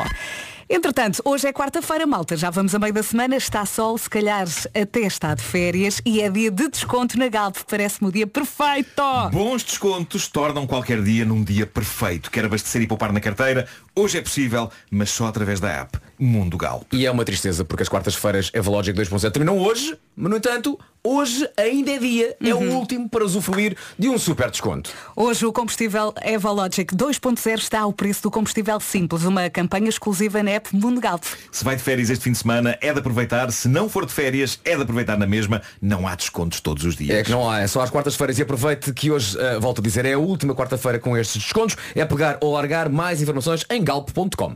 Entretanto, 0.68 1.22
hoje 1.24 1.48
é 1.48 1.54
quarta-feira, 1.54 2.08
malta, 2.08 2.36
já 2.36 2.50
vamos 2.50 2.74
a 2.74 2.80
meio 2.80 2.92
da 2.92 3.04
semana, 3.04 3.36
está 3.36 3.64
sol, 3.68 3.96
se 4.00 4.10
calhar 4.10 4.48
até 4.74 5.02
está 5.02 5.36
de 5.36 5.44
férias 5.44 6.02
e 6.04 6.22
é 6.22 6.30
dia 6.30 6.50
de 6.50 6.68
desconto 6.68 7.20
na 7.20 7.28
Galp, 7.28 7.58
parece-me 7.70 8.10
o 8.10 8.12
dia 8.12 8.26
perfeito. 8.26 9.04
Bons 9.32 9.64
descontos 9.64 10.28
tornam 10.28 10.66
qualquer 10.66 11.04
dia 11.04 11.24
num 11.24 11.44
dia 11.44 11.68
perfeito. 11.68 12.32
Quer 12.32 12.46
abastecer 12.46 12.82
e 12.82 12.88
poupar 12.88 13.14
na 13.14 13.22
carteira? 13.22 13.68
Hoje 13.96 14.18
é 14.18 14.22
possível, 14.22 14.72
mas 14.90 15.12
só 15.12 15.28
através 15.28 15.60
da 15.60 15.70
app. 15.70 16.00
Mundo 16.18 16.58
Gal. 16.58 16.84
E 16.92 17.06
é 17.06 17.12
uma 17.12 17.26
tristeza 17.26 17.66
porque 17.66 17.84
as 17.84 17.90
quartas-feiras 17.90 18.52
Evalogic 18.54 18.98
2.0 18.98 19.32
terminam 19.32 19.58
hoje, 19.58 19.98
mas 20.16 20.32
no 20.32 20.38
entanto, 20.38 20.80
hoje 21.04 21.48
ainda 21.58 21.92
é 21.92 21.98
dia, 21.98 22.36
é 22.44 22.54
o 22.54 22.74
último 22.74 23.10
para 23.10 23.24
usufruir 23.24 23.76
de 23.98 24.10
um 24.10 24.18
super 24.18 24.50
desconto. 24.50 24.92
Hoje 25.16 25.46
o 25.46 25.54
combustível 25.54 26.14
Evalogic 26.24 26.96
2.0 26.96 27.58
está 27.58 27.82
ao 27.82 27.94
preço 27.94 28.24
do 28.24 28.32
combustível 28.32 28.80
simples, 28.80 29.24
uma 29.24 29.50
campanha 29.50 29.90
exclusiva 29.90 30.42
na 30.42 30.52
app 30.52 30.76
Mundo 30.76 31.00
Galp. 31.00 31.24
Se 31.52 31.64
vai 31.64 31.76
de 31.76 31.84
férias 31.84 32.10
este 32.10 32.24
fim 32.24 32.32
de 32.32 32.38
semana, 32.38 32.78
é 32.82 32.92
de 32.92 33.00
aproveitar. 33.00 33.52
Se 33.52 33.68
não 33.68 33.88
for 33.90 34.06
de 34.06 34.14
férias, 34.14 34.60
é 34.64 34.76
de 34.76 34.82
aproveitar 34.82 35.18
na 35.18 35.28
mesma. 35.28 35.62
Não 35.82 36.08
há 36.08 36.16
descontos 36.16 36.60
todos 36.60 36.84
os 36.84 36.96
dias. 36.96 37.18
É 37.18 37.24
que 37.24 37.32
não 37.32 37.50
há, 37.50 37.60
é 37.60 37.68
só 37.68 37.82
às 37.82 37.90
quartas-feiras 37.90 38.40
e 38.40 38.42
aproveite 38.42 38.94
que 38.94 39.12
hoje, 39.12 39.38
eh, 39.40 39.60
volto 39.60 39.80
a 39.80 39.84
dizer, 39.84 40.06
é 40.06 40.14
a 40.14 40.20
última 40.20 40.56
quarta-feira 40.56 41.00
com 41.00 41.16
estes 41.18 41.44
descontos. 41.44 41.76
É 41.94 42.06
pegar 42.06 42.38
ou 42.42 42.54
largar 42.54 42.90
mais 42.90 43.22
informações 43.22 43.66
em 43.70 43.84
galp.com. 43.84 44.56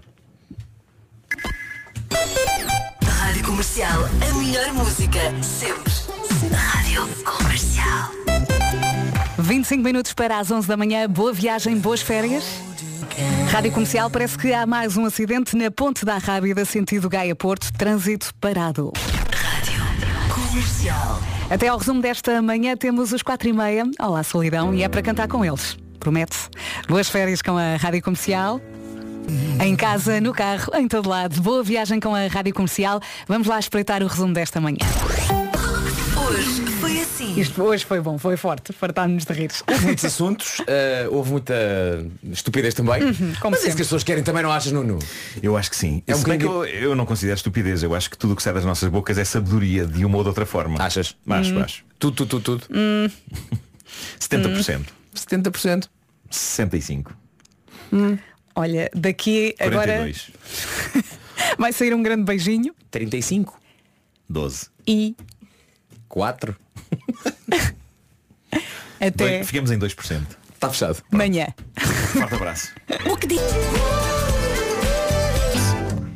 Rádio 2.11 3.43
Comercial, 3.43 4.03
a 4.05 4.33
melhor 4.37 4.73
música, 4.73 5.19
sempre. 5.41 5.93
Rádio 6.53 7.07
Comercial. 7.23 8.11
25 9.37 9.83
minutos 9.83 10.13
para 10.13 10.39
as 10.39 10.51
11 10.51 10.67
da 10.67 10.77
manhã. 10.77 11.07
Boa 11.09 11.33
viagem, 11.33 11.77
boas 11.77 12.01
férias. 12.01 12.43
Rádio 13.51 13.71
Comercial, 13.71 14.09
parece 14.09 14.37
que 14.37 14.53
há 14.53 14.65
mais 14.65 14.97
um 14.97 15.05
acidente 15.05 15.55
na 15.55 15.69
Ponte 15.69 16.05
da 16.05 16.17
Rábida, 16.17 16.63
sentido 16.65 17.09
Gaia-Porto, 17.09 17.71
trânsito 17.73 18.33
parado. 18.39 18.93
Comercial. 20.33 21.21
Até 21.49 21.67
ao 21.67 21.77
resumo 21.77 22.01
desta 22.01 22.41
manhã 22.41 22.75
temos 22.77 23.11
os 23.11 23.23
4 23.23 23.49
e 23.49 23.53
meia. 23.53 23.83
Olá, 23.99 24.23
solidão, 24.23 24.73
e 24.73 24.83
é 24.83 24.89
para 24.89 25.01
cantar 25.01 25.27
com 25.27 25.43
eles. 25.43 25.77
Promete. 25.99 26.37
Boas 26.87 27.09
férias 27.09 27.41
com 27.41 27.57
a 27.57 27.75
Rádio 27.75 28.01
Comercial. 28.01 28.61
Em 29.63 29.75
casa, 29.75 30.19
no 30.19 30.33
carro, 30.33 30.71
em 30.75 30.87
todo 30.87 31.07
lado. 31.09 31.41
Boa 31.41 31.63
viagem 31.63 31.99
com 31.99 32.15
a 32.15 32.27
Rádio 32.27 32.53
Comercial. 32.53 32.99
Vamos 33.27 33.47
lá 33.47 33.59
espreitar 33.59 34.01
o 34.01 34.07
resumo 34.07 34.33
desta 34.33 34.59
manhã. 34.59 34.77
Hoje 36.27 36.61
foi 36.79 36.99
assim. 37.01 37.39
Isto 37.39 37.61
hoje 37.63 37.85
foi 37.85 37.99
bom, 38.01 38.17
foi 38.17 38.35
forte, 38.37 38.71
fartámos 38.73 39.25
de 39.25 39.33
rir. 39.33 39.51
Houve 39.67 39.85
muitos 39.85 40.05
assuntos, 40.05 40.57
eh, 40.67 41.07
houve 41.11 41.31
muita 41.31 41.53
estupidez 42.31 42.73
também. 42.73 43.03
Uhum, 43.03 43.33
como 43.39 43.51
mas 43.51 43.53
é 43.53 43.55
isso 43.55 43.61
sempre. 43.61 43.75
que 43.75 43.81
as 43.81 43.87
pessoas 43.87 44.03
querem 44.03 44.23
também, 44.23 44.41
não 44.43 44.51
achas, 44.51 44.71
Nuno? 44.71 44.97
Eu 45.41 45.55
acho 45.57 45.69
que 45.69 45.75
sim. 45.75 46.01
É 46.07 46.15
um 46.15 46.23
bem 46.23 46.37
que 46.39 46.45
bocadinho- 46.45 46.75
eu, 46.77 46.89
eu 46.91 46.95
não 46.95 47.05
considero 47.05 47.35
estupidez. 47.37 47.83
Eu 47.83 47.93
acho 47.95 48.09
que 48.09 48.17
tudo 48.17 48.33
o 48.33 48.35
que 48.35 48.43
sai 48.43 48.53
das 48.53 48.65
nossas 48.65 48.89
bocas 48.89 49.17
é 49.17 49.23
sabedoria 49.23 49.85
de 49.85 50.03
uma 50.05 50.17
ou 50.17 50.23
de 50.23 50.29
outra 50.29 50.45
forma. 50.45 50.81
Achas? 50.83 51.15
Acho, 51.27 51.53
Hum. 51.55 51.63
acho. 51.63 51.83
Tudo, 51.99 52.15
tudo, 52.25 52.39
tudo, 52.39 52.59
tudo. 52.67 52.67
Hum, 52.77 53.09
70%. 54.19 54.85
70%. 55.13 55.89
65%. 56.31 57.05
Olha, 58.59 58.91
daqui 58.93 59.55
agora 59.57 59.99
42%. 60.05 60.33
vai 61.57 61.71
sair 61.71 61.93
um 61.93 62.03
grande 62.03 62.23
beijinho 62.23 62.75
35. 62.91 63.57
12%. 64.29 64.67
e 64.85 65.15
4. 66.09 66.53
até 68.99 69.11
Dois- 69.11 69.47
Ficamos 69.47 69.71
em 69.71 69.79
2%. 69.79 70.21
Está 70.53 70.69
fechado. 70.69 71.01
amanhã. 71.09 71.47
Forte 72.11 72.35
abraço. 72.35 72.73
O 73.09 73.15
que 73.15 73.27
diz? 73.27 73.39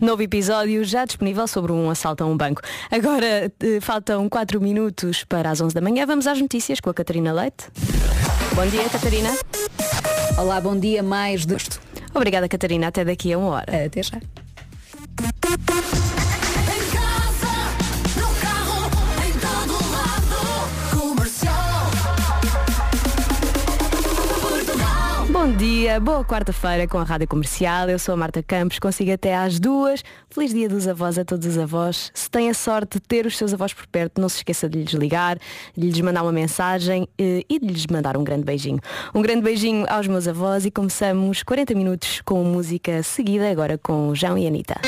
Novo 0.01 0.21
episódio 0.21 0.83
já 0.83 1.05
disponível 1.05 1.47
sobre 1.47 1.71
um 1.71 1.89
assalto 1.89 2.25
a 2.25 2.27
um 2.27 2.35
banco. 2.35 2.61
Agora 2.91 3.25
eh, 3.57 3.79
faltam 3.79 4.27
4 4.27 4.59
minutos 4.59 5.23
para 5.23 5.49
as 5.49 5.61
11 5.61 5.73
da 5.73 5.79
manhã. 5.79 6.05
Vamos 6.05 6.27
às 6.27 6.41
notícias 6.41 6.81
com 6.81 6.89
a 6.89 6.93
Catarina 6.93 7.31
Leite. 7.31 7.67
Bom 8.53 8.67
dia, 8.67 8.83
Catarina. 8.89 9.29
Olá, 10.37 10.59
bom 10.59 10.77
dia, 10.77 11.01
mais 11.01 11.45
de... 11.45 11.55
Obrigada, 12.13 12.47
Catarina. 12.47 12.87
Até 12.87 13.03
daqui 13.03 13.33
a 13.33 13.37
uma 13.37 13.49
hora. 13.49 13.85
Até 13.85 14.03
já. 14.03 14.19
Dia, 25.63 25.97
boa 25.97 26.25
quarta-feira 26.25 26.85
com 26.85 26.97
a 26.97 27.03
Rádio 27.03 27.25
Comercial. 27.25 27.89
Eu 27.89 27.97
sou 27.97 28.13
a 28.13 28.17
Marta 28.17 28.43
Campos, 28.43 28.79
consigo 28.79 29.13
até 29.13 29.33
às 29.33 29.61
duas. 29.61 30.03
Feliz 30.29 30.53
dia 30.53 30.67
dos 30.67 30.89
avós 30.89 31.17
a 31.17 31.23
todos 31.23 31.47
os 31.47 31.57
avós. 31.57 32.11
Se 32.13 32.29
tem 32.29 32.49
a 32.49 32.53
sorte 32.53 32.99
de 32.99 32.99
ter 32.99 33.25
os 33.25 33.37
seus 33.37 33.53
avós 33.53 33.73
por 33.73 33.87
perto, 33.87 34.19
não 34.19 34.27
se 34.27 34.37
esqueça 34.37 34.67
de 34.67 34.79
lhes 34.79 34.91
ligar, 34.91 35.37
de 35.77 35.87
lhes 35.87 36.01
mandar 36.01 36.23
uma 36.23 36.33
mensagem 36.33 37.07
eh, 37.17 37.45
e 37.49 37.59
de 37.59 37.67
lhes 37.67 37.87
mandar 37.87 38.17
um 38.17 38.25
grande 38.25 38.43
beijinho. 38.43 38.79
Um 39.15 39.21
grande 39.21 39.41
beijinho 39.41 39.85
aos 39.87 40.05
meus 40.05 40.27
avós 40.27 40.65
e 40.65 40.71
começamos 40.71 41.43
40 41.43 41.73
minutos 41.75 42.19
com 42.25 42.43
música 42.43 43.01
seguida 43.01 43.49
agora 43.49 43.77
com 43.77 44.13
João 44.13 44.37
e 44.37 44.45
Anitta. 44.45 44.81